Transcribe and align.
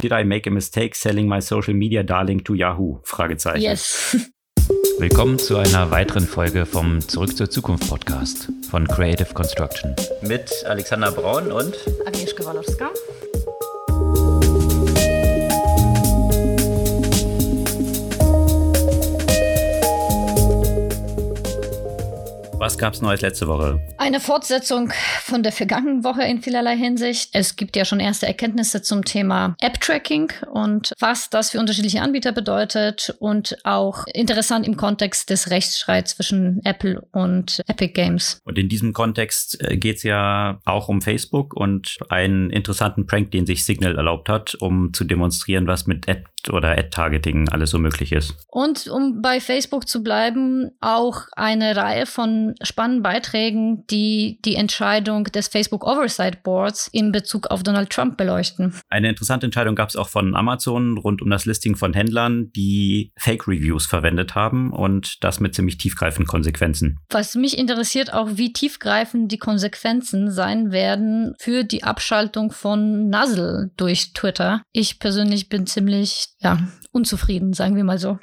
Did 0.00 0.12
I 0.12 0.22
make 0.22 0.46
a 0.46 0.50
mistake 0.52 0.94
selling 0.94 1.26
my 1.26 1.40
social 1.40 1.74
media 1.74 2.04
darling 2.04 2.44
to 2.44 2.54
Yahoo? 2.54 3.00
Fragezeichen. 3.02 3.60
Yes. 3.60 4.16
Willkommen 5.00 5.40
zu 5.40 5.56
einer 5.56 5.90
weiteren 5.90 6.24
Folge 6.24 6.66
vom 6.66 7.00
Zurück 7.00 7.36
zur 7.36 7.50
Zukunft 7.50 7.88
Podcast 7.88 8.48
von 8.70 8.86
Creative 8.86 9.34
Construction. 9.34 9.96
Mit 10.22 10.52
Alexander 10.66 11.10
Braun 11.10 11.50
und 11.50 11.76
Agnieszka 12.06 12.44
Walowska. 12.44 12.90
Was 22.68 22.76
gab's 22.76 23.00
Neues 23.00 23.22
letzte 23.22 23.48
Woche? 23.48 23.80
Eine 23.96 24.20
Fortsetzung 24.20 24.92
von 25.22 25.42
der 25.42 25.52
vergangenen 25.52 26.04
Woche 26.04 26.24
in 26.24 26.42
vielerlei 26.42 26.76
Hinsicht. 26.76 27.30
Es 27.32 27.56
gibt 27.56 27.76
ja 27.76 27.86
schon 27.86 27.98
erste 27.98 28.26
Erkenntnisse 28.26 28.82
zum 28.82 29.06
Thema 29.06 29.56
App-Tracking 29.62 30.30
und 30.52 30.92
was 30.98 31.30
das 31.30 31.52
für 31.52 31.60
unterschiedliche 31.60 32.02
Anbieter 32.02 32.32
bedeutet 32.32 33.16
und 33.20 33.56
auch 33.64 34.04
interessant 34.12 34.66
im 34.66 34.76
Kontext 34.76 35.30
des 35.30 35.48
Rechtsstreits 35.48 36.16
zwischen 36.16 36.60
Apple 36.64 37.00
und 37.12 37.62
Epic 37.68 37.94
Games. 37.94 38.38
Und 38.44 38.58
in 38.58 38.68
diesem 38.68 38.92
Kontext 38.92 39.62
äh, 39.62 39.78
geht's 39.78 40.02
ja 40.02 40.60
auch 40.66 40.90
um 40.90 41.00
Facebook 41.00 41.56
und 41.56 41.96
einen 42.10 42.50
interessanten 42.50 43.06
Prank, 43.06 43.30
den 43.30 43.46
sich 43.46 43.64
Signal 43.64 43.96
erlaubt 43.96 44.28
hat, 44.28 44.54
um 44.56 44.92
zu 44.92 45.04
demonstrieren, 45.04 45.66
was 45.66 45.86
mit 45.86 46.06
Ad 46.06 46.24
oder 46.50 46.72
Ad-Targeting 46.72 47.48
alles 47.48 47.70
so 47.70 47.78
möglich 47.78 48.12
ist. 48.12 48.34
Und 48.46 48.86
um 48.88 49.20
bei 49.20 49.40
Facebook 49.40 49.88
zu 49.88 50.02
bleiben, 50.02 50.70
auch 50.80 51.22
eine 51.32 51.76
Reihe 51.76 52.06
von 52.06 52.54
spannenden 52.62 53.02
Beiträgen, 53.02 53.86
die 53.88 54.38
die 54.44 54.54
Entscheidung 54.54 55.24
des 55.24 55.48
Facebook 55.48 55.86
Oversight 55.86 56.42
Boards 56.42 56.88
in 56.92 57.12
Bezug 57.12 57.48
auf 57.48 57.62
Donald 57.62 57.90
Trump 57.90 58.16
beleuchten. 58.16 58.74
Eine 58.88 59.08
interessante 59.08 59.46
Entscheidung 59.46 59.74
gab 59.74 59.88
es 59.88 59.96
auch 59.96 60.08
von 60.08 60.34
Amazon 60.34 60.98
rund 60.98 61.22
um 61.22 61.30
das 61.30 61.46
Listing 61.46 61.76
von 61.76 61.94
Händlern, 61.94 62.50
die 62.54 63.12
Fake-Reviews 63.18 63.86
verwendet 63.86 64.34
haben 64.34 64.72
und 64.72 65.22
das 65.22 65.40
mit 65.40 65.54
ziemlich 65.54 65.78
tiefgreifenden 65.78 66.26
Konsequenzen. 66.26 66.98
Was 67.10 67.34
mich 67.34 67.58
interessiert, 67.58 68.12
auch 68.12 68.28
wie 68.32 68.52
tiefgreifend 68.52 69.30
die 69.32 69.38
Konsequenzen 69.38 70.30
sein 70.30 70.72
werden 70.72 71.34
für 71.38 71.64
die 71.64 71.84
Abschaltung 71.84 72.50
von 72.50 73.08
Nuzzle 73.08 73.70
durch 73.76 74.12
Twitter. 74.12 74.62
Ich 74.72 74.98
persönlich 74.98 75.48
bin 75.48 75.66
ziemlich, 75.66 76.28
ja, 76.40 76.58
unzufrieden, 76.92 77.52
sagen 77.52 77.76
wir 77.76 77.84
mal 77.84 77.98
so 77.98 78.18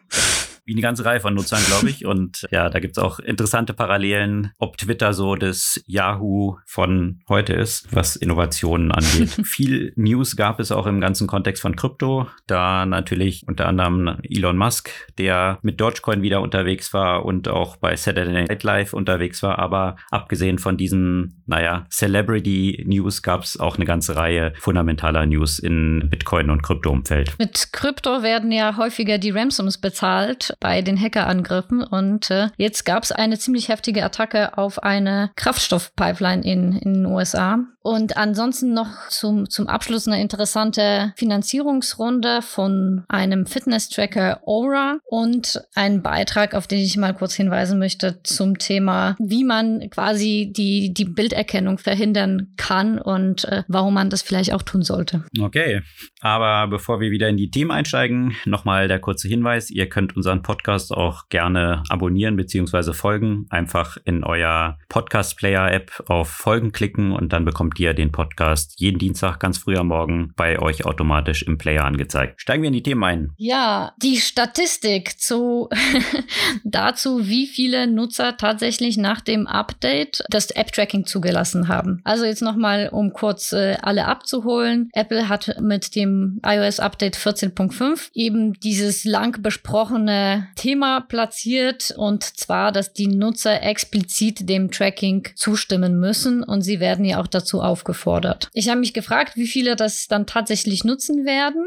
wie 0.66 0.74
eine 0.74 0.82
ganze 0.82 1.06
Reihe 1.06 1.20
von 1.20 1.34
Nutzern, 1.34 1.64
glaube 1.68 1.90
ich. 1.90 2.06
Und 2.06 2.48
ja, 2.52 2.70
da 2.70 2.80
gibt's 2.80 2.98
auch 2.98 3.20
interessante 3.20 3.74
Parallelen, 3.74 4.52
ob 4.58 4.78
Twitter 4.78 5.14
so 5.14 5.36
das 5.36 5.82
Yahoo 5.86 6.58
von 6.66 7.22
heute 7.30 7.54
ist, 7.54 7.88
was 7.92 8.16
Innovationen 8.16 8.92
angeht. 8.92 9.30
Viel 9.46 9.94
News 9.96 10.36
gab 10.36 10.60
es 10.60 10.72
auch 10.72 10.88
im 10.88 11.00
ganzen 11.00 11.28
Kontext 11.28 11.62
von 11.62 11.76
Krypto, 11.76 12.28
da 12.48 12.86
natürlich 12.86 13.44
unter 13.48 13.68
anderem 13.68 14.18
Elon 14.24 14.58
Musk, 14.58 14.90
der 15.18 15.60
mit 15.62 15.80
Dogecoin 15.80 16.24
wieder 16.24 16.42
unterwegs 16.42 16.94
war 16.94 17.26
und 17.26 17.48
auch 17.48 17.78
bei 17.78 17.96
Saturday 17.96 18.46
Night 18.48 18.64
Live 18.64 18.94
unterwegs 18.94 19.44
war. 19.44 19.60
Aber 19.60 19.96
abgesehen 20.10 20.58
von 20.58 20.78
diesen, 20.78 21.44
naja, 21.46 21.86
Celebrity 21.92 22.84
News 22.88 23.22
gab's 23.22 23.58
auch 23.58 23.76
eine 23.76 23.86
ganze 23.86 24.16
Reihe 24.16 24.54
fundamentaler 24.60 25.26
News 25.28 25.60
in 25.60 26.08
Bitcoin 26.10 26.50
und 26.50 26.64
Krypto-Umfeld. 26.64 27.38
Mit 27.38 27.72
Krypto 27.72 28.24
werden 28.24 28.52
ja 28.52 28.78
häufiger 28.78 29.20
die 29.20 29.30
Ransoms 29.30 29.78
bezahlt 29.78 30.55
bei 30.60 30.82
den 30.82 31.00
Hackerangriffen. 31.00 31.84
Und 31.84 32.32
äh, 32.32 32.50
jetzt 32.58 32.86
gab 32.86 33.04
es 33.04 33.12
eine 33.12 33.38
ziemlich 33.38 33.70
heftige 33.70 34.04
Attacke 34.04 34.58
auf 34.58 34.84
eine 34.84 35.32
Kraftstoffpipeline 35.36 36.44
in, 36.44 36.74
in 36.74 36.94
den 36.94 37.06
USA. 37.06 37.60
Und 37.86 38.18
ansonsten 38.18 38.74
noch 38.74 39.10
zum, 39.10 39.48
zum 39.48 39.68
Abschluss 39.68 40.08
eine 40.08 40.20
interessante 40.20 41.14
Finanzierungsrunde 41.18 42.42
von 42.42 43.04
einem 43.08 43.46
Fitness-Tracker 43.46 44.42
Aura 44.48 44.98
und 45.06 45.62
einen 45.76 46.02
Beitrag, 46.02 46.56
auf 46.56 46.66
den 46.66 46.80
ich 46.80 46.98
mal 46.98 47.14
kurz 47.14 47.36
hinweisen 47.36 47.78
möchte, 47.78 48.24
zum 48.24 48.58
Thema, 48.58 49.16
wie 49.20 49.44
man 49.44 49.88
quasi 49.92 50.52
die, 50.52 50.96
die 50.96 51.06
Bilderkennung 51.06 51.78
verhindern 51.78 52.54
kann 52.58 52.98
und 52.98 53.46
äh, 53.46 53.62
warum 53.68 53.94
man 53.94 54.10
das 54.10 54.24
vielleicht 54.24 54.52
auch 54.52 54.64
tun 54.64 54.82
sollte. 54.82 55.24
Okay, 55.40 55.84
aber 56.22 56.68
bevor 56.68 57.00
wir 57.00 57.12
wieder 57.12 57.30
in 57.30 57.38
die 57.38 57.52
Themen 57.52 57.70
einsteigen, 57.70 58.36
nochmal 58.46 58.88
der 58.88 59.00
kurze 59.00 59.28
Hinweis, 59.28 59.70
ihr 59.70 59.88
könnt 59.90 60.16
unseren 60.16 60.42
Podcast 60.46 60.94
auch 60.94 61.28
gerne 61.30 61.82
abonnieren 61.90 62.36
bzw. 62.36 62.94
folgen. 62.94 63.48
Einfach 63.50 63.98
in 64.06 64.24
euer 64.24 64.78
Podcast-Player-App 64.90 66.04
auf 66.08 66.30
Folgen 66.30 66.72
klicken 66.72 67.12
und 67.12 67.34
dann 67.34 67.46
bekommt 67.46 67.80
ihr 67.80 67.96
den 67.96 68.12
Podcast 68.12 68.80
jeden 68.80 69.00
Dienstag 69.00 69.40
ganz 69.40 69.58
früh 69.58 69.76
am 69.76 69.88
Morgen 69.88 70.34
bei 70.36 70.60
euch 70.60 70.86
automatisch 70.86 71.42
im 71.42 71.58
Player 71.58 71.84
angezeigt. 71.84 72.40
Steigen 72.40 72.62
wir 72.62 72.68
in 72.68 72.74
die 72.74 72.84
Themen 72.84 73.04
ein. 73.04 73.32
Ja, 73.38 73.94
die 74.04 74.18
Statistik 74.18 75.20
zu 75.20 75.68
dazu, 76.64 77.28
wie 77.28 77.48
viele 77.48 77.88
Nutzer 77.88 78.38
tatsächlich 78.38 78.98
nach 78.98 79.22
dem 79.22 79.48
Update 79.48 80.24
das 80.30 80.52
App-Tracking 80.52 81.08
zugelassen 81.08 81.70
haben. 81.70 82.02
Also 82.04 82.24
jetzt 82.26 82.44
nochmal, 82.44 82.90
um 82.92 83.14
kurz 83.14 83.52
äh, 83.52 83.78
alle 83.82 84.06
abzuholen. 84.06 84.90
Apple 84.94 85.28
hat 85.28 85.60
mit 85.60 85.96
dem 85.96 86.40
iOS-Update 86.46 87.18
14.5 87.18 88.10
eben 88.14 88.54
dieses 88.54 89.06
lang 89.06 89.42
besprochene 89.42 90.35
Thema 90.56 91.02
platziert 91.02 91.94
und 91.98 92.24
zwar, 92.24 92.72
dass 92.72 92.94
die 92.94 93.08
Nutzer 93.08 93.62
explizit 93.62 94.50
dem 94.50 94.72
Tracking 94.72 95.28
zustimmen 95.36 96.00
müssen 96.00 96.44
und 96.44 96.62
sie 96.62 96.80
werden 96.80 97.06
ja 97.06 97.22
auch 97.22 97.28
dazu 97.28 97.62
aufgefordert. 97.62 98.50
Ich 98.54 98.70
habe 98.70 98.80
mich 98.80 98.94
gefragt, 98.94 99.36
wie 99.36 99.48
viele 99.48 99.76
das 99.76 100.08
dann 100.08 100.26
tatsächlich 100.26 100.84
nutzen 100.84 101.26
werden. 101.26 101.66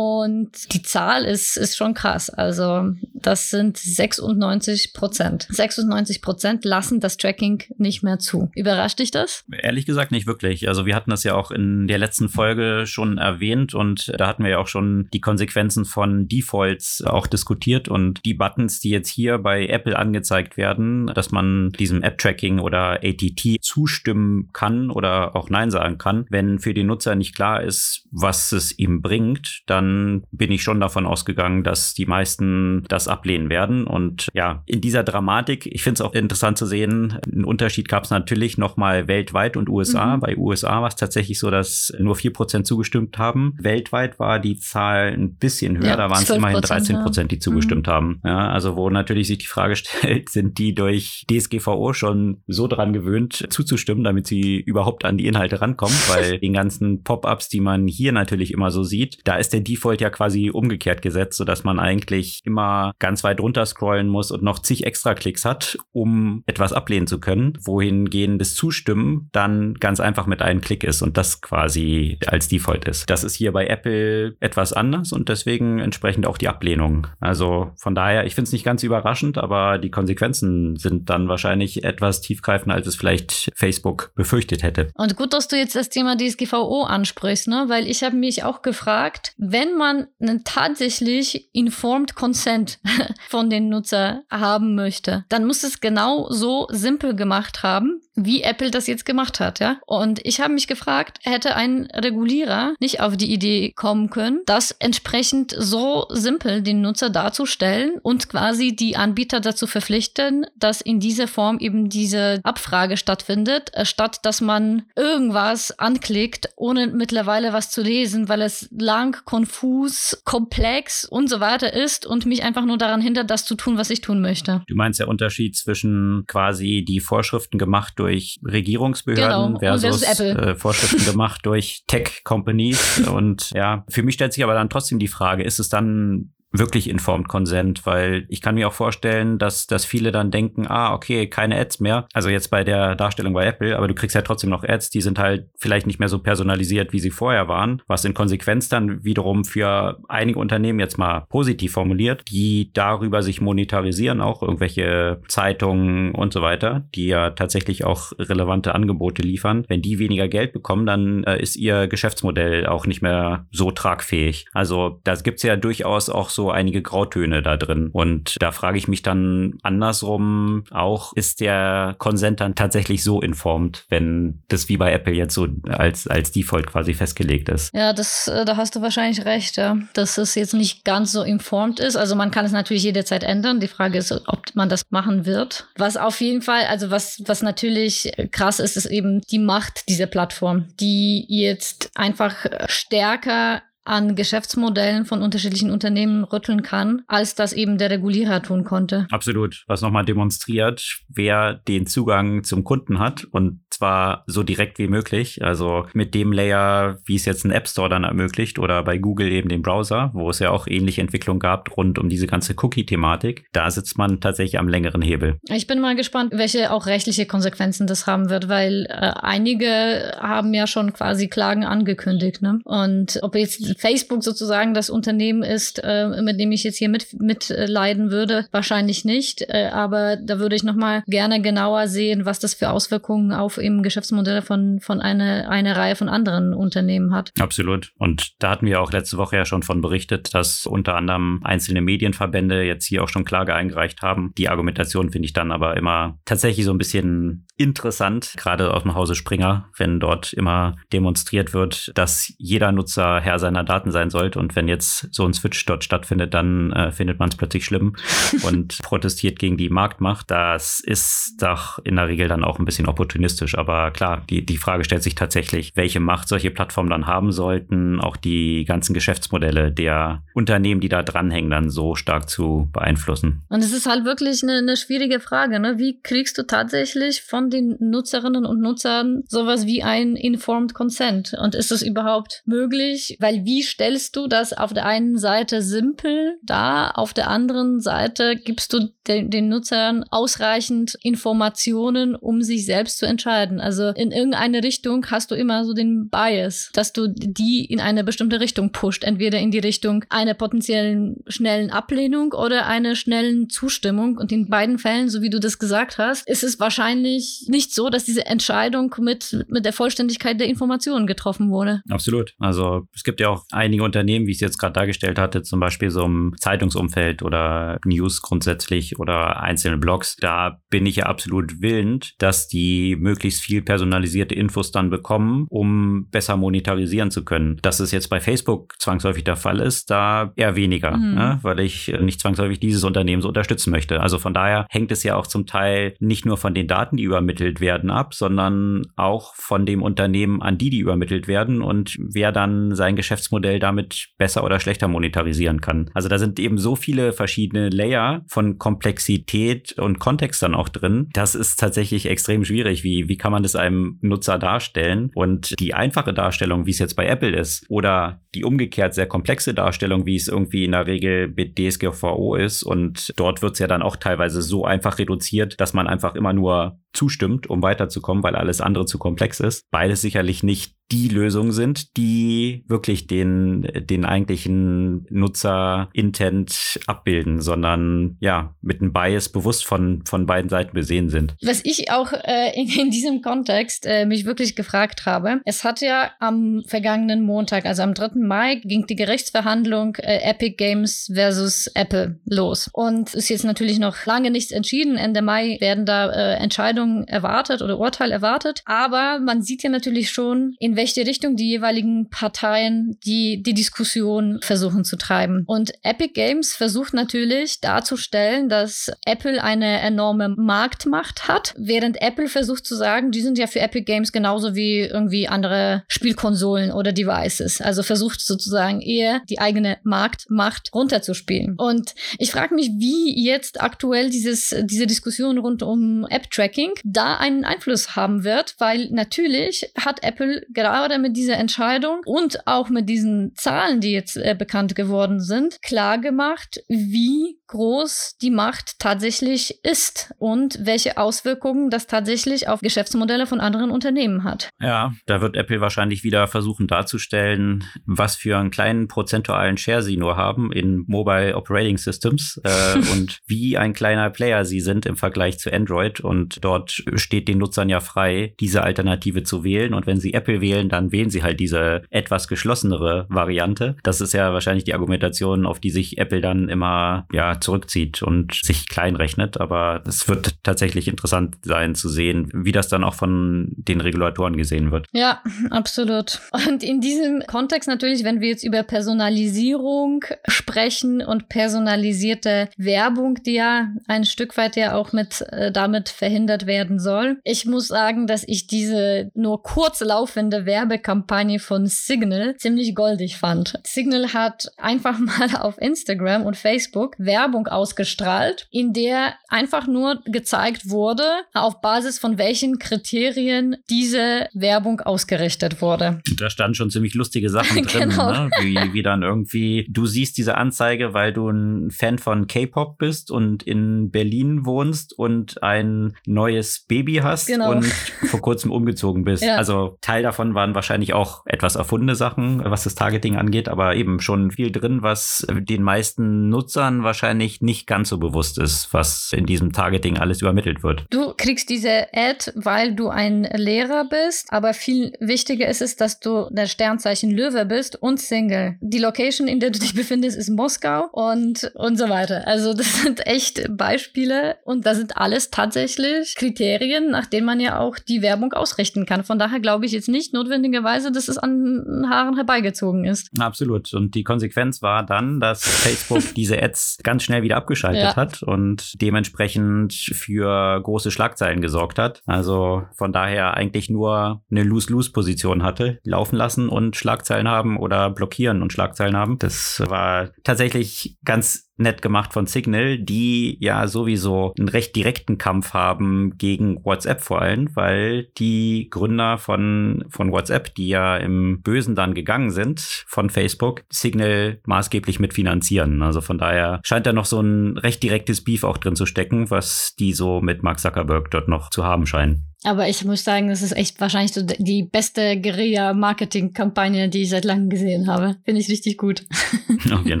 Und 0.00 0.72
die 0.72 0.82
Zahl 0.82 1.24
ist, 1.24 1.56
ist 1.56 1.76
schon 1.76 1.92
krass. 1.92 2.30
Also 2.30 2.94
das 3.14 3.50
sind 3.50 3.76
96 3.76 4.92
Prozent. 4.92 5.48
96 5.50 6.22
Prozent 6.22 6.64
lassen 6.64 7.00
das 7.00 7.16
Tracking 7.16 7.64
nicht 7.78 8.04
mehr 8.04 8.20
zu. 8.20 8.48
Überrascht 8.54 9.00
dich 9.00 9.10
das? 9.10 9.44
Ehrlich 9.50 9.86
gesagt 9.86 10.12
nicht 10.12 10.28
wirklich. 10.28 10.68
Also 10.68 10.86
wir 10.86 10.94
hatten 10.94 11.10
das 11.10 11.24
ja 11.24 11.34
auch 11.34 11.50
in 11.50 11.88
der 11.88 11.98
letzten 11.98 12.28
Folge 12.28 12.84
schon 12.86 13.18
erwähnt 13.18 13.74
und 13.74 14.12
da 14.16 14.28
hatten 14.28 14.44
wir 14.44 14.52
ja 14.52 14.58
auch 14.58 14.68
schon 14.68 15.08
die 15.12 15.20
Konsequenzen 15.20 15.84
von 15.84 16.28
Defaults 16.28 17.02
auch 17.02 17.26
diskutiert 17.26 17.88
und 17.88 18.24
die 18.24 18.34
Buttons, 18.34 18.78
die 18.78 18.90
jetzt 18.90 19.08
hier 19.08 19.38
bei 19.38 19.66
Apple 19.66 19.98
angezeigt 19.98 20.56
werden, 20.56 21.08
dass 21.08 21.32
man 21.32 21.70
diesem 21.70 22.04
App-Tracking 22.04 22.60
oder 22.60 23.00
ATT 23.02 23.56
zustimmen 23.62 24.50
kann 24.52 24.92
oder 24.92 25.34
auch 25.34 25.50
Nein 25.50 25.72
sagen 25.72 25.98
kann, 25.98 26.24
wenn 26.30 26.60
für 26.60 26.72
den 26.72 26.86
Nutzer 26.86 27.16
nicht 27.16 27.34
klar 27.34 27.64
ist, 27.64 28.06
was 28.12 28.52
es 28.52 28.78
ihm 28.78 29.02
bringt, 29.02 29.62
dann 29.66 29.87
dann 29.88 30.22
bin 30.30 30.50
ich 30.52 30.62
schon 30.62 30.80
davon 30.80 31.06
ausgegangen, 31.06 31.64
dass 31.64 31.94
die 31.94 32.06
meisten 32.06 32.84
das 32.88 33.08
ablehnen 33.08 33.50
werden. 33.50 33.86
Und 33.86 34.28
ja, 34.34 34.62
in 34.66 34.80
dieser 34.80 35.02
Dramatik, 35.02 35.66
ich 35.66 35.82
finde 35.82 35.94
es 35.94 36.00
auch 36.00 36.14
interessant 36.14 36.58
zu 36.58 36.66
sehen, 36.66 37.18
einen 37.32 37.44
Unterschied 37.44 37.88
gab 37.88 38.04
es 38.04 38.10
natürlich 38.10 38.58
nochmal 38.58 39.08
weltweit 39.08 39.56
und 39.56 39.68
USA. 39.68 40.16
Mhm. 40.16 40.20
Bei 40.20 40.36
USA 40.36 40.80
war 40.80 40.88
es 40.88 40.96
tatsächlich 40.96 41.38
so, 41.38 41.50
dass 41.50 41.92
nur 41.98 42.16
4% 42.16 42.64
zugestimmt 42.64 43.18
haben. 43.18 43.54
Weltweit 43.58 44.18
war 44.18 44.38
die 44.38 44.58
Zahl 44.58 45.12
ein 45.12 45.34
bisschen 45.34 45.78
höher, 45.78 45.88
ja, 45.88 45.96
da 45.96 46.10
waren 46.10 46.22
es 46.22 46.30
immerhin 46.30 46.60
13 46.60 47.02
Prozent, 47.02 47.32
die 47.32 47.38
zugestimmt 47.38 47.86
mhm. 47.86 47.92
haben. 47.92 48.20
Ja, 48.24 48.50
also 48.50 48.76
wo 48.76 48.90
natürlich 48.90 49.28
sich 49.28 49.38
die 49.38 49.46
Frage 49.46 49.76
stellt, 49.76 50.28
sind 50.28 50.58
die 50.58 50.74
durch 50.74 51.24
DSGVO 51.30 51.92
schon 51.92 52.42
so 52.46 52.66
dran 52.66 52.92
gewöhnt, 52.92 53.46
zuzustimmen, 53.50 54.04
damit 54.04 54.26
sie 54.26 54.60
überhaupt 54.60 55.04
an 55.04 55.18
die 55.18 55.26
Inhalte 55.26 55.60
rankommen, 55.60 55.96
weil 56.08 56.38
den 56.40 56.52
ganzen 56.52 57.02
Pop-ups, 57.02 57.48
die 57.48 57.60
man 57.60 57.86
hier 57.86 58.12
natürlich 58.12 58.52
immer 58.52 58.70
so 58.70 58.82
sieht, 58.82 59.18
da 59.24 59.36
ist 59.36 59.52
der 59.52 59.60
Default 59.68 60.00
ja 60.00 60.10
quasi 60.10 60.50
umgekehrt 60.50 61.02
gesetzt, 61.02 61.36
sodass 61.36 61.64
man 61.64 61.78
eigentlich 61.78 62.40
immer 62.44 62.92
ganz 62.98 63.24
weit 63.24 63.40
runter 63.40 63.66
scrollen 63.66 64.08
muss 64.08 64.30
und 64.30 64.42
noch 64.42 64.60
zig 64.60 64.86
extra 64.86 65.14
Klicks 65.14 65.44
hat, 65.44 65.78
um 65.92 66.42
etwas 66.46 66.72
ablehnen 66.72 67.06
zu 67.06 67.20
können, 67.20 67.58
wohingehend 67.60 68.40
das 68.40 68.54
Zustimmen 68.54 69.28
dann 69.32 69.74
ganz 69.74 70.00
einfach 70.00 70.26
mit 70.26 70.42
einem 70.42 70.60
Klick 70.60 70.84
ist 70.84 71.02
und 71.02 71.16
das 71.16 71.40
quasi 71.40 72.18
als 72.26 72.48
Default 72.48 72.86
ist. 72.86 73.08
Das 73.10 73.24
ist 73.24 73.34
hier 73.34 73.52
bei 73.52 73.66
Apple 73.66 74.36
etwas 74.40 74.72
anders 74.72 75.12
und 75.12 75.28
deswegen 75.28 75.78
entsprechend 75.78 76.26
auch 76.26 76.38
die 76.38 76.48
Ablehnung. 76.48 77.06
Also 77.20 77.72
von 77.76 77.94
daher, 77.94 78.24
ich 78.26 78.34
finde 78.34 78.48
es 78.48 78.52
nicht 78.52 78.64
ganz 78.64 78.82
überraschend, 78.82 79.38
aber 79.38 79.78
die 79.78 79.90
Konsequenzen 79.90 80.76
sind 80.76 81.10
dann 81.10 81.28
wahrscheinlich 81.28 81.84
etwas 81.84 82.20
tiefgreifender, 82.20 82.74
als 82.74 82.86
es 82.86 82.96
vielleicht 82.96 83.50
Facebook 83.54 84.12
befürchtet 84.14 84.62
hätte. 84.62 84.90
Und 84.94 85.16
gut, 85.16 85.32
dass 85.32 85.48
du 85.48 85.56
jetzt 85.56 85.76
das 85.76 85.88
Thema 85.88 86.16
DSGVO 86.16 86.84
ansprichst, 86.84 87.48
ne? 87.48 87.66
weil 87.68 87.86
ich 87.86 88.02
habe 88.02 88.16
mich 88.16 88.44
auch 88.44 88.62
gefragt, 88.62 89.34
wenn 89.36 89.57
wenn 89.58 89.76
man 89.76 90.06
einen 90.20 90.44
tatsächlich 90.44 91.48
informed 91.52 92.14
Consent 92.14 92.78
von 93.28 93.50
den 93.50 93.68
Nutzer 93.68 94.22
haben 94.30 94.76
möchte, 94.76 95.24
dann 95.30 95.46
muss 95.46 95.64
es 95.64 95.80
genau 95.80 96.30
so 96.30 96.68
simpel 96.70 97.16
gemacht 97.16 97.64
haben, 97.64 98.00
wie 98.14 98.42
Apple 98.42 98.70
das 98.70 98.86
jetzt 98.86 99.04
gemacht 99.04 99.40
hat, 99.40 99.58
ja. 99.58 99.78
Und 99.86 100.24
ich 100.24 100.40
habe 100.40 100.54
mich 100.54 100.68
gefragt, 100.68 101.18
hätte 101.22 101.56
ein 101.56 101.88
Regulierer 101.92 102.74
nicht 102.78 103.00
auf 103.00 103.16
die 103.16 103.32
Idee 103.32 103.72
kommen 103.72 104.10
können, 104.10 104.42
das 104.46 104.70
entsprechend 104.70 105.54
so 105.56 106.06
simpel 106.10 106.62
den 106.62 106.80
Nutzer 106.80 107.10
darzustellen 107.10 107.98
und 108.00 108.28
quasi 108.28 108.76
die 108.76 108.96
Anbieter 108.96 109.40
dazu 109.40 109.66
verpflichten, 109.66 110.46
dass 110.56 110.80
in 110.80 111.00
dieser 111.00 111.26
Form 111.26 111.58
eben 111.58 111.88
diese 111.88 112.40
Abfrage 112.44 112.96
stattfindet, 112.96 113.72
statt 113.82 114.20
dass 114.22 114.40
man 114.40 114.84
irgendwas 114.94 115.76
anklickt, 115.78 116.50
ohne 116.56 116.86
mittlerweile 116.86 117.52
was 117.52 117.70
zu 117.70 117.82
lesen, 117.82 118.28
weil 118.28 118.42
es 118.42 118.68
lang 118.70 119.16
konfus 119.24 119.47
konfus, 119.48 120.20
komplex 120.24 121.04
und 121.04 121.28
so 121.30 121.40
weiter 121.40 121.72
ist 121.72 122.06
und 122.06 122.26
mich 122.26 122.42
einfach 122.42 122.64
nur 122.64 122.76
daran 122.78 123.00
hindert, 123.00 123.30
das 123.30 123.44
zu 123.44 123.54
tun, 123.54 123.78
was 123.78 123.90
ich 123.90 124.00
tun 124.00 124.20
möchte. 124.20 124.62
Du 124.66 124.74
meinst 124.74 125.00
der 125.00 125.08
Unterschied 125.08 125.56
zwischen 125.56 126.24
quasi 126.26 126.84
die 126.86 127.00
Vorschriften 127.00 127.58
gemacht 127.58 127.94
durch 127.96 128.38
Regierungsbehörden 128.46 129.54
Genau, 129.54 129.58
versus 129.58 130.04
versus 130.04 130.20
Apple. 130.20 130.50
äh, 130.50 130.54
Vorschriften 130.54 131.04
gemacht 131.04 131.40
durch 131.44 131.82
Tech-Companies. 131.86 133.08
Und 133.12 133.50
ja, 133.54 133.84
für 133.88 134.02
mich 134.02 134.14
stellt 134.14 134.32
sich 134.32 134.44
aber 134.44 134.54
dann 134.54 134.68
trotzdem 134.70 134.98
die 134.98 135.08
Frage, 135.08 135.42
ist 135.44 135.58
es 135.58 135.68
dann 135.68 136.32
wirklich 136.50 136.88
informed 136.88 137.28
consent, 137.28 137.84
weil 137.84 138.24
ich 138.28 138.40
kann 138.40 138.54
mir 138.54 138.68
auch 138.68 138.72
vorstellen, 138.72 139.38
dass, 139.38 139.66
dass 139.66 139.84
viele 139.84 140.12
dann 140.12 140.30
denken, 140.30 140.66
ah, 140.66 140.94
okay, 140.94 141.28
keine 141.28 141.58
Ads 141.58 141.80
mehr. 141.80 142.06
Also 142.12 142.28
jetzt 142.28 142.50
bei 142.50 142.64
der 142.64 142.94
Darstellung 142.94 143.34
bei 143.34 143.46
Apple, 143.46 143.76
aber 143.76 143.88
du 143.88 143.94
kriegst 143.94 144.14
ja 144.14 144.22
trotzdem 144.22 144.50
noch 144.50 144.64
Ads, 144.64 144.90
die 144.90 145.00
sind 145.00 145.18
halt 145.18 145.48
vielleicht 145.58 145.86
nicht 145.86 145.98
mehr 145.98 146.08
so 146.08 146.18
personalisiert, 146.18 146.92
wie 146.92 147.00
sie 147.00 147.10
vorher 147.10 147.48
waren, 147.48 147.82
was 147.86 148.04
in 148.04 148.14
Konsequenz 148.14 148.68
dann 148.68 149.04
wiederum 149.04 149.44
für 149.44 149.98
einige 150.08 150.38
Unternehmen 150.38 150.80
jetzt 150.80 150.98
mal 150.98 151.26
positiv 151.28 151.72
formuliert, 151.72 152.24
die 152.30 152.70
darüber 152.72 153.22
sich 153.22 153.40
monetarisieren, 153.40 154.20
auch 154.20 154.42
irgendwelche 154.42 155.20
Zeitungen 155.28 156.14
und 156.14 156.32
so 156.32 156.40
weiter, 156.40 156.86
die 156.94 157.06
ja 157.06 157.30
tatsächlich 157.30 157.84
auch 157.84 158.12
relevante 158.18 158.74
Angebote 158.74 159.22
liefern. 159.22 159.64
Wenn 159.68 159.82
die 159.82 159.98
weniger 159.98 160.28
Geld 160.28 160.52
bekommen, 160.52 160.86
dann 160.86 161.24
äh, 161.24 161.40
ist 161.40 161.56
ihr 161.56 161.88
Geschäftsmodell 161.88 162.66
auch 162.66 162.86
nicht 162.86 163.02
mehr 163.02 163.46
so 163.50 163.70
tragfähig. 163.70 164.46
Also 164.52 165.00
da 165.04 165.14
gibt's 165.14 165.42
ja 165.42 165.56
durchaus 165.56 166.08
auch 166.08 166.30
einige 166.50 166.82
Grautöne 166.82 167.42
da 167.42 167.56
drin. 167.56 167.90
Und 167.92 168.36
da 168.40 168.52
frage 168.52 168.78
ich 168.78 168.88
mich 168.88 169.02
dann 169.02 169.58
andersrum 169.62 170.64
auch, 170.70 171.12
ist 171.14 171.40
der 171.40 171.96
Konsent 171.98 172.40
dann 172.40 172.54
tatsächlich 172.54 173.02
so 173.02 173.20
informed, 173.20 173.84
wenn 173.88 174.42
das 174.48 174.68
wie 174.68 174.76
bei 174.76 174.92
Apple 174.92 175.14
jetzt 175.14 175.34
so 175.34 175.48
als, 175.68 176.06
als 176.06 176.32
Default 176.32 176.66
quasi 176.66 176.94
festgelegt 176.94 177.48
ist? 177.48 177.74
Ja, 177.74 177.92
das, 177.92 178.28
äh, 178.28 178.44
da 178.44 178.56
hast 178.56 178.76
du 178.76 178.82
wahrscheinlich 178.82 179.24
recht, 179.24 179.56
ja. 179.56 179.76
Dass 179.94 180.18
es 180.18 180.34
jetzt 180.34 180.54
nicht 180.54 180.84
ganz 180.84 181.12
so 181.12 181.22
informed 181.22 181.80
ist. 181.80 181.96
Also 181.96 182.14
man 182.14 182.30
kann 182.30 182.44
es 182.44 182.52
natürlich 182.52 182.84
jederzeit 182.84 183.24
ändern. 183.24 183.60
Die 183.60 183.68
Frage 183.68 183.98
ist, 183.98 184.12
ob 184.12 184.54
man 184.54 184.68
das 184.68 184.82
machen 184.90 185.26
wird. 185.26 185.66
Was 185.76 185.96
auf 185.96 186.20
jeden 186.20 186.42
Fall, 186.42 186.64
also 186.68 186.90
was, 186.90 187.22
was 187.26 187.42
natürlich 187.42 188.12
krass 188.30 188.60
ist, 188.60 188.76
ist 188.76 188.86
eben 188.86 189.20
die 189.22 189.38
Macht 189.38 189.88
dieser 189.88 190.06
Plattform, 190.06 190.66
die 190.80 191.24
jetzt 191.28 191.90
einfach 191.94 192.46
stärker 192.66 193.62
an 193.88 194.14
Geschäftsmodellen 194.14 195.04
von 195.04 195.22
unterschiedlichen 195.22 195.70
Unternehmen 195.70 196.24
rütteln 196.24 196.62
kann, 196.62 197.02
als 197.06 197.34
das 197.34 197.52
eben 197.52 197.78
der 197.78 197.90
Regulierer 197.90 198.42
tun 198.42 198.64
konnte. 198.64 199.06
Absolut. 199.10 199.64
Was 199.66 199.80
nochmal 199.80 200.04
demonstriert, 200.04 201.00
wer 201.08 201.54
den 201.54 201.86
Zugang 201.86 202.44
zum 202.44 202.64
Kunden 202.64 202.98
hat 202.98 203.24
und 203.24 203.60
zwar 203.78 204.24
so 204.26 204.42
direkt 204.42 204.78
wie 204.78 204.88
möglich. 204.88 205.42
Also 205.42 205.86
mit 205.92 206.14
dem 206.14 206.32
Layer, 206.32 206.98
wie 207.04 207.16
es 207.16 207.24
jetzt 207.24 207.44
ein 207.44 207.50
App 207.50 207.68
Store 207.68 207.88
dann 207.88 208.04
ermöglicht 208.04 208.58
oder 208.58 208.82
bei 208.82 208.98
Google 208.98 209.28
eben 209.28 209.48
den 209.48 209.62
Browser, 209.62 210.10
wo 210.14 210.30
es 210.30 210.40
ja 210.40 210.50
auch 210.50 210.66
ähnliche 210.66 211.00
Entwicklungen 211.00 211.40
gab 211.40 211.76
rund 211.76 211.98
um 211.98 212.08
diese 212.08 212.26
ganze 212.26 212.54
Cookie-Thematik. 212.56 213.46
Da 213.52 213.70
sitzt 213.70 213.96
man 213.96 214.20
tatsächlich 214.20 214.58
am 214.58 214.68
längeren 214.68 215.02
Hebel. 215.02 215.38
Ich 215.48 215.66
bin 215.66 215.80
mal 215.80 215.94
gespannt, 215.94 216.32
welche 216.34 216.72
auch 216.72 216.86
rechtliche 216.86 217.26
Konsequenzen 217.26 217.86
das 217.86 218.06
haben 218.06 218.30
wird, 218.30 218.48
weil 218.48 218.86
äh, 218.88 219.12
einige 219.20 220.16
haben 220.20 220.54
ja 220.54 220.66
schon 220.66 220.92
quasi 220.92 221.28
Klagen 221.28 221.64
angekündigt. 221.64 222.42
Ne? 222.42 222.60
Und 222.64 223.20
ob 223.22 223.36
jetzt 223.36 223.80
Facebook 223.80 224.24
sozusagen 224.24 224.74
das 224.74 224.90
Unternehmen 224.90 225.42
ist, 225.42 225.80
äh, 225.84 226.08
mit 226.22 226.40
dem 226.40 226.52
ich 226.52 226.64
jetzt 226.64 226.78
hier 226.78 226.88
mit 226.88 227.20
mitleiden 227.20 228.10
würde, 228.10 228.46
wahrscheinlich 228.50 229.04
nicht. 229.04 229.42
Äh, 229.42 229.70
aber 229.72 230.16
da 230.16 230.38
würde 230.38 230.56
ich 230.56 230.64
noch 230.64 230.74
mal 230.74 231.02
gerne 231.06 231.40
genauer 231.40 231.86
sehen, 231.86 232.24
was 232.24 232.40
das 232.40 232.54
für 232.54 232.70
Auswirkungen 232.70 233.32
auf 233.32 233.58
eben 233.68 233.82
Geschäftsmodelle 233.82 234.42
von 234.42 234.80
von 234.80 235.00
einer 235.00 235.48
eine 235.48 235.76
Reihe 235.76 235.96
von 235.96 236.08
anderen 236.08 236.54
Unternehmen 236.54 237.14
hat. 237.14 237.32
Absolut. 237.38 237.92
Und 237.98 238.32
da 238.42 238.50
hatten 238.50 238.66
wir 238.66 238.80
auch 238.80 238.92
letzte 238.92 239.18
Woche 239.18 239.36
ja 239.36 239.44
schon 239.44 239.62
von 239.62 239.80
berichtet, 239.80 240.34
dass 240.34 240.66
unter 240.66 240.96
anderem 240.96 241.40
einzelne 241.44 241.80
Medienverbände 241.80 242.62
jetzt 242.64 242.86
hier 242.86 243.02
auch 243.02 243.08
schon 243.08 243.24
Klage 243.24 243.54
eingereicht 243.54 244.02
haben. 244.02 244.32
Die 244.38 244.48
Argumentation 244.48 245.10
finde 245.10 245.26
ich 245.26 245.32
dann 245.32 245.52
aber 245.52 245.76
immer 245.76 246.18
tatsächlich 246.24 246.64
so 246.64 246.72
ein 246.72 246.78
bisschen 246.78 247.46
interessant, 247.58 248.34
gerade 248.36 248.72
aus 248.72 248.84
dem 248.84 248.94
Hause 248.94 249.14
Springer, 249.14 249.68
wenn 249.76 250.00
dort 250.00 250.32
immer 250.32 250.76
demonstriert 250.92 251.52
wird, 251.52 251.90
dass 251.94 252.32
jeder 252.38 252.72
Nutzer 252.72 253.20
Herr 253.20 253.38
seiner 253.38 253.64
Daten 253.64 253.90
sein 253.90 254.10
sollte. 254.10 254.38
Und 254.38 254.56
wenn 254.56 254.68
jetzt 254.68 255.12
so 255.12 255.26
ein 255.26 255.34
Switch 255.34 255.66
dort 255.66 255.84
stattfindet, 255.84 256.32
dann 256.34 256.72
äh, 256.72 256.92
findet 256.92 257.18
man 257.18 257.28
es 257.28 257.36
plötzlich 257.36 257.64
schlimm 257.64 257.96
und 258.44 258.78
protestiert 258.82 259.38
gegen 259.38 259.56
die 259.56 259.68
Marktmacht. 259.68 260.30
Das 260.30 260.80
ist 260.80 261.36
doch 261.40 261.80
in 261.80 261.96
der 261.96 262.08
Regel 262.08 262.28
dann 262.28 262.44
auch 262.44 262.58
ein 262.58 262.64
bisschen 262.64 262.86
opportunistisch. 262.86 263.57
Aber 263.58 263.90
klar, 263.90 264.22
die, 264.30 264.46
die 264.46 264.56
Frage 264.56 264.84
stellt 264.84 265.02
sich 265.02 265.16
tatsächlich, 265.16 265.72
welche 265.74 265.98
Macht 265.98 266.28
solche 266.28 266.52
Plattformen 266.52 266.90
dann 266.90 267.08
haben 267.08 267.32
sollten, 267.32 268.00
auch 268.00 268.16
die 268.16 268.64
ganzen 268.64 268.94
Geschäftsmodelle 268.94 269.72
der 269.72 270.22
Unternehmen, 270.32 270.80
die 270.80 270.88
da 270.88 271.02
dranhängen, 271.02 271.50
dann 271.50 271.68
so 271.68 271.96
stark 271.96 272.28
zu 272.28 272.68
beeinflussen. 272.72 273.42
Und 273.48 273.64
es 273.64 273.72
ist 273.72 273.86
halt 273.86 274.04
wirklich 274.04 274.44
eine, 274.44 274.58
eine 274.58 274.76
schwierige 274.76 275.18
Frage. 275.18 275.58
Ne? 275.58 275.78
Wie 275.78 276.00
kriegst 276.00 276.38
du 276.38 276.46
tatsächlich 276.46 277.22
von 277.22 277.50
den 277.50 277.76
Nutzerinnen 277.80 278.46
und 278.46 278.60
Nutzern 278.60 279.24
sowas 279.26 279.66
wie 279.66 279.82
ein 279.82 280.14
Informed 280.14 280.74
Consent? 280.74 281.34
Und 281.36 281.56
ist 281.56 281.72
es 281.72 281.82
überhaupt 281.82 282.42
möglich? 282.46 283.16
Weil 283.18 283.44
wie 283.44 283.62
stellst 283.62 284.14
du 284.14 284.28
das 284.28 284.52
auf 284.52 284.72
der 284.72 284.86
einen 284.86 285.18
Seite 285.18 285.62
simpel 285.62 286.38
dar, 286.44 286.96
auf 286.96 287.12
der 287.12 287.28
anderen 287.28 287.80
Seite 287.80 288.36
gibst 288.36 288.72
du 288.72 288.88
den, 289.08 289.30
den 289.30 289.48
Nutzern 289.48 290.04
ausreichend 290.10 290.96
Informationen, 291.02 292.14
um 292.14 292.42
sich 292.42 292.66
selbst 292.66 292.98
zu 292.98 293.06
entscheiden? 293.06 293.60
Also 293.60 293.88
in 293.88 294.12
irgendeine 294.12 294.62
Richtung 294.62 295.06
hast 295.10 295.30
du 295.30 295.34
immer 295.34 295.64
so 295.64 295.72
den 295.72 296.08
Bias, 296.08 296.70
dass 296.72 296.92
du 296.92 297.08
die 297.08 297.64
in 297.64 297.80
eine 297.80 298.04
bestimmte 298.04 298.40
Richtung 298.40 298.72
pusht. 298.72 299.04
Entweder 299.04 299.38
in 299.38 299.50
die 299.50 299.58
Richtung 299.58 300.04
einer 300.08 300.34
potenziellen 300.34 301.16
schnellen 301.26 301.70
Ablehnung 301.70 302.32
oder 302.32 302.66
einer 302.66 302.94
schnellen 302.94 303.48
Zustimmung. 303.48 304.18
Und 304.18 304.32
in 304.32 304.48
beiden 304.48 304.78
Fällen, 304.78 305.08
so 305.08 305.22
wie 305.22 305.30
du 305.30 305.40
das 305.40 305.58
gesagt 305.58 305.98
hast, 305.98 306.28
ist 306.28 306.44
es 306.44 306.60
wahrscheinlich 306.60 307.46
nicht 307.48 307.74
so, 307.74 307.90
dass 307.90 308.04
diese 308.04 308.26
Entscheidung 308.26 308.94
mit, 309.00 309.44
mit 309.48 309.64
der 309.64 309.72
Vollständigkeit 309.72 310.38
der 310.40 310.48
Informationen 310.48 311.06
getroffen 311.06 311.50
wurde. 311.50 311.82
Absolut. 311.88 312.34
Also 312.38 312.86
es 312.94 313.04
gibt 313.04 313.20
ja 313.20 313.28
auch 313.28 313.44
einige 313.50 313.82
Unternehmen, 313.82 314.26
wie 314.26 314.32
ich 314.32 314.36
es 314.38 314.42
jetzt 314.42 314.58
gerade 314.58 314.74
dargestellt 314.74 315.18
hatte, 315.18 315.42
zum 315.42 315.60
Beispiel 315.60 315.90
so 315.90 316.04
im 316.04 316.34
Zeitungsumfeld 316.38 317.22
oder 317.22 317.78
News 317.84 318.22
grundsätzlich 318.22 318.97
oder 318.98 319.40
einzelne 319.42 319.76
Blogs. 319.78 320.16
Da 320.16 320.60
bin 320.70 320.86
ich 320.86 320.96
ja 320.96 321.06
absolut 321.06 321.60
willend, 321.60 322.14
dass 322.18 322.48
die 322.48 322.96
möglichst 322.96 323.42
viel 323.42 323.62
personalisierte 323.62 324.34
Infos 324.34 324.72
dann 324.72 324.90
bekommen, 324.90 325.46
um 325.48 326.08
besser 326.10 326.36
monetarisieren 326.36 327.10
zu 327.10 327.24
können. 327.24 327.58
Dass 327.62 327.80
es 327.80 327.92
jetzt 327.92 328.08
bei 328.08 328.20
Facebook 328.20 328.74
zwangsläufig 328.78 329.24
der 329.24 329.36
Fall 329.36 329.60
ist, 329.60 329.90
da 329.90 330.32
eher 330.36 330.56
weniger, 330.56 330.96
Mhm. 330.96 331.14
ne? 331.14 331.38
weil 331.42 331.60
ich 331.60 331.92
nicht 332.00 332.20
zwangsläufig 332.20 332.60
dieses 332.60 332.84
Unternehmen 332.84 333.22
so 333.22 333.28
unterstützen 333.28 333.70
möchte. 333.70 334.00
Also 334.00 334.18
von 334.18 334.34
daher 334.34 334.66
hängt 334.70 334.92
es 334.92 335.02
ja 335.02 335.16
auch 335.16 335.26
zum 335.26 335.46
Teil 335.46 335.94
nicht 336.00 336.26
nur 336.26 336.36
von 336.36 336.54
den 336.54 336.66
Daten, 336.68 336.96
die 336.96 337.04
übermittelt 337.04 337.60
werden, 337.60 337.90
ab, 337.90 338.14
sondern 338.14 338.82
auch 338.96 339.34
von 339.34 339.66
dem 339.66 339.82
Unternehmen, 339.82 340.42
an 340.42 340.58
die 340.58 340.70
die 340.70 340.78
übermittelt 340.78 341.28
werden 341.28 341.62
und 341.62 341.96
wer 341.98 342.32
dann 342.32 342.74
sein 342.74 342.96
Geschäftsmodell 342.96 343.58
damit 343.58 344.08
besser 344.18 344.44
oder 344.44 344.60
schlechter 344.60 344.88
monetarisieren 344.88 345.60
kann. 345.60 345.90
Also 345.94 346.08
da 346.08 346.18
sind 346.18 346.38
eben 346.38 346.58
so 346.58 346.76
viele 346.76 347.12
verschiedene 347.12 347.68
Layer 347.70 348.22
von 348.28 348.58
Komplexität 348.88 349.72
und 349.78 349.98
Kontext 349.98 350.42
dann 350.42 350.54
auch 350.54 350.70
drin. 350.70 351.10
Das 351.12 351.34
ist 351.34 351.60
tatsächlich 351.60 352.06
extrem 352.06 352.42
schwierig. 352.44 352.84
Wie, 352.84 353.06
wie 353.06 353.18
kann 353.18 353.32
man 353.32 353.42
das 353.42 353.54
einem 353.54 353.98
Nutzer 354.00 354.38
darstellen? 354.38 355.10
Und 355.14 355.60
die 355.60 355.74
einfache 355.74 356.14
Darstellung, 356.14 356.64
wie 356.64 356.70
es 356.70 356.78
jetzt 356.78 356.96
bei 356.96 357.06
Apple 357.06 357.36
ist, 357.36 357.66
oder 357.68 358.22
die 358.38 358.44
umgekehrt 358.44 358.94
sehr 358.94 359.08
komplexe 359.08 359.52
Darstellung, 359.52 360.06
wie 360.06 360.14
es 360.14 360.28
irgendwie 360.28 360.64
in 360.64 360.70
der 360.70 360.86
Regel 360.86 361.26
mit 361.26 361.58
DSGVO 361.58 362.36
ist. 362.36 362.62
Und 362.62 363.12
dort 363.16 363.42
wird 363.42 363.54
es 363.54 363.58
ja 363.58 363.66
dann 363.66 363.82
auch 363.82 363.96
teilweise 363.96 364.42
so 364.42 364.64
einfach 364.64 364.98
reduziert, 364.98 365.60
dass 365.60 365.74
man 365.74 365.88
einfach 365.88 366.14
immer 366.14 366.32
nur 366.32 366.78
zustimmt, 366.92 367.50
um 367.50 367.62
weiterzukommen, 367.62 368.22
weil 368.22 368.36
alles 368.36 368.60
andere 368.60 368.86
zu 368.86 368.98
komplex 368.98 369.40
ist. 369.40 369.64
Beides 369.70 370.00
sicherlich 370.00 370.44
nicht 370.44 370.78
die 370.90 371.08
Lösungen 371.08 371.52
sind, 371.52 371.96
die 371.98 372.64
wirklich 372.66 373.06
den, 373.06 373.68
den 373.74 374.06
eigentlichen 374.06 375.06
Nutzer-Intent 375.10 376.80
abbilden, 376.86 377.42
sondern 377.42 378.16
ja, 378.20 378.54
mit 378.62 378.80
einem 378.80 378.92
Bias 378.92 379.28
bewusst 379.28 379.66
von, 379.66 380.02
von 380.06 380.24
beiden 380.24 380.48
Seiten 380.48 380.72
besehen 380.72 381.10
sind. 381.10 381.36
Was 381.42 381.62
ich 381.64 381.90
auch 381.90 382.12
äh, 382.12 382.58
in, 382.58 382.70
in 382.70 382.90
diesem 382.90 383.20
Kontext 383.20 383.84
äh, 383.86 384.06
mich 384.06 384.24
wirklich 384.24 384.56
gefragt 384.56 385.04
habe, 385.04 385.40
es 385.44 385.62
hat 385.62 385.82
ja 385.82 386.10
am 386.20 386.62
vergangenen 386.66 387.22
Montag, 387.22 387.66
also 387.66 387.82
am 387.82 387.92
3. 387.92 388.20
Mai, 388.28 388.56
ging 388.56 388.86
die 388.86 388.94
Gerichtsverhandlung 388.96 389.96
äh, 389.96 390.18
Epic 390.22 390.56
Games 390.56 391.10
versus 391.12 391.66
Apple 391.74 392.20
los. 392.26 392.68
Und 392.72 393.14
ist 393.14 393.28
jetzt 393.28 393.44
natürlich 393.44 393.78
noch 393.78 394.06
lange 394.06 394.30
nichts 394.30 394.52
entschieden. 394.52 394.96
Ende 394.96 395.22
Mai 395.22 395.56
werden 395.60 395.84
da 395.86 396.10
äh, 396.10 396.34
Entscheidungen 396.34 397.08
erwartet 397.08 397.62
oder 397.62 397.78
Urteil 397.78 398.12
erwartet. 398.12 398.62
Aber 398.64 399.18
man 399.18 399.42
sieht 399.42 399.62
ja 399.62 399.70
natürlich 399.70 400.10
schon, 400.10 400.54
in 400.60 400.76
welche 400.76 401.06
Richtung 401.06 401.36
die 401.36 401.48
jeweiligen 401.48 402.08
Parteien 402.10 402.98
die, 403.04 403.42
die 403.42 403.54
Diskussion 403.54 404.38
versuchen 404.42 404.84
zu 404.84 404.96
treiben. 404.96 405.44
Und 405.46 405.72
Epic 405.82 406.12
Games 406.12 406.54
versucht 406.54 406.94
natürlich 406.94 407.60
darzustellen, 407.60 408.48
dass 408.48 408.90
Apple 409.04 409.42
eine 409.42 409.80
enorme 409.80 410.28
Marktmacht 410.28 411.28
hat, 411.28 411.54
während 411.56 412.00
Apple 412.02 412.28
versucht 412.28 412.66
zu 412.66 412.76
sagen, 412.76 413.10
die 413.10 413.20
sind 413.20 413.38
ja 413.38 413.46
für 413.46 413.60
Epic 413.60 413.84
Games 413.84 414.12
genauso 414.12 414.54
wie 414.54 414.80
irgendwie 414.80 415.28
andere 415.28 415.84
Spielkonsolen 415.88 416.72
oder 416.72 416.92
Devices. 416.92 417.60
Also 417.60 417.82
versucht 417.82 418.07
versucht 418.08 418.20
sozusagen 418.20 418.80
eher 418.80 419.20
die 419.28 419.38
eigene 419.38 419.78
Marktmacht 419.82 420.70
runterzuspielen. 420.74 421.56
Und 421.56 421.94
ich 422.18 422.30
frage 422.30 422.54
mich, 422.54 422.70
wie 422.76 423.24
jetzt 423.24 423.60
aktuell 423.60 424.10
dieses, 424.10 424.54
diese 424.62 424.86
Diskussion 424.86 425.38
rund 425.38 425.62
um 425.62 426.06
App-Tracking 426.08 426.72
da 426.84 427.16
einen 427.16 427.44
Einfluss 427.44 427.96
haben 427.96 428.24
wird, 428.24 428.54
weil 428.58 428.88
natürlich 428.90 429.72
hat 429.78 430.02
Apple 430.02 430.46
gerade 430.50 430.98
mit 430.98 431.16
dieser 431.16 431.36
Entscheidung 431.36 432.00
und 432.04 432.46
auch 432.46 432.68
mit 432.70 432.88
diesen 432.88 433.34
Zahlen, 433.34 433.80
die 433.80 433.92
jetzt 433.92 434.16
äh, 434.16 434.34
bekannt 434.38 434.74
geworden 434.74 435.20
sind, 435.20 435.60
klar 435.62 435.98
gemacht, 435.98 436.62
wie 436.68 437.38
groß 437.48 438.16
die 438.22 438.30
Macht 438.30 438.78
tatsächlich 438.78 439.64
ist 439.64 440.14
und 440.18 440.58
welche 440.64 440.98
Auswirkungen 440.98 441.70
das 441.70 441.86
tatsächlich 441.86 442.48
auf 442.48 442.60
Geschäftsmodelle 442.60 443.26
von 443.26 443.40
anderen 443.40 443.70
Unternehmen 443.70 444.22
hat. 444.24 444.50
Ja, 444.60 444.92
da 445.06 445.20
wird 445.20 445.36
Apple 445.36 445.60
wahrscheinlich 445.60 446.04
wieder 446.04 446.28
versuchen 446.28 446.66
darzustellen, 446.66 447.64
was 447.98 448.16
für 448.16 448.38
einen 448.38 448.50
kleinen 448.50 448.88
prozentualen 448.88 449.56
Share 449.56 449.82
sie 449.82 449.96
nur 449.96 450.16
haben 450.16 450.52
in 450.52 450.84
Mobile 450.86 451.36
Operating 451.36 451.78
Systems 451.78 452.40
äh, 452.44 452.78
und 452.92 453.18
wie 453.26 453.56
ein 453.58 453.72
kleiner 453.72 454.10
Player 454.10 454.44
sie 454.44 454.60
sind 454.60 454.86
im 454.86 454.96
Vergleich 454.96 455.38
zu 455.38 455.52
Android. 455.52 456.00
Und 456.00 456.44
dort 456.44 456.82
steht 456.94 457.28
den 457.28 457.38
Nutzern 457.38 457.68
ja 457.68 457.80
frei, 457.80 458.34
diese 458.40 458.62
Alternative 458.62 459.22
zu 459.22 459.44
wählen. 459.44 459.74
Und 459.74 459.86
wenn 459.86 460.00
sie 460.00 460.14
Apple 460.14 460.40
wählen, 460.40 460.68
dann 460.68 460.92
wählen 460.92 461.10
sie 461.10 461.22
halt 461.22 461.40
diese 461.40 461.82
etwas 461.90 462.28
geschlossenere 462.28 463.06
Variante. 463.08 463.76
Das 463.82 464.00
ist 464.00 464.14
ja 464.14 464.32
wahrscheinlich 464.32 464.64
die 464.64 464.74
Argumentation, 464.74 465.46
auf 465.46 465.60
die 465.60 465.70
sich 465.70 465.98
Apple 465.98 466.20
dann 466.20 466.48
immer 466.48 467.06
ja 467.12 467.40
zurückzieht 467.40 468.02
und 468.02 468.34
sich 468.34 468.68
klein 468.68 468.96
rechnet. 468.96 469.40
Aber 469.40 469.82
es 469.86 470.08
wird 470.08 470.42
tatsächlich 470.42 470.88
interessant 470.88 471.36
sein 471.42 471.74
zu 471.74 471.88
sehen, 471.88 472.30
wie 472.34 472.52
das 472.52 472.68
dann 472.68 472.84
auch 472.84 472.94
von 472.94 473.52
den 473.56 473.80
Regulatoren 473.80 474.36
gesehen 474.36 474.70
wird. 474.70 474.86
Ja, 474.92 475.22
absolut. 475.50 476.20
Und 476.46 476.62
in 476.62 476.80
diesem 476.80 477.22
Kontext 477.26 477.68
natürlich, 477.68 477.87
wenn 478.04 478.20
wir 478.20 478.28
jetzt 478.28 478.44
über 478.44 478.62
Personalisierung 478.62 480.04
sprechen 480.26 481.02
und 481.02 481.28
personalisierte 481.28 482.48
Werbung, 482.56 483.22
die 483.22 483.34
ja 483.34 483.68
ein 483.86 484.04
Stück 484.04 484.36
weit 484.36 484.56
ja 484.56 484.74
auch 484.74 484.92
mit 484.92 485.22
äh, 485.30 485.52
damit 485.52 485.88
verhindert 485.88 486.46
werden 486.46 486.78
soll. 486.78 487.18
Ich 487.24 487.44
muss 487.44 487.68
sagen, 487.68 488.06
dass 488.06 488.24
ich 488.26 488.46
diese 488.46 489.10
nur 489.14 489.42
kurz 489.42 489.80
laufende 489.80 490.46
Werbekampagne 490.46 491.38
von 491.38 491.66
Signal 491.66 492.36
ziemlich 492.36 492.74
goldig 492.74 493.16
fand. 493.16 493.58
Signal 493.64 494.12
hat 494.12 494.50
einfach 494.56 494.98
mal 494.98 495.36
auf 495.40 495.60
Instagram 495.60 496.24
und 496.24 496.36
Facebook 496.36 496.94
Werbung 496.98 497.38
Werbung 497.38 497.46
ausgestrahlt, 497.48 498.48
in 498.50 498.72
der 498.72 499.14
einfach 499.28 499.66
nur 499.66 500.02
gezeigt 500.06 500.70
wurde, 500.70 501.04
auf 501.34 501.60
Basis 501.60 501.98
von 501.98 502.18
welchen 502.18 502.58
Kriterien 502.58 503.56
diese 503.70 504.28
Werbung 504.32 504.80
ausgerichtet 504.80 505.60
wurde. 505.60 506.00
Da 506.16 506.30
standen 506.30 506.54
schon 506.54 506.70
ziemlich 506.70 506.94
lustige 506.94 507.28
Sachen 507.30 507.62
drin, 507.66 507.77
genau. 507.78 508.12
ne? 508.12 508.30
wie, 508.40 508.72
wie 508.72 508.82
dann 508.82 509.02
irgendwie, 509.02 509.66
du 509.70 509.86
siehst 509.86 510.18
diese 510.18 510.36
Anzeige, 510.36 510.94
weil 510.94 511.12
du 511.12 511.28
ein 511.28 511.70
Fan 511.70 511.98
von 511.98 512.26
K-Pop 512.26 512.78
bist 512.78 513.10
und 513.10 513.42
in 513.42 513.90
Berlin 513.90 514.44
wohnst 514.44 514.98
und 514.98 515.42
ein 515.42 515.94
neues 516.06 516.64
Baby 516.68 516.96
hast 516.96 517.26
genau. 517.26 517.50
und 517.50 517.64
vor 517.64 518.20
kurzem 518.20 518.50
umgezogen 518.50 519.04
bist. 519.04 519.18
Ja. 519.28 519.36
Also 519.36 519.76
Teil 519.82 520.04
davon 520.04 520.34
waren 520.34 520.54
wahrscheinlich 520.54 520.94
auch 520.94 521.22
etwas 521.26 521.56
erfundene 521.56 521.96
Sachen, 521.96 522.42
was 522.44 522.64
das 522.64 522.76
Targeting 522.76 523.16
angeht, 523.16 523.48
aber 523.48 523.74
eben 523.74 524.00
schon 524.00 524.30
viel 524.30 524.52
drin, 524.52 524.80
was 524.80 525.26
den 525.28 525.62
meisten 525.62 526.30
Nutzern 526.30 526.82
wahrscheinlich 526.82 527.18
wahrscheinlich 527.18 527.42
nicht 527.42 527.66
ganz 527.66 527.88
so 527.88 527.98
bewusst 527.98 528.38
ist, 528.38 528.72
was 528.72 529.12
in 529.12 529.26
diesem 529.26 529.52
Targeting 529.52 529.98
alles 529.98 530.20
übermittelt 530.20 530.62
wird. 530.62 530.86
Du 530.90 531.14
kriegst 531.16 531.48
diese 531.48 531.86
Ad, 531.92 532.32
weil 532.34 532.74
du 532.74 532.88
ein 532.88 533.22
Lehrer 533.34 533.84
bist, 533.88 534.26
aber 534.30 534.54
viel 534.54 534.92
wichtiger 535.00 535.48
ist 535.48 535.62
es, 535.62 535.76
dass 535.76 536.00
du 536.00 536.28
der 536.30 536.46
Sternzeichen 536.46 537.10
Löwe 537.10 537.44
bist 537.44 537.67
und 537.76 538.00
Single. 538.00 538.56
Die 538.60 538.78
Location, 538.78 539.28
in 539.28 539.40
der 539.40 539.50
du 539.50 539.58
dich 539.58 539.74
befindest, 539.74 540.16
ist 540.16 540.30
Moskau 540.30 540.88
und, 540.92 541.50
und 541.54 541.76
so 541.76 541.88
weiter. 541.88 542.26
Also 542.26 542.54
das 542.54 542.82
sind 542.82 543.06
echt 543.06 543.46
Beispiele 543.56 544.36
und 544.44 544.66
das 544.66 544.78
sind 544.78 544.96
alles 544.96 545.30
tatsächlich 545.30 546.14
Kriterien, 546.16 546.90
nach 546.90 547.06
denen 547.06 547.26
man 547.26 547.40
ja 547.40 547.58
auch 547.58 547.78
die 547.78 548.02
Werbung 548.02 548.32
ausrichten 548.32 548.86
kann. 548.86 549.04
Von 549.04 549.18
daher 549.18 549.40
glaube 549.40 549.66
ich 549.66 549.72
jetzt 549.72 549.88
nicht 549.88 550.12
notwendigerweise, 550.12 550.92
dass 550.92 551.08
es 551.08 551.18
an 551.18 551.86
Haaren 551.88 552.16
herbeigezogen 552.16 552.84
ist. 552.84 553.10
Absolut. 553.18 553.72
Und 553.74 553.94
die 553.94 554.04
Konsequenz 554.04 554.62
war 554.62 554.84
dann, 554.84 555.20
dass 555.20 555.44
Facebook 555.44 556.02
diese 556.16 556.42
Ads 556.42 556.78
ganz 556.82 557.02
schnell 557.02 557.22
wieder 557.22 557.36
abgeschaltet 557.36 557.82
ja. 557.82 557.96
hat 557.96 558.22
und 558.22 558.80
dementsprechend 558.80 559.72
für 559.72 560.60
große 560.62 560.90
Schlagzeilen 560.90 561.40
gesorgt 561.40 561.78
hat. 561.78 562.02
Also 562.06 562.64
von 562.74 562.92
daher 562.92 563.34
eigentlich 563.34 563.70
nur 563.70 564.22
eine 564.30 564.42
Lose-Lose-Position 564.42 565.42
hatte, 565.42 565.78
laufen 565.84 566.16
lassen 566.16 566.48
und 566.48 566.76
Schlagzeilen 566.76 567.28
haben 567.28 567.57
oder 567.58 567.90
blockieren 567.90 568.42
und 568.42 568.52
Schlagzeilen 568.52 568.96
haben. 568.96 569.18
Das 569.18 569.62
war 569.66 570.10
tatsächlich 570.24 570.96
ganz 571.04 571.48
nett 571.58 571.82
gemacht 571.82 572.12
von 572.12 572.26
Signal, 572.26 572.78
die 572.78 573.36
ja 573.40 573.66
sowieso 573.66 574.32
einen 574.38 574.48
recht 574.48 574.74
direkten 574.76 575.18
Kampf 575.18 575.52
haben 575.54 576.16
gegen 576.16 576.64
WhatsApp 576.64 577.02
vor 577.02 577.20
allem, 577.20 577.54
weil 577.54 578.04
die 578.16 578.68
Gründer 578.70 579.18
von, 579.18 579.84
von 579.90 580.12
WhatsApp, 580.12 580.54
die 580.54 580.68
ja 580.68 580.96
im 580.96 581.42
Bösen 581.42 581.74
dann 581.74 581.94
gegangen 581.94 582.30
sind 582.30 582.84
von 582.86 583.10
Facebook, 583.10 583.64
Signal 583.70 584.40
maßgeblich 584.46 585.00
mitfinanzieren. 585.00 585.82
Also 585.82 586.00
von 586.00 586.18
daher 586.18 586.60
scheint 586.62 586.86
da 586.86 586.92
noch 586.92 587.06
so 587.06 587.20
ein 587.20 587.58
recht 587.58 587.82
direktes 587.82 588.22
Beef 588.22 588.44
auch 588.44 588.58
drin 588.58 588.76
zu 588.76 588.86
stecken, 588.86 589.30
was 589.30 589.74
die 589.78 589.92
so 589.92 590.20
mit 590.20 590.42
Mark 590.42 590.60
Zuckerberg 590.60 591.10
dort 591.10 591.28
noch 591.28 591.50
zu 591.50 591.64
haben 591.64 591.86
scheinen. 591.86 592.27
Aber 592.44 592.68
ich 592.68 592.84
muss 592.84 593.02
sagen, 593.02 593.28
das 593.28 593.42
ist 593.42 593.56
echt 593.56 593.80
wahrscheinlich 593.80 594.12
so 594.12 594.22
die 594.22 594.62
beste 594.62 595.20
Guerilla-Marketing-Kampagne, 595.20 596.88
die 596.88 597.02
ich 597.02 597.10
seit 597.10 597.24
langem 597.24 597.48
gesehen 597.48 597.88
habe. 597.88 598.16
Finde 598.24 598.40
ich 598.40 598.48
richtig 598.48 598.78
gut. 598.78 599.04
Auf 599.72 599.84
jeden 599.84 600.00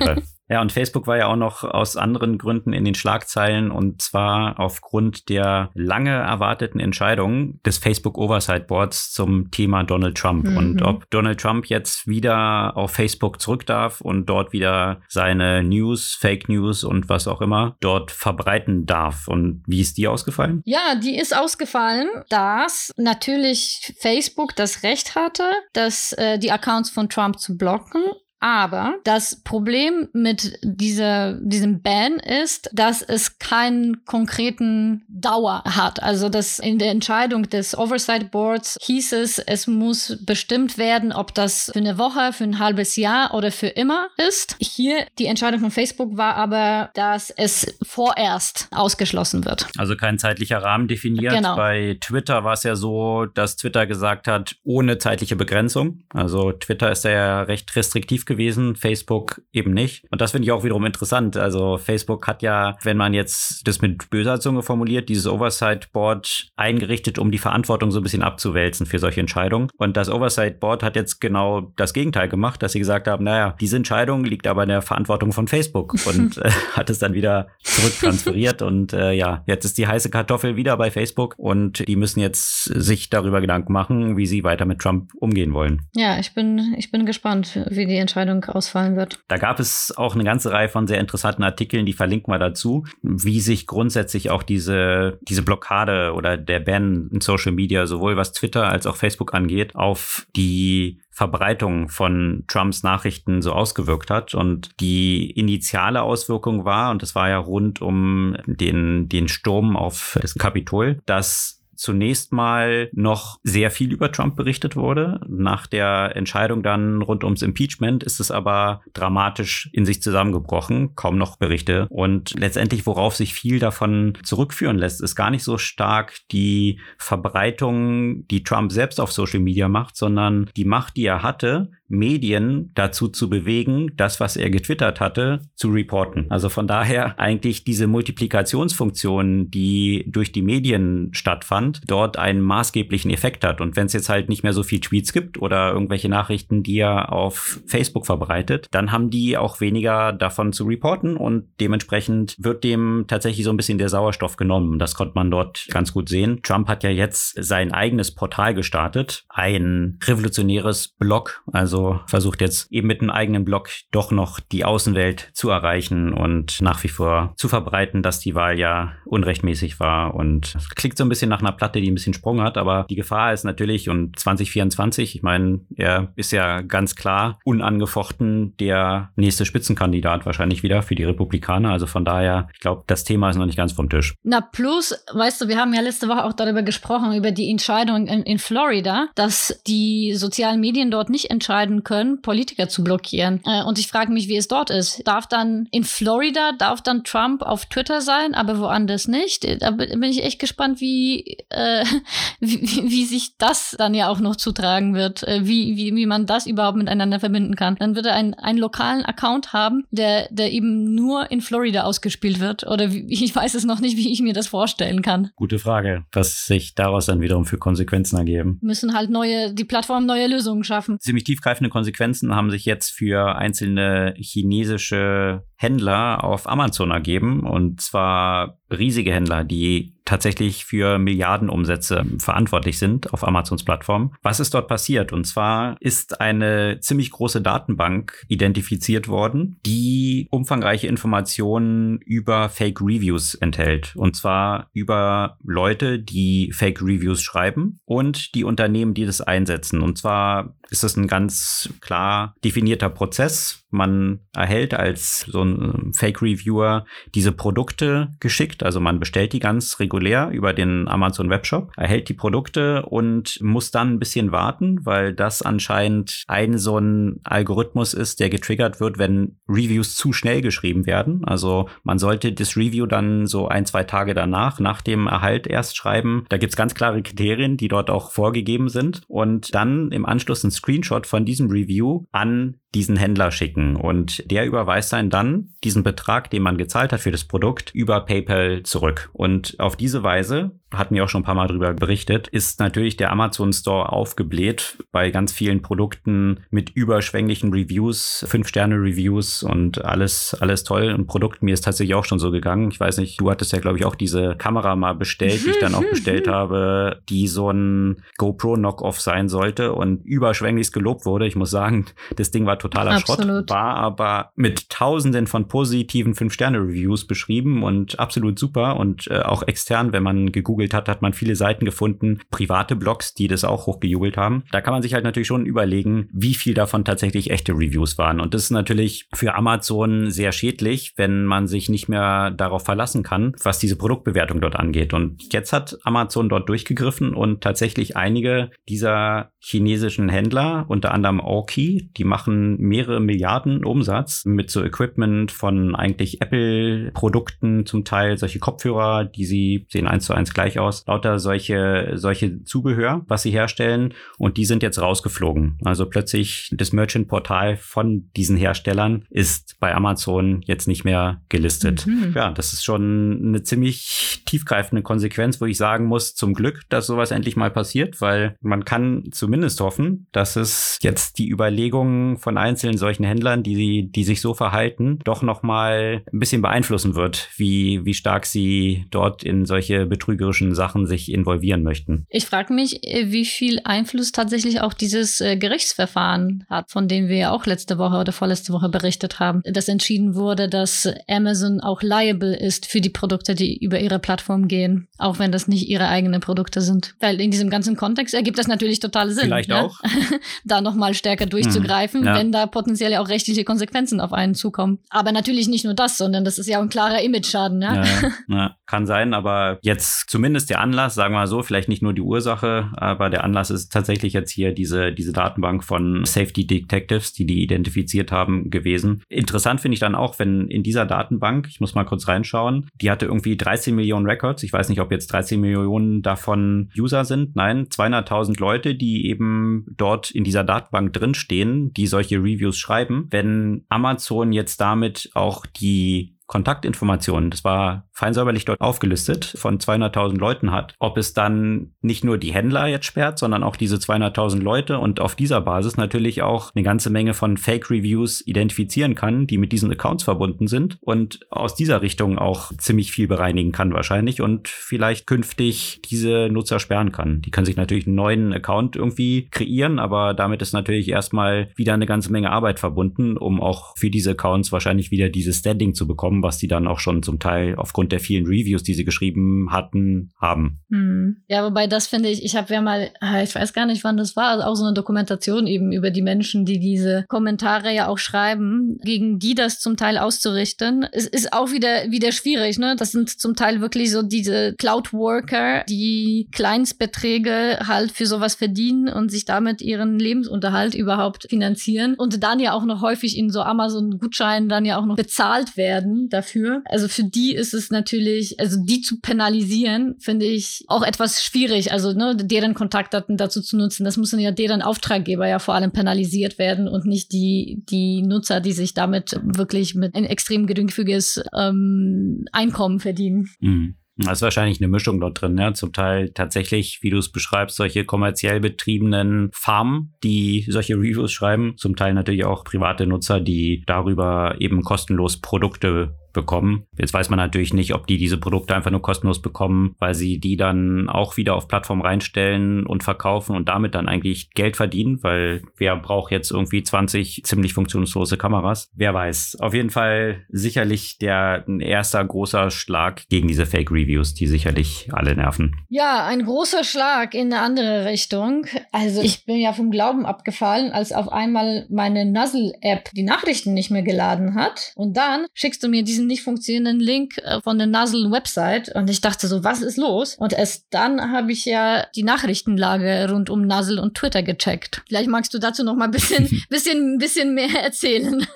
Fall. 0.00 0.22
Ja, 0.48 0.60
und 0.60 0.72
Facebook 0.72 1.06
war 1.06 1.18
ja 1.18 1.26
auch 1.26 1.36
noch 1.36 1.64
aus 1.64 1.96
anderen 1.96 2.38
Gründen 2.38 2.72
in 2.72 2.84
den 2.84 2.94
Schlagzeilen 2.94 3.70
und 3.70 4.00
zwar 4.00 4.58
aufgrund 4.58 5.28
der 5.28 5.70
lange 5.74 6.10
erwarteten 6.10 6.80
Entscheidung 6.80 7.60
des 7.62 7.78
Facebook 7.78 8.16
Oversight 8.16 8.66
Boards 8.66 9.12
zum 9.12 9.50
Thema 9.50 9.84
Donald 9.84 10.16
Trump 10.16 10.44
mhm. 10.44 10.56
und 10.56 10.82
ob 10.82 11.10
Donald 11.10 11.40
Trump 11.40 11.66
jetzt 11.66 12.06
wieder 12.06 12.76
auf 12.76 12.92
Facebook 12.92 13.40
zurück 13.40 13.66
darf 13.66 14.00
und 14.00 14.26
dort 14.26 14.52
wieder 14.52 15.00
seine 15.08 15.62
News, 15.62 16.16
Fake 16.18 16.48
News 16.48 16.84
und 16.84 17.08
was 17.08 17.28
auch 17.28 17.40
immer 17.40 17.76
dort 17.80 18.10
verbreiten 18.10 18.86
darf. 18.86 19.28
Und 19.28 19.62
wie 19.66 19.80
ist 19.80 19.98
die 19.98 20.08
ausgefallen? 20.08 20.62
Ja, 20.64 20.94
die 20.94 21.18
ist 21.18 21.36
ausgefallen, 21.36 22.08
dass 22.28 22.92
natürlich 22.96 23.94
Facebook 24.00 24.56
das 24.56 24.82
Recht 24.82 25.14
hatte, 25.14 25.44
dass 25.72 26.12
äh, 26.14 26.38
die 26.38 26.50
Accounts 26.50 26.90
von 26.90 27.08
Trump 27.08 27.38
zu 27.38 27.56
blocken 27.56 28.02
aber 28.40 28.96
das 29.04 29.36
Problem 29.42 30.08
mit 30.12 30.58
dieser, 30.62 31.34
diesem 31.34 31.82
Ban 31.82 32.14
ist, 32.14 32.70
dass 32.72 33.02
es 33.02 33.38
keinen 33.38 34.04
konkreten 34.04 35.04
Dauer 35.08 35.62
hat. 35.64 36.02
Also, 36.02 36.28
dass 36.28 36.58
in 36.58 36.78
der 36.78 36.90
Entscheidung 36.90 37.48
des 37.48 37.76
Oversight 37.76 38.30
Boards 38.30 38.78
hieß 38.80 39.12
es, 39.12 39.38
es 39.38 39.66
muss 39.66 40.18
bestimmt 40.24 40.78
werden, 40.78 41.12
ob 41.12 41.34
das 41.34 41.70
für 41.72 41.78
eine 41.78 41.98
Woche, 41.98 42.32
für 42.32 42.44
ein 42.44 42.58
halbes 42.58 42.96
Jahr 42.96 43.34
oder 43.34 43.50
für 43.50 43.68
immer 43.68 44.08
ist. 44.28 44.56
Hier 44.60 45.06
die 45.18 45.26
Entscheidung 45.26 45.60
von 45.60 45.70
Facebook 45.70 46.16
war 46.16 46.36
aber, 46.36 46.90
dass 46.94 47.30
es 47.30 47.78
vorerst 47.82 48.68
ausgeschlossen 48.70 49.44
wird. 49.44 49.66
Also 49.76 49.96
kein 49.96 50.18
zeitlicher 50.18 50.62
Rahmen 50.62 50.86
definiert. 50.86 51.34
Genau. 51.34 51.56
Bei 51.56 51.96
Twitter 52.00 52.44
war 52.44 52.52
es 52.52 52.62
ja 52.62 52.76
so, 52.76 53.26
dass 53.26 53.56
Twitter 53.56 53.86
gesagt 53.86 54.28
hat, 54.28 54.56
ohne 54.64 54.98
zeitliche 54.98 55.34
Begrenzung. 55.34 56.02
Also 56.10 56.52
Twitter 56.52 56.92
ist 56.92 57.04
ja 57.04 57.42
recht 57.42 57.74
restriktiv 57.74 58.26
gewesen, 58.28 58.76
Facebook 58.76 59.42
eben 59.52 59.74
nicht. 59.74 60.04
Und 60.12 60.20
das 60.20 60.30
finde 60.30 60.46
ich 60.46 60.52
auch 60.52 60.62
wiederum 60.62 60.86
interessant. 60.86 61.36
Also 61.36 61.78
Facebook 61.78 62.28
hat 62.28 62.42
ja, 62.42 62.76
wenn 62.84 62.96
man 62.96 63.12
jetzt 63.12 63.66
das 63.66 63.80
mit 63.80 64.10
böser 64.10 64.38
Zunge 64.38 64.62
formuliert, 64.62 65.08
dieses 65.08 65.26
Oversight 65.26 65.92
Board 65.92 66.52
eingerichtet, 66.54 67.18
um 67.18 67.32
die 67.32 67.38
Verantwortung 67.38 67.90
so 67.90 67.98
ein 67.98 68.02
bisschen 68.04 68.22
abzuwälzen 68.22 68.86
für 68.86 69.00
solche 69.00 69.20
Entscheidungen. 69.20 69.68
Und 69.76 69.96
das 69.96 70.08
Oversight 70.08 70.60
Board 70.60 70.84
hat 70.84 70.94
jetzt 70.94 71.20
genau 71.20 71.72
das 71.76 71.92
Gegenteil 71.92 72.28
gemacht, 72.28 72.62
dass 72.62 72.72
sie 72.72 72.78
gesagt 72.78 73.08
haben, 73.08 73.24
naja, 73.24 73.56
diese 73.60 73.76
Entscheidung 73.76 74.24
liegt 74.24 74.46
aber 74.46 74.62
in 74.62 74.68
der 74.68 74.82
Verantwortung 74.82 75.32
von 75.32 75.48
Facebook 75.48 75.94
und 76.06 76.38
äh, 76.38 76.50
hat 76.72 76.90
es 76.90 76.98
dann 76.98 77.14
wieder 77.14 77.48
zurücktransferiert. 77.62 78.62
und 78.62 78.92
äh, 78.92 79.12
ja, 79.12 79.42
jetzt 79.46 79.64
ist 79.64 79.78
die 79.78 79.86
heiße 79.86 80.10
Kartoffel 80.10 80.56
wieder 80.56 80.76
bei 80.76 80.90
Facebook 80.90 81.34
und 81.38 81.86
die 81.86 81.96
müssen 81.96 82.20
jetzt 82.20 82.64
sich 82.64 83.10
darüber 83.10 83.40
Gedanken 83.40 83.72
machen, 83.72 84.16
wie 84.16 84.26
sie 84.26 84.44
weiter 84.44 84.66
mit 84.66 84.80
Trump 84.80 85.12
umgehen 85.16 85.54
wollen. 85.54 85.82
Ja, 85.94 86.18
ich 86.18 86.34
bin, 86.34 86.74
ich 86.76 86.90
bin 86.90 87.06
gespannt, 87.06 87.58
wie 87.70 87.86
die 87.86 87.96
Entscheidung 87.96 88.17
Entscheidung 88.18 88.44
ausfallen 88.44 88.96
wird. 88.96 89.20
Da 89.28 89.36
gab 89.36 89.60
es 89.60 89.96
auch 89.96 90.14
eine 90.14 90.24
ganze 90.24 90.50
Reihe 90.50 90.68
von 90.68 90.86
sehr 90.86 91.00
interessanten 91.00 91.42
Artikeln, 91.42 91.86
die 91.86 91.92
verlinken 91.92 92.32
wir 92.32 92.38
dazu, 92.38 92.84
wie 93.02 93.40
sich 93.40 93.66
grundsätzlich 93.66 94.30
auch 94.30 94.42
diese, 94.42 95.18
diese 95.22 95.42
Blockade 95.42 96.12
oder 96.14 96.36
der 96.36 96.60
Ban 96.60 97.08
in 97.12 97.20
Social 97.20 97.52
Media, 97.52 97.86
sowohl 97.86 98.16
was 98.16 98.32
Twitter 98.32 98.68
als 98.68 98.86
auch 98.86 98.96
Facebook 98.96 99.34
angeht, 99.34 99.74
auf 99.74 100.26
die 100.36 101.00
Verbreitung 101.10 101.88
von 101.88 102.44
Trumps 102.46 102.84
Nachrichten 102.84 103.42
so 103.42 103.52
ausgewirkt 103.52 104.10
hat. 104.10 104.34
Und 104.34 104.70
die 104.80 105.30
initiale 105.32 106.02
Auswirkung 106.02 106.64
war, 106.64 106.90
und 106.90 107.02
das 107.02 107.14
war 107.14 107.28
ja 107.28 107.38
rund 107.38 107.82
um 107.82 108.36
den, 108.46 109.08
den 109.08 109.28
Sturm 109.28 109.76
auf 109.76 110.16
das 110.22 110.34
Kapitol, 110.34 111.00
dass 111.06 111.57
zunächst 111.78 112.32
mal 112.32 112.90
noch 112.92 113.38
sehr 113.44 113.70
viel 113.70 113.92
über 113.92 114.10
Trump 114.12 114.36
berichtet 114.36 114.76
wurde. 114.76 115.20
Nach 115.28 115.66
der 115.66 116.12
Entscheidung 116.16 116.62
dann 116.62 117.00
rund 117.00 117.24
ums 117.24 117.42
Impeachment 117.42 118.02
ist 118.02 118.20
es 118.20 118.30
aber 118.30 118.82
dramatisch 118.92 119.70
in 119.72 119.86
sich 119.86 120.02
zusammengebrochen, 120.02 120.96
kaum 120.96 121.16
noch 121.16 121.36
Berichte. 121.36 121.86
Und 121.88 122.34
letztendlich, 122.38 122.84
worauf 122.86 123.14
sich 123.14 123.32
viel 123.32 123.60
davon 123.60 124.14
zurückführen 124.24 124.76
lässt, 124.76 125.00
ist 125.00 125.14
gar 125.14 125.30
nicht 125.30 125.44
so 125.44 125.56
stark 125.56 126.18
die 126.32 126.80
Verbreitung, 126.98 128.26
die 128.28 128.42
Trump 128.42 128.72
selbst 128.72 129.00
auf 129.00 129.12
Social 129.12 129.40
Media 129.40 129.68
macht, 129.68 129.96
sondern 129.96 130.50
die 130.56 130.64
Macht, 130.64 130.96
die 130.96 131.06
er 131.06 131.22
hatte, 131.22 131.70
Medien 131.88 132.70
dazu 132.74 133.08
zu 133.08 133.28
bewegen, 133.28 133.92
das, 133.96 134.20
was 134.20 134.36
er 134.36 134.50
getwittert 134.50 135.00
hatte, 135.00 135.40
zu 135.54 135.70
reporten. 135.70 136.26
Also 136.28 136.48
von 136.48 136.66
daher 136.66 137.18
eigentlich 137.18 137.64
diese 137.64 137.86
Multiplikationsfunktion, 137.86 139.50
die 139.50 140.04
durch 140.06 140.32
die 140.32 140.42
Medien 140.42 141.10
stattfand, 141.12 141.80
dort 141.86 142.18
einen 142.18 142.40
maßgeblichen 142.42 143.10
Effekt 143.10 143.44
hat. 143.44 143.60
Und 143.60 143.76
wenn 143.76 143.86
es 143.86 143.92
jetzt 143.92 144.08
halt 144.08 144.28
nicht 144.28 144.42
mehr 144.42 144.52
so 144.52 144.62
viel 144.62 144.80
Tweets 144.80 145.12
gibt 145.12 145.40
oder 145.40 145.72
irgendwelche 145.72 146.08
Nachrichten, 146.08 146.62
die 146.62 146.78
er 146.78 147.12
auf 147.12 147.60
Facebook 147.66 148.06
verbreitet, 148.06 148.66
dann 148.70 148.92
haben 148.92 149.10
die 149.10 149.36
auch 149.36 149.60
weniger 149.60 150.12
davon 150.12 150.52
zu 150.52 150.64
reporten 150.64 151.16
und 151.16 151.48
dementsprechend 151.60 152.36
wird 152.38 152.64
dem 152.64 153.04
tatsächlich 153.08 153.44
so 153.44 153.50
ein 153.50 153.56
bisschen 153.56 153.78
der 153.78 153.88
Sauerstoff 153.88 154.36
genommen. 154.36 154.78
Das 154.78 154.94
konnte 154.94 155.14
man 155.14 155.30
dort 155.30 155.66
ganz 155.70 155.92
gut 155.92 156.08
sehen. 156.08 156.40
Trump 156.42 156.68
hat 156.68 156.84
ja 156.84 156.90
jetzt 156.90 157.42
sein 157.42 157.72
eigenes 157.72 158.14
Portal 158.14 158.54
gestartet, 158.54 159.24
ein 159.28 159.98
revolutionäres 160.04 160.88
Blog, 160.88 161.42
also 161.52 161.77
also 161.78 162.00
versucht 162.06 162.40
jetzt 162.40 162.70
eben 162.72 162.88
mit 162.88 163.00
einem 163.00 163.10
eigenen 163.10 163.44
Blog 163.44 163.68
doch 163.90 164.10
noch 164.10 164.40
die 164.40 164.64
Außenwelt 164.64 165.30
zu 165.32 165.50
erreichen 165.50 166.12
und 166.12 166.60
nach 166.60 166.82
wie 166.82 166.88
vor 166.88 167.34
zu 167.36 167.48
verbreiten, 167.48 168.02
dass 168.02 168.20
die 168.20 168.34
Wahl 168.34 168.58
ja 168.58 168.92
unrechtmäßig 169.04 169.78
war. 169.80 170.14
Und 170.14 170.54
es 170.56 170.68
klingt 170.70 170.96
so 170.96 171.04
ein 171.04 171.08
bisschen 171.08 171.30
nach 171.30 171.40
einer 171.40 171.52
Platte, 171.52 171.80
die 171.80 171.90
ein 171.90 171.94
bisschen 171.94 172.14
Sprung 172.14 172.42
hat, 172.42 172.58
aber 172.58 172.86
die 172.90 172.96
Gefahr 172.96 173.32
ist 173.32 173.44
natürlich, 173.44 173.88
und 173.88 174.18
2024, 174.18 175.14
ich 175.14 175.22
meine, 175.22 175.60
er 175.76 176.12
ist 176.16 176.32
ja 176.32 176.62
ganz 176.62 176.94
klar 176.94 177.38
unangefochten 177.44 178.56
der 178.58 179.10
nächste 179.16 179.44
Spitzenkandidat 179.44 180.26
wahrscheinlich 180.26 180.62
wieder 180.62 180.82
für 180.82 180.94
die 180.94 181.04
Republikaner. 181.04 181.70
Also 181.70 181.86
von 181.86 182.04
daher, 182.04 182.48
ich 182.52 182.60
glaube, 182.60 182.84
das 182.86 183.04
Thema 183.04 183.30
ist 183.30 183.36
noch 183.36 183.46
nicht 183.46 183.56
ganz 183.56 183.72
vom 183.72 183.88
Tisch. 183.88 184.14
Na, 184.22 184.40
plus, 184.40 184.94
weißt 185.12 185.40
du, 185.40 185.48
wir 185.48 185.58
haben 185.58 185.74
ja 185.74 185.80
letzte 185.80 186.08
Woche 186.08 186.24
auch 186.24 186.32
darüber 186.32 186.62
gesprochen, 186.62 187.14
über 187.14 187.30
die 187.30 187.50
Entscheidung 187.50 188.06
in, 188.06 188.22
in 188.22 188.38
Florida, 188.38 189.08
dass 189.14 189.60
die 189.66 190.14
sozialen 190.14 190.60
Medien 190.60 190.90
dort 190.90 191.10
nicht 191.10 191.30
entscheiden, 191.30 191.67
entscheiden 191.68 191.84
können, 191.84 192.22
Politiker 192.22 192.68
zu 192.68 192.84
blockieren. 192.84 193.40
Äh, 193.44 193.62
und 193.64 193.78
ich 193.78 193.88
frage 193.88 194.12
mich, 194.12 194.28
wie 194.28 194.36
es 194.36 194.48
dort 194.48 194.70
ist. 194.70 195.06
Darf 195.06 195.26
dann 195.26 195.68
in 195.70 195.84
Florida, 195.84 196.52
darf 196.58 196.82
dann 196.82 197.04
Trump 197.04 197.42
auf 197.42 197.66
Twitter 197.66 198.00
sein, 198.00 198.34
aber 198.34 198.58
woanders 198.58 199.08
nicht? 199.08 199.46
Da 199.60 199.70
bin 199.70 200.02
ich 200.04 200.24
echt 200.24 200.38
gespannt, 200.38 200.80
wie, 200.80 201.38
äh, 201.50 201.84
wie, 202.40 202.90
wie, 202.90 203.04
sich 203.04 203.36
das 203.38 203.74
dann 203.78 203.94
ja 203.94 204.08
auch 204.08 204.20
noch 204.20 204.36
zutragen 204.36 204.94
wird, 204.94 205.22
äh, 205.22 205.40
wie, 205.44 205.76
wie, 205.76 205.94
wie 205.94 206.06
man 206.06 206.26
das 206.26 206.46
überhaupt 206.46 206.78
miteinander 206.78 207.20
verbinden 207.20 207.54
kann. 207.54 207.76
Dann 207.78 207.94
wird 207.94 208.06
er 208.06 208.14
einen, 208.14 208.34
einen 208.34 208.58
lokalen 208.58 209.04
Account 209.04 209.52
haben, 209.52 209.84
der, 209.90 210.28
der 210.30 210.52
eben 210.52 210.94
nur 210.94 211.30
in 211.30 211.40
Florida 211.40 211.82
ausgespielt 211.82 212.40
wird. 212.40 212.66
Oder 212.66 212.92
wie, 212.92 213.06
ich 213.08 213.34
weiß 213.34 213.54
es 213.54 213.64
noch 213.64 213.80
nicht, 213.80 213.96
wie 213.96 214.12
ich 214.12 214.20
mir 214.20 214.32
das 214.32 214.48
vorstellen 214.48 215.02
kann. 215.02 215.30
Gute 215.36 215.58
Frage, 215.58 216.04
was 216.12 216.46
sich 216.46 216.74
daraus 216.74 217.06
dann 217.06 217.20
wiederum 217.20 217.44
für 217.44 217.58
Konsequenzen 217.58 218.16
ergeben. 218.16 218.58
Müssen 218.62 218.94
halt 218.94 219.10
neue, 219.10 219.52
die 219.52 219.64
Plattform 219.64 220.06
neue 220.06 220.26
Lösungen 220.26 220.64
schaffen. 220.64 220.98
Ziemlich 221.00 221.24
tiefgreifend 221.24 221.57
tiefgreifende 221.58 221.70
Konsequenzen 221.70 222.34
haben 222.34 222.50
sich 222.50 222.64
jetzt 222.64 222.90
für 222.90 223.36
einzelne 223.36 224.14
chinesische 224.16 225.44
Händler 225.58 226.22
auf 226.22 226.48
Amazon 226.48 226.92
ergeben. 226.92 227.40
Und 227.40 227.80
zwar 227.80 228.58
riesige 228.70 229.12
Händler, 229.12 229.44
die 229.44 229.94
tatsächlich 230.04 230.64
für 230.64 230.98
Milliardenumsätze 230.98 232.06
verantwortlich 232.18 232.78
sind 232.78 233.12
auf 233.12 233.26
Amazons 233.26 233.62
Plattform. 233.62 234.14
Was 234.22 234.40
ist 234.40 234.54
dort 234.54 234.66
passiert? 234.66 235.12
Und 235.12 235.26
zwar 235.26 235.76
ist 235.80 236.20
eine 236.20 236.78
ziemlich 236.80 237.10
große 237.10 237.42
Datenbank 237.42 238.24
identifiziert 238.28 239.08
worden, 239.08 239.60
die 239.66 240.26
umfangreiche 240.30 240.86
Informationen 240.86 241.98
über 241.98 242.48
Fake 242.48 242.80
Reviews 242.80 243.34
enthält. 243.34 243.94
Und 243.96 244.16
zwar 244.16 244.70
über 244.72 245.36
Leute, 245.44 245.98
die 245.98 246.52
Fake 246.52 246.80
Reviews 246.80 247.20
schreiben 247.20 247.78
und 247.84 248.34
die 248.34 248.44
Unternehmen, 248.44 248.94
die 248.94 249.04
das 249.04 249.20
einsetzen. 249.20 249.82
Und 249.82 249.98
zwar 249.98 250.54
ist 250.70 250.84
es 250.84 250.96
ein 250.96 251.06
ganz 251.06 251.68
klar 251.80 252.34
definierter 252.44 252.88
Prozess. 252.88 253.64
Man 253.70 254.20
erhält 254.34 254.72
als 254.72 255.20
so 255.20 255.42
ein 255.42 255.47
Fake 255.92 256.22
Reviewer 256.22 256.84
diese 257.14 257.32
Produkte 257.32 258.14
geschickt. 258.20 258.62
Also 258.62 258.80
man 258.80 259.00
bestellt 259.00 259.32
die 259.32 259.40
ganz 259.40 259.78
regulär 259.80 259.98
regulär 259.98 260.30
über 260.30 260.52
den 260.52 260.88
Amazon 260.88 261.30
Webshop, 261.30 261.72
erhält 261.76 262.08
die 262.08 262.14
Produkte 262.14 262.82
und 262.86 263.38
muss 263.42 263.70
dann 263.70 263.94
ein 263.94 263.98
bisschen 263.98 264.32
warten, 264.32 264.84
weil 264.84 265.14
das 265.14 265.42
anscheinend 265.42 266.24
ein 266.28 266.58
so 266.58 266.78
ein 266.78 267.20
Algorithmus 267.24 267.94
ist, 267.94 268.20
der 268.20 268.30
getriggert 268.30 268.80
wird, 268.80 268.98
wenn 268.98 269.36
Reviews 269.48 269.96
zu 269.96 270.12
schnell 270.12 270.40
geschrieben 270.40 270.86
werden. 270.86 271.24
Also 271.24 271.68
man 271.82 271.98
sollte 271.98 272.32
das 272.32 272.56
Review 272.56 272.86
dann 272.86 273.26
so 273.26 273.48
ein, 273.48 273.66
zwei 273.66 273.84
Tage 273.84 274.14
danach, 274.14 274.60
nach 274.60 274.82
dem 274.82 275.06
Erhalt 275.06 275.46
erst 275.46 275.76
schreiben. 275.76 276.24
Da 276.28 276.36
gibt's 276.36 276.56
ganz 276.56 276.74
klare 276.74 277.02
Kriterien, 277.02 277.56
die 277.56 277.68
dort 277.68 277.90
auch 277.90 278.12
vorgegeben 278.12 278.68
sind. 278.68 279.02
Und 279.08 279.54
dann 279.54 279.90
im 279.90 280.06
Anschluss 280.06 280.44
ein 280.44 280.50
Screenshot 280.50 281.06
von 281.06 281.24
diesem 281.24 281.50
Review 281.50 282.04
an 282.12 282.56
diesen 282.74 282.96
Händler 282.96 283.30
schicken 283.30 283.76
und 283.76 284.30
der 284.30 284.46
überweist 284.46 284.92
einen 284.92 285.10
dann 285.10 285.54
diesen 285.64 285.82
Betrag, 285.82 286.30
den 286.30 286.42
man 286.42 286.58
gezahlt 286.58 286.92
hat 286.92 287.00
für 287.00 287.10
das 287.10 287.24
Produkt, 287.24 287.74
über 287.74 288.00
PayPal 288.02 288.62
zurück. 288.62 289.10
Und 289.12 289.58
auf 289.58 289.76
diese 289.76 290.02
Weise 290.02 290.52
hatten 290.72 290.94
wir 290.94 291.04
auch 291.04 291.08
schon 291.08 291.22
ein 291.22 291.24
paar 291.24 291.34
Mal 291.34 291.48
darüber 291.48 291.72
berichtet, 291.72 292.28
ist 292.28 292.60
natürlich 292.60 292.96
der 292.96 293.10
Amazon 293.10 293.52
Store 293.52 293.90
aufgebläht 293.90 294.76
bei 294.92 295.10
ganz 295.10 295.32
vielen 295.32 295.62
Produkten 295.62 296.40
mit 296.50 296.70
überschwänglichen 296.70 297.52
Reviews, 297.52 298.24
Fünf-Sterne-Reviews 298.28 299.42
und 299.42 299.84
alles, 299.84 300.36
alles 300.40 300.64
toll. 300.64 300.92
Und 300.92 301.06
Produkt, 301.06 301.42
mir 301.42 301.54
ist 301.54 301.64
tatsächlich 301.64 301.94
auch 301.94 302.04
schon 302.04 302.18
so 302.18 302.30
gegangen. 302.30 302.70
Ich 302.70 302.78
weiß 302.78 302.98
nicht, 302.98 303.20
du 303.20 303.30
hattest 303.30 303.52
ja, 303.52 303.60
glaube 303.60 303.78
ich, 303.78 303.84
auch 303.84 303.94
diese 303.94 304.36
Kamera 304.36 304.76
mal 304.76 304.94
bestellt, 304.94 305.44
die 305.44 305.50
ich 305.50 305.58
dann 305.58 305.74
auch 305.74 305.84
bestellt 305.90 306.28
habe, 306.28 307.00
die 307.08 307.28
so 307.28 307.50
ein 307.50 308.02
GoPro-Knockoff 308.18 309.00
sein 309.00 309.28
sollte 309.28 309.72
und 309.72 310.04
überschwänglich 310.04 310.70
gelobt 310.72 311.06
wurde. 311.06 311.26
Ich 311.26 311.36
muss 311.36 311.50
sagen, 311.50 311.86
das 312.16 312.30
Ding 312.30 312.44
war 312.44 312.58
totaler 312.58 312.92
absolut. 312.92 313.48
Schrott, 313.48 313.50
war 313.50 313.76
aber 313.76 314.32
mit 314.36 314.68
tausenden 314.68 315.26
von 315.26 315.48
positiven 315.48 316.14
Fünf-Sterne-Reviews 316.14 317.06
beschrieben 317.06 317.62
und 317.62 317.98
absolut 317.98 318.38
super 318.38 318.76
und 318.76 319.06
äh, 319.08 319.20
auch 319.20 319.42
extern, 319.46 319.92
wenn 319.92 320.02
man 320.02 320.30
gegoogelt 320.30 320.57
gegoogelt 320.58 320.74
hat, 320.74 320.88
hat 320.88 321.02
man 321.02 321.12
viele 321.12 321.36
Seiten 321.36 321.64
gefunden, 321.64 322.20
private 322.30 322.74
Blogs, 322.76 323.14
die 323.14 323.28
das 323.28 323.44
auch 323.44 323.66
hochgejubelt 323.66 324.16
haben. 324.16 324.44
Da 324.50 324.60
kann 324.60 324.74
man 324.74 324.82
sich 324.82 324.94
halt 324.94 325.04
natürlich 325.04 325.28
schon 325.28 325.46
überlegen, 325.46 326.08
wie 326.12 326.34
viel 326.34 326.54
davon 326.54 326.84
tatsächlich 326.84 327.30
echte 327.30 327.52
Reviews 327.52 327.96
waren. 327.96 328.20
Und 328.20 328.34
das 328.34 328.44
ist 328.44 328.50
natürlich 328.50 329.08
für 329.14 329.34
Amazon 329.34 330.10
sehr 330.10 330.32
schädlich, 330.32 330.94
wenn 330.96 331.24
man 331.24 331.46
sich 331.46 331.68
nicht 331.68 331.88
mehr 331.88 332.30
darauf 332.30 332.64
verlassen 332.64 333.02
kann, 333.02 333.34
was 333.42 333.58
diese 333.58 333.76
Produktbewertung 333.76 334.40
dort 334.40 334.56
angeht. 334.56 334.92
Und 334.92 335.32
jetzt 335.32 335.52
hat 335.52 335.78
Amazon 335.84 336.28
dort 336.28 336.48
durchgegriffen 336.48 337.14
und 337.14 337.40
tatsächlich 337.42 337.96
einige 337.96 338.50
dieser 338.68 339.30
chinesischen 339.38 340.08
Händler, 340.08 340.66
unter 340.68 340.92
anderem 340.92 341.20
Orki, 341.20 341.90
die 341.96 342.04
machen 342.04 342.58
mehrere 342.58 343.00
Milliarden 343.00 343.64
Umsatz 343.64 344.24
mit 344.24 344.50
so 344.50 344.64
Equipment 344.64 345.30
von 345.30 345.76
eigentlich 345.76 346.20
Apple-Produkten 346.20 347.64
zum 347.64 347.84
Teil, 347.84 348.18
solche 348.18 348.40
Kopfhörer, 348.40 349.04
die 349.04 349.24
sie 349.24 349.66
sehen 349.70 349.86
eins 349.86 350.06
zu 350.08 350.14
eins 350.14 350.34
gleich 350.34 350.47
gleich 350.48 350.58
aus. 350.58 350.84
Lauter 350.86 351.18
solche, 351.18 351.92
solche 351.94 352.44
Zubehör, 352.44 353.04
was 353.06 353.22
sie 353.22 353.30
herstellen. 353.30 353.94
Und 354.18 354.36
die 354.36 354.44
sind 354.44 354.62
jetzt 354.62 354.80
rausgeflogen. 354.80 355.58
Also 355.64 355.86
plötzlich 355.86 356.50
das 356.52 356.72
Merchant-Portal 356.72 357.56
von 357.56 358.10
diesen 358.16 358.36
Herstellern 358.36 359.04
ist 359.10 359.56
bei 359.60 359.74
Amazon 359.74 360.42
jetzt 360.44 360.68
nicht 360.68 360.84
mehr 360.84 361.20
gelistet. 361.28 361.86
Mhm. 361.86 362.12
Ja, 362.14 362.30
das 362.30 362.52
ist 362.52 362.64
schon 362.64 363.20
eine 363.24 363.42
ziemlich 363.42 364.22
tiefgreifende 364.24 364.82
Konsequenz, 364.82 365.40
wo 365.40 365.46
ich 365.46 365.56
sagen 365.56 365.86
muss, 365.86 366.14
zum 366.14 366.34
Glück, 366.34 366.62
dass 366.68 366.86
sowas 366.86 367.10
endlich 367.10 367.36
mal 367.36 367.50
passiert, 367.50 368.00
weil 368.00 368.36
man 368.40 368.64
kann 368.64 369.04
zumindest 369.10 369.60
hoffen, 369.60 370.06
dass 370.12 370.36
es 370.36 370.78
jetzt 370.82 371.18
die 371.18 371.30
Überlegungen 371.30 372.18
von 372.18 372.38
einzelnen 372.38 372.76
solchen 372.76 373.04
Händlern, 373.04 373.42
die, 373.42 373.90
die 373.90 374.04
sich 374.04 374.20
so 374.20 374.34
verhalten, 374.34 374.98
doch 375.04 375.22
noch 375.22 375.42
mal 375.42 376.02
ein 376.12 376.18
bisschen 376.18 376.42
beeinflussen 376.42 376.94
wird, 376.94 377.28
wie, 377.36 377.84
wie 377.84 377.94
stark 377.94 378.26
sie 378.26 378.86
dort 378.90 379.22
in 379.22 379.46
solche 379.46 379.86
betrügerischen 379.86 380.37
politischen 380.38 380.54
Sachen 380.54 380.86
sich 380.86 381.10
involvieren 381.12 381.62
möchten. 381.62 382.06
Ich 382.08 382.26
frage 382.26 382.52
mich, 382.52 382.86
äh, 382.86 383.10
wie 383.10 383.24
viel 383.24 383.60
Einfluss 383.64 384.12
tatsächlich 384.12 384.60
auch 384.60 384.72
dieses 384.72 385.20
äh, 385.20 385.36
Gerichtsverfahren 385.36 386.44
hat, 386.48 386.70
von 386.70 386.88
dem 386.88 387.08
wir 387.08 387.16
ja 387.16 387.30
auch 387.32 387.46
letzte 387.46 387.78
Woche 387.78 387.96
oder 387.96 388.12
vorletzte 388.12 388.52
Woche 388.52 388.68
berichtet 388.68 389.18
haben, 389.18 389.42
dass 389.44 389.68
entschieden 389.68 390.14
wurde, 390.14 390.48
dass 390.48 390.88
Amazon 391.08 391.60
auch 391.60 391.82
liable 391.82 392.36
ist 392.36 392.66
für 392.66 392.80
die 392.80 392.90
Produkte, 392.90 393.34
die 393.34 393.56
über 393.56 393.80
ihre 393.80 393.98
Plattform 393.98 394.48
gehen, 394.48 394.88
auch 394.98 395.18
wenn 395.18 395.32
das 395.32 395.48
nicht 395.48 395.68
ihre 395.68 395.88
eigenen 395.88 396.20
Produkte 396.20 396.60
sind. 396.60 396.94
Weil 397.00 397.20
in 397.20 397.30
diesem 397.30 397.50
ganzen 397.50 397.76
Kontext 397.76 398.14
ergibt 398.14 398.38
das 398.38 398.48
natürlich 398.48 398.80
total 398.80 399.10
Sinn. 399.10 399.24
Vielleicht 399.24 399.48
ne? 399.48 399.62
auch. 399.62 399.78
da 400.44 400.60
nochmal 400.60 400.94
stärker 400.94 401.26
durchzugreifen, 401.26 402.00
hm, 402.00 402.06
ja. 402.06 402.14
wenn 402.14 402.32
da 402.32 402.46
potenziell 402.46 402.94
auch 402.96 403.08
rechtliche 403.08 403.44
Konsequenzen 403.44 404.00
auf 404.00 404.12
einen 404.12 404.34
zukommen. 404.34 404.78
Aber 404.90 405.12
natürlich 405.12 405.48
nicht 405.48 405.64
nur 405.64 405.74
das, 405.74 405.98
sondern 405.98 406.24
das 406.24 406.38
ist 406.38 406.46
ja 406.46 406.58
auch 406.58 406.62
ein 406.62 406.68
klarer 406.68 407.02
Image-Schaden. 407.02 407.60
Ja? 407.60 407.84
Ja, 407.84 408.12
ja. 408.28 408.56
kann 408.66 408.86
sein, 408.86 409.14
aber 409.14 409.58
jetzt 409.62 410.08
zumindest 410.08 410.27
zumindest 410.28 410.50
der 410.50 410.60
Anlass, 410.60 410.94
sagen 410.94 411.14
wir 411.14 411.20
mal 411.20 411.26
so, 411.26 411.42
vielleicht 411.42 411.70
nicht 411.70 411.80
nur 411.80 411.94
die 411.94 412.02
Ursache, 412.02 412.70
aber 412.76 413.08
der 413.08 413.24
Anlass 413.24 413.50
ist 413.50 413.72
tatsächlich 413.72 414.12
jetzt 414.12 414.30
hier 414.30 414.52
diese, 414.52 414.92
diese 414.92 415.14
Datenbank 415.14 415.64
von 415.64 416.04
Safety 416.04 416.46
Detectives, 416.46 417.14
die 417.14 417.24
die 417.24 417.42
identifiziert 417.42 418.12
haben, 418.12 418.50
gewesen. 418.50 419.02
Interessant 419.08 419.62
finde 419.62 419.72
ich 419.72 419.80
dann 419.80 419.94
auch, 419.94 420.18
wenn 420.18 420.48
in 420.48 420.62
dieser 420.62 420.84
Datenbank, 420.84 421.46
ich 421.48 421.60
muss 421.60 421.74
mal 421.74 421.84
kurz 421.84 422.08
reinschauen, 422.08 422.68
die 422.74 422.90
hatte 422.90 423.06
irgendwie 423.06 423.38
13 423.38 423.74
Millionen 423.74 424.04
Records. 424.04 424.42
Ich 424.42 424.52
weiß 424.52 424.68
nicht, 424.68 424.82
ob 424.82 424.92
jetzt 424.92 425.10
13 425.14 425.40
Millionen 425.40 426.02
davon 426.02 426.68
User 426.78 427.06
sind. 427.06 427.34
Nein, 427.34 427.68
200.000 427.68 428.38
Leute, 428.38 428.74
die 428.74 429.06
eben 429.06 429.64
dort 429.78 430.10
in 430.10 430.24
dieser 430.24 430.44
Datenbank 430.44 430.92
drinstehen, 430.92 431.72
die 431.72 431.86
solche 431.86 432.18
Reviews 432.18 432.58
schreiben. 432.58 433.06
Wenn 433.08 433.64
Amazon 433.70 434.32
jetzt 434.32 434.60
damit 434.60 435.10
auch 435.14 435.46
die 435.46 436.17
Kontaktinformationen, 436.28 437.30
das 437.30 437.42
war 437.42 437.88
fein 437.90 438.14
säuberlich 438.14 438.44
dort 438.44 438.60
aufgelistet, 438.60 439.24
von 439.24 439.58
200.000 439.58 440.18
Leuten 440.18 440.52
hat, 440.52 440.74
ob 440.78 440.98
es 440.98 441.14
dann 441.14 441.72
nicht 441.80 442.04
nur 442.04 442.18
die 442.18 442.32
Händler 442.32 442.66
jetzt 442.66 442.84
sperrt, 442.84 443.18
sondern 443.18 443.42
auch 443.42 443.56
diese 443.56 443.76
200.000 443.76 444.38
Leute 444.40 444.78
und 444.78 445.00
auf 445.00 445.16
dieser 445.16 445.40
Basis 445.40 445.76
natürlich 445.78 446.22
auch 446.22 446.54
eine 446.54 446.62
ganze 446.62 446.90
Menge 446.90 447.14
von 447.14 447.38
Fake-Reviews 447.38 448.24
identifizieren 448.26 448.94
kann, 448.94 449.26
die 449.26 449.38
mit 449.38 449.52
diesen 449.52 449.72
Accounts 449.72 450.04
verbunden 450.04 450.48
sind 450.48 450.78
und 450.82 451.20
aus 451.30 451.54
dieser 451.54 451.80
Richtung 451.80 452.18
auch 452.18 452.52
ziemlich 452.58 452.92
viel 452.92 453.08
bereinigen 453.08 453.50
kann 453.50 453.72
wahrscheinlich 453.72 454.20
und 454.20 454.48
vielleicht 454.48 455.06
künftig 455.06 455.80
diese 455.86 456.28
Nutzer 456.30 456.60
sperren 456.60 456.92
kann. 456.92 457.22
Die 457.22 457.30
können 457.30 457.46
sich 457.46 457.56
natürlich 457.56 457.86
einen 457.86 457.96
neuen 457.96 458.34
Account 458.34 458.76
irgendwie 458.76 459.28
kreieren, 459.30 459.78
aber 459.78 460.12
damit 460.12 460.42
ist 460.42 460.52
natürlich 460.52 460.90
erstmal 460.90 461.48
wieder 461.56 461.72
eine 461.72 461.86
ganze 461.86 462.12
Menge 462.12 462.30
Arbeit 462.30 462.60
verbunden, 462.60 463.16
um 463.16 463.40
auch 463.40 463.74
für 463.78 463.88
diese 463.88 464.10
Accounts 464.10 464.52
wahrscheinlich 464.52 464.90
wieder 464.90 465.08
dieses 465.08 465.38
Standing 465.38 465.72
zu 465.74 465.86
bekommen 465.86 466.17
bekommen, 466.18 466.22
was 466.22 466.38
die 466.38 466.48
dann 466.48 466.66
auch 466.66 466.78
schon 466.78 467.02
zum 467.02 467.18
Teil 467.18 467.54
aufgrund 467.56 467.92
der 467.92 468.00
vielen 468.00 468.26
Reviews, 468.26 468.62
die 468.62 468.74
sie 468.74 468.84
geschrieben 468.84 469.48
hatten, 469.50 470.10
haben. 470.20 470.60
Hm. 470.70 471.16
Ja, 471.28 471.44
wobei 471.44 471.66
das 471.66 471.86
finde 471.86 472.08
ich, 472.08 472.24
ich 472.24 472.36
habe 472.36 472.52
ja 472.52 472.60
mal, 472.60 472.90
ah, 473.00 473.22
ich 473.22 473.34
weiß 473.34 473.52
gar 473.52 473.66
nicht, 473.66 473.84
wann 473.84 473.96
das 473.96 474.16
war, 474.16 474.30
also 474.30 474.44
auch 474.44 474.54
so 474.54 474.64
eine 474.64 474.74
Dokumentation 474.74 475.46
eben 475.46 475.72
über 475.72 475.90
die 475.90 476.02
Menschen, 476.02 476.44
die 476.44 476.58
diese 476.58 477.04
Kommentare 477.08 477.74
ja 477.74 477.88
auch 477.88 477.98
schreiben, 477.98 478.78
gegen 478.82 479.18
die 479.18 479.34
das 479.34 479.60
zum 479.60 479.76
Teil 479.76 479.98
auszurichten. 479.98 480.86
Es 480.92 481.06
ist 481.06 481.32
auch 481.32 481.50
wieder, 481.50 481.90
wieder 481.90 482.12
schwierig, 482.12 482.58
ne? 482.58 482.76
Das 482.76 482.92
sind 482.92 483.08
zum 483.08 483.34
Teil 483.34 483.60
wirklich 483.60 483.90
so 483.90 484.02
diese 484.02 484.54
Cloud-Worker, 484.58 485.64
die 485.68 486.28
Kleinstbeträge 486.32 487.60
halt 487.66 487.92
für 487.92 488.06
sowas 488.06 488.34
verdienen 488.34 488.88
und 488.88 489.10
sich 489.10 489.24
damit 489.24 489.62
ihren 489.62 489.98
Lebensunterhalt 489.98 490.74
überhaupt 490.74 491.26
finanzieren 491.28 491.94
und 491.94 492.22
dann 492.22 492.40
ja 492.40 492.52
auch 492.52 492.64
noch 492.64 492.82
häufig 492.82 493.16
in 493.16 493.30
so 493.30 493.42
Amazon-Gutscheinen 493.42 494.48
dann 494.48 494.64
ja 494.64 494.78
auch 494.78 494.86
noch 494.86 494.96
bezahlt 494.96 495.56
werden 495.56 496.07
dafür. 496.12 496.62
Also 496.64 496.88
für 496.88 497.04
die 497.04 497.34
ist 497.34 497.54
es 497.54 497.70
natürlich, 497.70 498.40
also 498.40 498.62
die 498.62 498.80
zu 498.80 499.00
penalisieren, 499.00 499.96
finde 499.98 500.26
ich 500.26 500.64
auch 500.68 500.82
etwas 500.82 501.22
schwierig. 501.22 501.72
Also 501.72 501.92
ne, 501.92 502.16
deren 502.16 502.54
Kontaktdaten 502.54 503.16
dazu 503.16 503.40
zu 503.40 503.56
nutzen, 503.56 503.84
das 503.84 503.96
müssen 503.96 504.18
ja 504.20 504.30
deren 504.30 504.62
Auftraggeber 504.62 505.26
ja 505.26 505.38
vor 505.38 505.54
allem 505.54 505.72
penalisiert 505.72 506.38
werden 506.38 506.68
und 506.68 506.86
nicht 506.86 507.12
die, 507.12 507.62
die 507.68 508.02
Nutzer, 508.02 508.40
die 508.40 508.52
sich 508.52 508.74
damit 508.74 509.18
wirklich 509.22 509.74
mit 509.74 509.94
ein 509.94 510.04
extrem 510.04 510.46
geringfügiges 510.46 511.22
ähm, 511.36 512.24
Einkommen 512.32 512.80
verdienen. 512.80 513.28
Mhm. 513.40 513.76
Das 513.98 514.18
ist 514.18 514.22
wahrscheinlich 514.22 514.60
eine 514.60 514.68
Mischung 514.68 515.00
dort 515.00 515.20
drin, 515.20 515.36
ja. 515.36 515.52
Zum 515.54 515.72
Teil 515.72 516.10
tatsächlich, 516.10 516.78
wie 516.82 516.90
du 516.90 516.98
es 516.98 517.10
beschreibst, 517.10 517.56
solche 517.56 517.84
kommerziell 517.84 518.38
betriebenen 518.38 519.30
Farmen, 519.32 519.94
die 520.04 520.46
solche 520.48 520.76
Reviews 520.76 521.10
schreiben. 521.10 521.54
Zum 521.56 521.74
Teil 521.74 521.94
natürlich 521.94 522.24
auch 522.24 522.44
private 522.44 522.86
Nutzer, 522.86 523.18
die 523.18 523.64
darüber 523.66 524.36
eben 524.38 524.62
kostenlos 524.62 525.20
Produkte 525.20 525.96
bekommen. 526.18 526.66
Jetzt 526.76 526.92
weiß 526.92 527.10
man 527.10 527.18
natürlich 527.18 527.54
nicht, 527.54 527.74
ob 527.74 527.86
die 527.86 527.96
diese 527.96 528.18
Produkte 528.18 528.56
einfach 528.56 528.72
nur 528.72 528.82
kostenlos 528.82 529.22
bekommen, 529.22 529.76
weil 529.78 529.94
sie 529.94 530.18
die 530.18 530.36
dann 530.36 530.88
auch 530.88 531.16
wieder 531.16 531.36
auf 531.36 531.46
Plattform 531.46 531.80
reinstellen 531.80 532.66
und 532.66 532.82
verkaufen 532.82 533.36
und 533.36 533.48
damit 533.48 533.76
dann 533.76 533.88
eigentlich 533.88 534.30
Geld 534.32 534.56
verdienen, 534.56 535.00
weil 535.02 535.42
wer 535.56 535.76
braucht 535.76 536.10
jetzt 536.10 536.32
irgendwie 536.32 536.64
20 536.64 537.22
ziemlich 537.24 537.54
funktionslose 537.54 538.16
Kameras? 538.16 538.68
Wer 538.74 538.94
weiß. 538.94 539.38
Auf 539.40 539.54
jeden 539.54 539.70
Fall 539.70 540.24
sicherlich 540.28 540.98
der 540.98 541.44
ein 541.46 541.60
erster 541.60 542.04
großer 542.04 542.50
Schlag 542.50 543.04
gegen 543.08 543.28
diese 543.28 543.46
Fake 543.46 543.70
Reviews, 543.70 544.14
die 544.14 544.26
sicherlich 544.26 544.88
alle 544.92 545.14
nerven. 545.14 545.54
Ja, 545.68 546.04
ein 546.04 546.24
großer 546.24 546.64
Schlag 546.64 547.14
in 547.14 547.32
eine 547.32 547.42
andere 547.42 547.84
Richtung. 547.84 548.46
Also 548.72 549.02
ich 549.02 549.24
bin 549.24 549.36
ja 549.36 549.52
vom 549.52 549.70
Glauben 549.70 550.04
abgefallen, 550.04 550.72
als 550.72 550.90
auf 550.90 551.12
einmal 551.12 551.66
meine 551.70 552.04
Nuzzle-App 552.06 552.90
die 552.92 553.04
Nachrichten 553.04 553.54
nicht 553.54 553.70
mehr 553.70 553.82
geladen 553.82 554.34
hat. 554.34 554.72
Und 554.74 554.96
dann 554.96 555.26
schickst 555.34 555.62
du 555.62 555.68
mir 555.68 555.84
diesen 555.84 556.07
nicht 556.08 556.22
funktionierenden 556.22 556.80
Link 556.80 557.18
äh, 557.18 557.40
von 557.40 557.58
der 557.58 557.66
Nuzzle-Website 557.66 558.74
und 558.74 558.90
ich 558.90 559.00
dachte 559.00 559.28
so, 559.28 559.44
was 559.44 559.62
ist 559.62 559.76
los? 559.76 560.16
Und 560.18 560.32
erst 560.32 560.66
dann 560.70 561.12
habe 561.12 561.30
ich 561.30 561.44
ja 561.44 561.84
die 561.94 562.02
Nachrichtenlage 562.02 563.08
rund 563.10 563.30
um 563.30 563.42
Nuzzle 563.46 563.80
und 563.80 563.94
Twitter 563.94 564.22
gecheckt. 564.22 564.82
Vielleicht 564.88 565.08
magst 565.08 565.32
du 565.32 565.38
dazu 565.38 565.62
noch 565.62 565.76
mal 565.76 565.84
ein 565.84 565.90
bisschen, 565.92 566.28
bisschen, 566.50 566.98
bisschen 566.98 567.34
mehr 567.34 567.62
erzählen. 567.62 568.26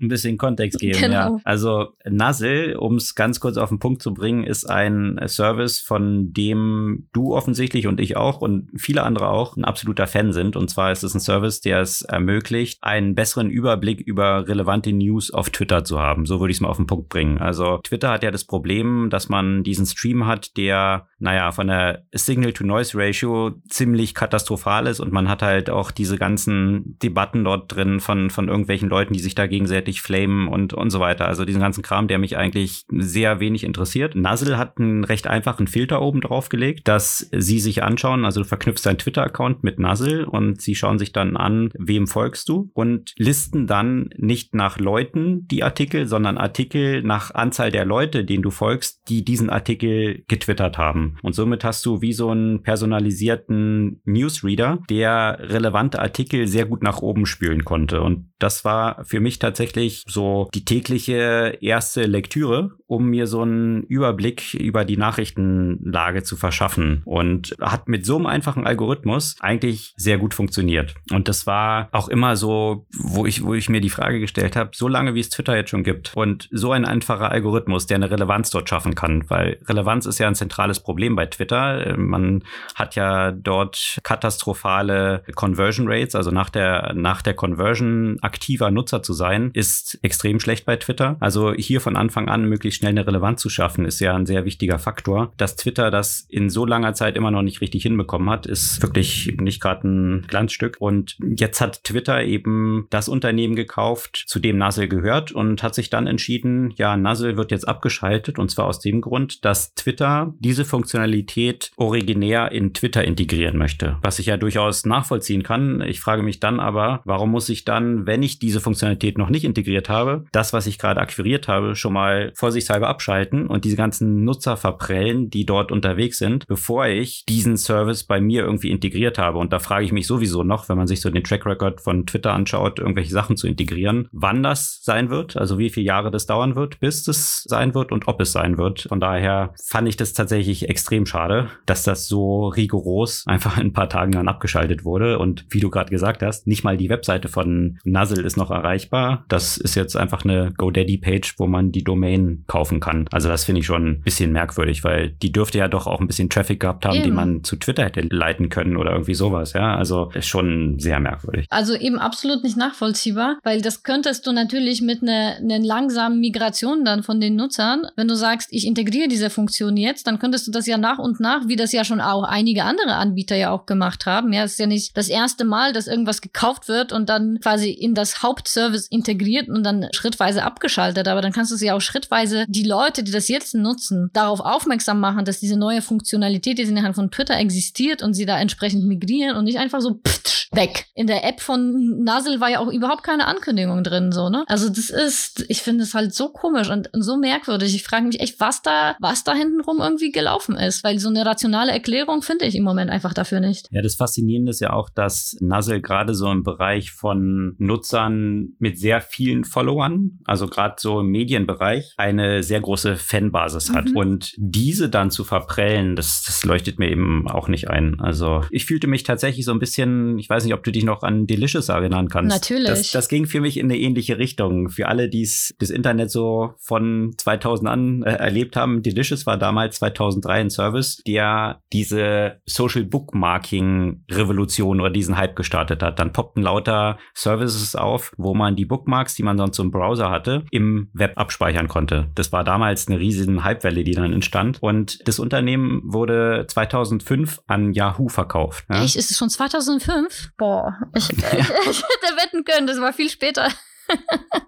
ein 0.00 0.08
bisschen 0.08 0.36
Kontext 0.36 0.78
geben, 0.78 1.00
genau. 1.00 1.14
ja. 1.14 1.40
Also 1.44 1.94
Nuzzle, 2.08 2.78
um 2.78 2.96
es 2.96 3.14
ganz 3.14 3.40
kurz 3.40 3.56
auf 3.56 3.70
den 3.70 3.78
Punkt 3.78 4.02
zu 4.02 4.12
bringen, 4.12 4.44
ist 4.44 4.68
ein 4.68 5.18
Service, 5.26 5.80
von 5.80 6.32
dem 6.32 7.08
du 7.12 7.34
offensichtlich 7.34 7.86
und 7.86 8.00
ich 8.00 8.16
auch 8.16 8.40
und 8.40 8.68
viele 8.76 9.04
andere 9.04 9.28
auch 9.28 9.56
ein 9.56 9.64
absoluter 9.64 10.06
Fan 10.06 10.32
sind. 10.32 10.56
Und 10.56 10.68
zwar 10.68 10.92
ist 10.92 11.02
es 11.02 11.14
ein 11.14 11.20
Service, 11.20 11.60
der 11.60 11.80
es 11.80 12.02
ermöglicht, 12.02 12.82
einen 12.82 13.14
besseren 13.14 13.50
Überblick 13.50 14.00
über 14.00 14.48
relevante 14.48 14.92
News 14.92 15.30
auf 15.32 15.50
Twitter 15.50 15.84
zu 15.84 15.98
haben. 15.98 16.26
So 16.26 16.40
würde 16.40 16.50
ich 16.50 16.56
es 16.56 16.60
mal 16.60 16.68
auf 16.68 16.76
den 16.76 16.86
Punkt 16.86 17.08
bringen. 17.08 17.19
Also 17.38 17.78
Twitter 17.78 18.10
hat 18.10 18.22
ja 18.22 18.30
das 18.30 18.44
Problem, 18.44 19.08
dass 19.10 19.28
man 19.28 19.62
diesen 19.62 19.86
Stream 19.86 20.26
hat, 20.26 20.56
der, 20.56 21.06
naja, 21.20 21.52
von 21.52 21.66
der 21.66 22.04
Signal-to-Noise-Ratio 22.12 23.52
ziemlich 23.68 24.14
katastrophal 24.14 24.86
ist 24.86 25.00
und 25.00 25.12
man 25.12 25.28
hat 25.28 25.42
halt 25.42 25.68
auch 25.68 25.90
diese 25.90 26.16
ganzen 26.16 26.98
Debatten 27.02 27.44
dort 27.44 27.74
drin 27.74 28.00
von, 28.00 28.30
von 28.30 28.48
irgendwelchen 28.48 28.88
Leuten, 28.88 29.12
die 29.12 29.20
sich 29.20 29.34
da 29.34 29.46
gegenseitig 29.46 30.00
flamen 30.00 30.48
und, 30.48 30.72
und 30.72 30.88
so 30.88 30.98
weiter. 30.98 31.26
Also 31.28 31.44
diesen 31.44 31.60
ganzen 31.60 31.82
Kram, 31.82 32.08
der 32.08 32.18
mich 32.18 32.38
eigentlich 32.38 32.86
sehr 32.90 33.38
wenig 33.38 33.64
interessiert. 33.64 34.14
Nuzzle 34.14 34.56
hat 34.56 34.78
einen 34.78 35.04
recht 35.04 35.26
einfachen 35.26 35.66
Filter 35.66 36.00
oben 36.00 36.22
drauf 36.22 36.48
gelegt, 36.48 36.88
dass 36.88 37.28
sie 37.32 37.60
sich 37.60 37.82
anschauen, 37.82 38.24
also 38.24 38.40
du 38.40 38.46
verknüpfst 38.46 38.86
deinen 38.86 38.98
Twitter-Account 38.98 39.62
mit 39.62 39.78
Nuzzle 39.78 40.26
und 40.26 40.62
sie 40.62 40.74
schauen 40.74 40.98
sich 40.98 41.12
dann 41.12 41.36
an, 41.36 41.70
wem 41.78 42.06
folgst 42.06 42.48
du 42.48 42.70
und 42.72 43.12
listen 43.18 43.66
dann 43.66 44.08
nicht 44.16 44.54
nach 44.54 44.78
Leuten 44.78 45.46
die 45.48 45.62
Artikel, 45.62 46.06
sondern 46.06 46.38
Artikel 46.38 47.02
nach 47.02 47.34
Anzahl 47.34 47.70
der 47.70 47.84
Leute, 47.84 48.24
denen 48.24 48.42
du 48.42 48.50
folgst, 48.50 49.02
die 49.08 49.22
diesen 49.22 49.50
Artikel 49.50 50.24
getwittert 50.28 50.78
haben. 50.78 51.09
Und 51.22 51.34
somit 51.34 51.64
hast 51.64 51.84
du 51.86 52.00
wie 52.00 52.12
so 52.12 52.30
einen 52.30 52.62
personalisierten 52.62 54.00
Newsreader, 54.04 54.78
der 54.88 55.38
relevante 55.40 56.00
Artikel 56.00 56.46
sehr 56.46 56.66
gut 56.66 56.82
nach 56.82 57.02
oben 57.02 57.26
spülen 57.26 57.64
konnte. 57.64 58.02
Und 58.02 58.30
das 58.38 58.64
war 58.64 59.04
für 59.04 59.20
mich 59.20 59.38
tatsächlich 59.38 60.04
so 60.06 60.48
die 60.54 60.64
tägliche 60.64 61.58
erste 61.60 62.04
Lektüre, 62.06 62.72
um 62.86 63.10
mir 63.10 63.26
so 63.26 63.42
einen 63.42 63.82
Überblick 63.84 64.54
über 64.54 64.84
die 64.84 64.96
Nachrichtenlage 64.96 66.22
zu 66.22 66.36
verschaffen. 66.36 67.02
Und 67.04 67.54
hat 67.60 67.88
mit 67.88 68.06
so 68.06 68.16
einem 68.16 68.26
einfachen 68.26 68.66
Algorithmus 68.66 69.36
eigentlich 69.40 69.94
sehr 69.96 70.18
gut 70.18 70.34
funktioniert. 70.34 70.94
Und 71.12 71.28
das 71.28 71.46
war 71.46 71.88
auch 71.92 72.08
immer 72.08 72.36
so, 72.36 72.86
wo 72.98 73.26
ich, 73.26 73.44
wo 73.44 73.54
ich 73.54 73.68
mir 73.68 73.80
die 73.80 73.90
Frage 73.90 74.20
gestellt 74.20 74.56
habe, 74.56 74.70
so 74.74 74.88
lange 74.88 75.14
wie 75.14 75.20
es 75.20 75.30
Twitter 75.30 75.56
jetzt 75.56 75.70
schon 75.70 75.84
gibt 75.84 76.16
und 76.16 76.48
so 76.50 76.72
ein 76.72 76.84
einfacher 76.84 77.30
Algorithmus, 77.30 77.86
der 77.86 77.96
eine 77.96 78.10
Relevanz 78.10 78.50
dort 78.50 78.68
schaffen 78.68 78.94
kann, 78.94 79.24
weil 79.28 79.58
Relevanz 79.68 80.06
ist 80.06 80.18
ja 80.18 80.28
ein 80.28 80.34
zentrales 80.34 80.80
Problem 80.80 80.99
bei 81.08 81.26
Twitter. 81.26 81.96
Man 81.96 82.44
hat 82.74 82.94
ja 82.94 83.32
dort 83.32 83.98
katastrophale 84.02 85.22
Conversion 85.34 85.86
Rates, 85.88 86.14
also 86.14 86.30
nach 86.30 86.50
der, 86.50 86.92
nach 86.94 87.22
der 87.22 87.34
Conversion 87.34 88.18
aktiver 88.20 88.70
Nutzer 88.70 89.02
zu 89.02 89.12
sein, 89.12 89.50
ist 89.54 89.98
extrem 90.02 90.40
schlecht 90.40 90.66
bei 90.66 90.76
Twitter. 90.76 91.16
Also 91.20 91.52
hier 91.52 91.80
von 91.80 91.96
Anfang 91.96 92.28
an 92.28 92.44
möglichst 92.44 92.80
schnell 92.80 92.90
eine 92.90 93.06
Relevanz 93.06 93.40
zu 93.40 93.48
schaffen, 93.48 93.84
ist 93.84 94.00
ja 94.00 94.14
ein 94.14 94.26
sehr 94.26 94.44
wichtiger 94.44 94.78
Faktor. 94.78 95.32
Dass 95.36 95.56
Twitter 95.56 95.90
das 95.90 96.26
in 96.28 96.50
so 96.50 96.66
langer 96.66 96.94
Zeit 96.94 97.16
immer 97.16 97.30
noch 97.30 97.42
nicht 97.42 97.60
richtig 97.60 97.82
hinbekommen 97.82 98.30
hat, 98.30 98.46
ist 98.46 98.82
wirklich 98.82 99.36
nicht 99.40 99.60
gerade 99.60 99.88
ein 99.88 100.26
Glanzstück. 100.28 100.76
Und 100.78 101.16
jetzt 101.36 101.60
hat 101.60 101.84
Twitter 101.84 102.22
eben 102.22 102.86
das 102.90 103.08
Unternehmen 103.08 103.56
gekauft, 103.56 104.24
zu 104.26 104.38
dem 104.38 104.58
Nasel 104.58 104.88
gehört 104.88 105.32
und 105.32 105.62
hat 105.62 105.74
sich 105.74 105.90
dann 105.90 106.06
entschieden, 106.06 106.72
ja, 106.76 106.96
Nuzzle 106.96 107.36
wird 107.36 107.50
jetzt 107.50 107.68
abgeschaltet 107.68 108.38
und 108.38 108.50
zwar 108.50 108.66
aus 108.66 108.80
dem 108.80 109.00
Grund, 109.00 109.44
dass 109.44 109.74
Twitter 109.74 110.34
diese 110.38 110.64
Funktionalität 110.90 111.70
originär 111.76 112.50
in 112.50 112.74
Twitter 112.74 113.04
integrieren 113.04 113.56
möchte, 113.56 113.96
was 114.02 114.18
ich 114.18 114.26
ja 114.26 114.36
durchaus 114.36 114.84
nachvollziehen 114.84 115.44
kann. 115.44 115.82
Ich 115.82 116.00
frage 116.00 116.24
mich 116.24 116.40
dann 116.40 116.58
aber, 116.58 117.00
warum 117.04 117.30
muss 117.30 117.48
ich 117.48 117.64
dann, 117.64 118.06
wenn 118.06 118.24
ich 118.24 118.40
diese 118.40 118.60
Funktionalität 118.60 119.16
noch 119.16 119.30
nicht 119.30 119.44
integriert 119.44 119.88
habe, 119.88 120.24
das, 120.32 120.52
was 120.52 120.66
ich 120.66 120.80
gerade 120.80 121.00
akquiriert 121.00 121.46
habe, 121.46 121.76
schon 121.76 121.92
mal 121.92 122.32
vorsichtshalber 122.34 122.88
abschalten 122.88 123.46
und 123.46 123.64
diese 123.64 123.76
ganzen 123.76 124.24
Nutzer 124.24 124.56
verprellen, 124.56 125.30
die 125.30 125.46
dort 125.46 125.70
unterwegs 125.70 126.18
sind, 126.18 126.48
bevor 126.48 126.86
ich 126.86 127.24
diesen 127.28 127.56
Service 127.56 128.02
bei 128.02 128.20
mir 128.20 128.42
irgendwie 128.42 128.70
integriert 128.70 129.16
habe. 129.16 129.38
Und 129.38 129.52
da 129.52 129.60
frage 129.60 129.84
ich 129.84 129.92
mich 129.92 130.08
sowieso 130.08 130.42
noch, 130.42 130.68
wenn 130.68 130.76
man 130.76 130.88
sich 130.88 131.00
so 131.00 131.08
den 131.08 131.22
Track 131.22 131.46
Record 131.46 131.80
von 131.80 132.04
Twitter 132.04 132.32
anschaut, 132.32 132.80
irgendwelche 132.80 133.12
Sachen 133.12 133.36
zu 133.36 133.46
integrieren, 133.46 134.08
wann 134.10 134.42
das 134.42 134.80
sein 134.82 135.08
wird, 135.08 135.36
also 135.36 135.56
wie 135.56 135.70
viele 135.70 135.86
Jahre 135.86 136.10
das 136.10 136.26
dauern 136.26 136.56
wird, 136.56 136.80
bis 136.80 137.06
es 137.06 137.44
sein 137.44 137.76
wird 137.76 137.92
und 137.92 138.08
ob 138.08 138.20
es 138.20 138.32
sein 138.32 138.58
wird. 138.58 138.86
Von 138.88 138.98
daher 138.98 139.54
fand 139.64 139.86
ich 139.88 139.96
das 139.96 140.14
tatsächlich 140.14 140.68
extrem 140.68 140.79
schade, 141.06 141.48
dass 141.66 141.82
das 141.82 142.06
so 142.06 142.48
rigoros 142.48 143.24
einfach 143.26 143.58
in 143.58 143.68
ein 143.68 143.72
paar 143.72 143.88
Tagen 143.88 144.12
dann 144.12 144.28
abgeschaltet 144.28 144.84
wurde. 144.84 145.18
Und 145.18 145.44
wie 145.50 145.60
du 145.60 145.70
gerade 145.70 145.90
gesagt 145.90 146.22
hast, 146.22 146.46
nicht 146.46 146.64
mal 146.64 146.76
die 146.76 146.88
Webseite 146.88 147.28
von 147.28 147.78
Nuzzle 147.84 148.24
ist 148.24 148.36
noch 148.36 148.50
erreichbar. 148.50 149.24
Das 149.28 149.56
ist 149.56 149.74
jetzt 149.74 149.96
einfach 149.96 150.24
eine 150.24 150.52
GoDaddy-Page, 150.56 151.34
wo 151.38 151.46
man 151.46 151.72
die 151.72 151.84
Domain 151.84 152.44
kaufen 152.46 152.80
kann. 152.80 153.06
Also 153.10 153.28
das 153.28 153.44
finde 153.44 153.60
ich 153.60 153.66
schon 153.66 153.86
ein 153.86 154.00
bisschen 154.02 154.32
merkwürdig, 154.32 154.84
weil 154.84 155.10
die 155.10 155.32
dürfte 155.32 155.58
ja 155.58 155.68
doch 155.68 155.86
auch 155.86 156.00
ein 156.00 156.06
bisschen 156.06 156.30
Traffic 156.30 156.60
gehabt 156.60 156.84
haben, 156.84 156.96
eben. 156.96 157.04
die 157.04 157.10
man 157.10 157.44
zu 157.44 157.56
Twitter 157.56 157.84
hätte 157.84 158.02
leiten 158.02 158.48
können 158.48 158.76
oder 158.76 158.92
irgendwie 158.92 159.14
sowas. 159.14 159.52
Ja, 159.52 159.76
also 159.76 160.10
ist 160.14 160.28
schon 160.28 160.78
sehr 160.78 161.00
merkwürdig. 161.00 161.46
Also 161.50 161.74
eben 161.74 161.98
absolut 161.98 162.42
nicht 162.42 162.56
nachvollziehbar, 162.56 163.38
weil 163.42 163.62
das 163.62 163.82
könntest 163.82 164.26
du 164.26 164.32
natürlich 164.32 164.82
mit 164.82 165.02
einer 165.02 165.30
eine 165.40 165.58
langsamen 165.58 166.20
Migration 166.20 166.84
dann 166.84 167.02
von 167.02 167.20
den 167.20 167.36
Nutzern, 167.36 167.82
wenn 167.96 168.08
du 168.08 168.14
sagst, 168.14 168.48
ich 168.50 168.66
integriere 168.66 169.08
diese 169.08 169.30
Funktion 169.30 169.76
jetzt, 169.76 170.06
dann 170.06 170.18
könntest 170.18 170.46
du 170.46 170.50
das 170.50 170.66
ja 170.70 170.78
nach 170.78 170.98
und 170.98 171.20
nach, 171.20 171.46
wie 171.46 171.56
das 171.56 171.72
ja 171.72 171.84
schon 171.84 172.00
auch 172.00 172.22
einige 172.22 172.64
andere 172.64 172.94
Anbieter 172.94 173.36
ja 173.36 173.50
auch 173.50 173.66
gemacht 173.66 174.06
haben. 174.06 174.32
Ja, 174.32 174.44
es 174.44 174.52
ist 174.52 174.58
ja 174.58 174.66
nicht 174.66 174.96
das 174.96 175.08
erste 175.08 175.44
Mal, 175.44 175.74
dass 175.74 175.86
irgendwas 175.86 176.22
gekauft 176.22 176.68
wird 176.68 176.92
und 176.92 177.10
dann 177.10 177.38
quasi 177.40 177.70
in 177.70 177.94
das 177.94 178.22
Hauptservice 178.22 178.86
integriert 178.88 179.48
und 179.48 179.62
dann 179.64 179.88
schrittweise 179.92 180.42
abgeschaltet. 180.42 181.08
Aber 181.08 181.20
dann 181.20 181.32
kannst 181.32 181.52
du 181.52 181.56
sie 181.56 181.70
auch 181.70 181.80
schrittweise 181.80 182.46
die 182.48 182.64
Leute, 182.64 183.02
die 183.02 183.12
das 183.12 183.28
jetzt 183.28 183.54
nutzen, 183.54 184.08
darauf 184.14 184.40
aufmerksam 184.40 185.00
machen, 185.00 185.26
dass 185.26 185.40
diese 185.40 185.58
neue 185.58 185.82
Funktionalität, 185.82 186.58
die 186.58 186.70
innerhalb 186.70 186.94
von 186.94 187.10
Twitter 187.10 187.36
existiert 187.36 188.02
und 188.02 188.14
sie 188.14 188.26
da 188.26 188.38
entsprechend 188.38 188.84
migrieren 188.84 189.36
und 189.36 189.44
nicht 189.44 189.58
einfach 189.58 189.80
so 189.80 190.00
pft, 190.06 190.39
weg. 190.52 190.86
In 190.94 191.06
der 191.06 191.24
App 191.24 191.40
von 191.40 192.02
Nuzzle 192.02 192.40
war 192.40 192.50
ja 192.50 192.58
auch 192.58 192.72
überhaupt 192.72 193.02
keine 193.02 193.26
Ankündigung 193.26 193.84
drin, 193.84 194.12
so, 194.12 194.28
ne? 194.28 194.44
Also 194.48 194.68
das 194.68 194.90
ist, 194.90 195.44
ich 195.48 195.62
finde 195.62 195.84
es 195.84 195.94
halt 195.94 196.14
so 196.14 196.30
komisch 196.30 196.70
und, 196.70 196.92
und 196.92 197.02
so 197.02 197.16
merkwürdig. 197.16 197.74
Ich 197.74 197.84
frage 197.84 198.06
mich 198.06 198.20
echt, 198.20 198.40
was 198.40 198.62
da, 198.62 198.96
was 199.00 199.24
da 199.24 199.34
hintenrum 199.34 199.78
irgendwie 199.80 200.10
gelaufen 200.10 200.56
ist, 200.56 200.82
weil 200.82 200.98
so 200.98 201.08
eine 201.08 201.24
rationale 201.24 201.72
Erklärung 201.72 202.22
finde 202.22 202.46
ich 202.46 202.56
im 202.56 202.64
Moment 202.64 202.90
einfach 202.90 203.14
dafür 203.14 203.40
nicht. 203.40 203.68
Ja, 203.70 203.80
das 203.82 203.94
Faszinierende 203.94 204.50
ist 204.50 204.60
ja 204.60 204.72
auch, 204.72 204.90
dass 204.90 205.36
Nuzzle 205.40 205.80
gerade 205.80 206.14
so 206.14 206.30
im 206.30 206.42
Bereich 206.42 206.90
von 206.90 207.54
Nutzern 207.58 208.54
mit 208.58 208.78
sehr 208.78 209.00
vielen 209.00 209.44
Followern, 209.44 210.18
also 210.24 210.48
gerade 210.48 210.74
so 210.78 211.00
im 211.00 211.06
Medienbereich, 211.08 211.94
eine 211.96 212.42
sehr 212.42 212.60
große 212.60 212.96
Fanbasis 212.96 213.72
hat. 213.72 213.90
Mhm. 213.90 213.96
Und 213.96 214.34
diese 214.36 214.88
dann 214.88 215.10
zu 215.10 215.24
verprellen, 215.24 215.94
das, 215.94 216.24
das 216.26 216.44
leuchtet 216.44 216.78
mir 216.78 216.90
eben 216.90 217.28
auch 217.28 217.48
nicht 217.48 217.70
ein. 217.70 218.00
Also 218.00 218.42
ich 218.50 218.64
fühlte 218.66 218.88
mich 218.88 219.04
tatsächlich 219.04 219.44
so 219.44 219.52
ein 219.52 219.58
bisschen, 219.58 220.18
ich 220.18 220.28
weiß 220.28 220.39
nicht, 220.44 220.54
ob 220.54 220.64
du 220.64 220.72
dich 220.72 220.84
noch 220.84 221.02
an 221.02 221.26
Delicious 221.26 221.68
erinnern 221.68 222.08
kannst. 222.08 222.34
Natürlich. 222.34 222.66
Das, 222.66 222.90
das 222.90 223.08
ging 223.08 223.26
für 223.26 223.40
mich 223.40 223.58
in 223.58 223.66
eine 223.66 223.78
ähnliche 223.78 224.18
Richtung. 224.18 224.68
Für 224.68 224.88
alle, 224.88 225.08
die 225.08 225.28
das 225.58 225.70
Internet 225.70 226.10
so 226.10 226.54
von 226.58 227.12
2000 227.16 227.68
an 227.68 228.02
äh, 228.02 228.12
erlebt 228.12 228.56
haben, 228.56 228.82
Delicious 228.82 229.26
war 229.26 229.36
damals 229.36 229.76
2003 229.76 230.32
ein 230.32 230.50
Service, 230.50 231.02
der 231.06 231.60
diese 231.72 232.40
Social 232.46 232.84
Bookmarking 232.84 234.04
Revolution 234.10 234.80
oder 234.80 234.90
diesen 234.90 235.16
Hype 235.16 235.36
gestartet 235.36 235.82
hat. 235.82 235.98
Dann 235.98 236.12
poppten 236.12 236.42
lauter 236.42 236.98
Services 237.14 237.74
auf, 237.76 238.12
wo 238.16 238.34
man 238.34 238.56
die 238.56 238.64
Bookmarks, 238.64 239.14
die 239.14 239.22
man 239.22 239.38
sonst 239.38 239.58
im 239.58 239.70
Browser 239.70 240.10
hatte, 240.10 240.44
im 240.50 240.90
Web 240.92 241.12
abspeichern 241.16 241.68
konnte. 241.68 242.08
Das 242.14 242.32
war 242.32 242.44
damals 242.44 242.88
eine 242.88 242.98
riesige 242.98 243.44
Hypewelle, 243.44 243.84
die 243.84 243.92
dann 243.92 244.12
entstand. 244.12 244.58
Und 244.62 245.06
das 245.06 245.18
Unternehmen 245.18 245.80
wurde 245.84 246.46
2005 246.48 247.40
an 247.46 247.72
Yahoo 247.72 248.08
verkauft. 248.08 248.64
Ja? 248.70 248.82
Echt? 248.82 248.96
Ist 248.96 249.10
es 249.10 249.18
schon 249.18 249.30
2005? 249.30 250.29
Boah, 250.36 250.78
ich, 250.94 251.10
ich, 251.10 251.18
ich 251.18 251.82
hätte 251.82 252.16
wetten 252.16 252.44
können, 252.44 252.66
das 252.66 252.80
war 252.80 252.92
viel 252.92 253.10
später. 253.10 253.48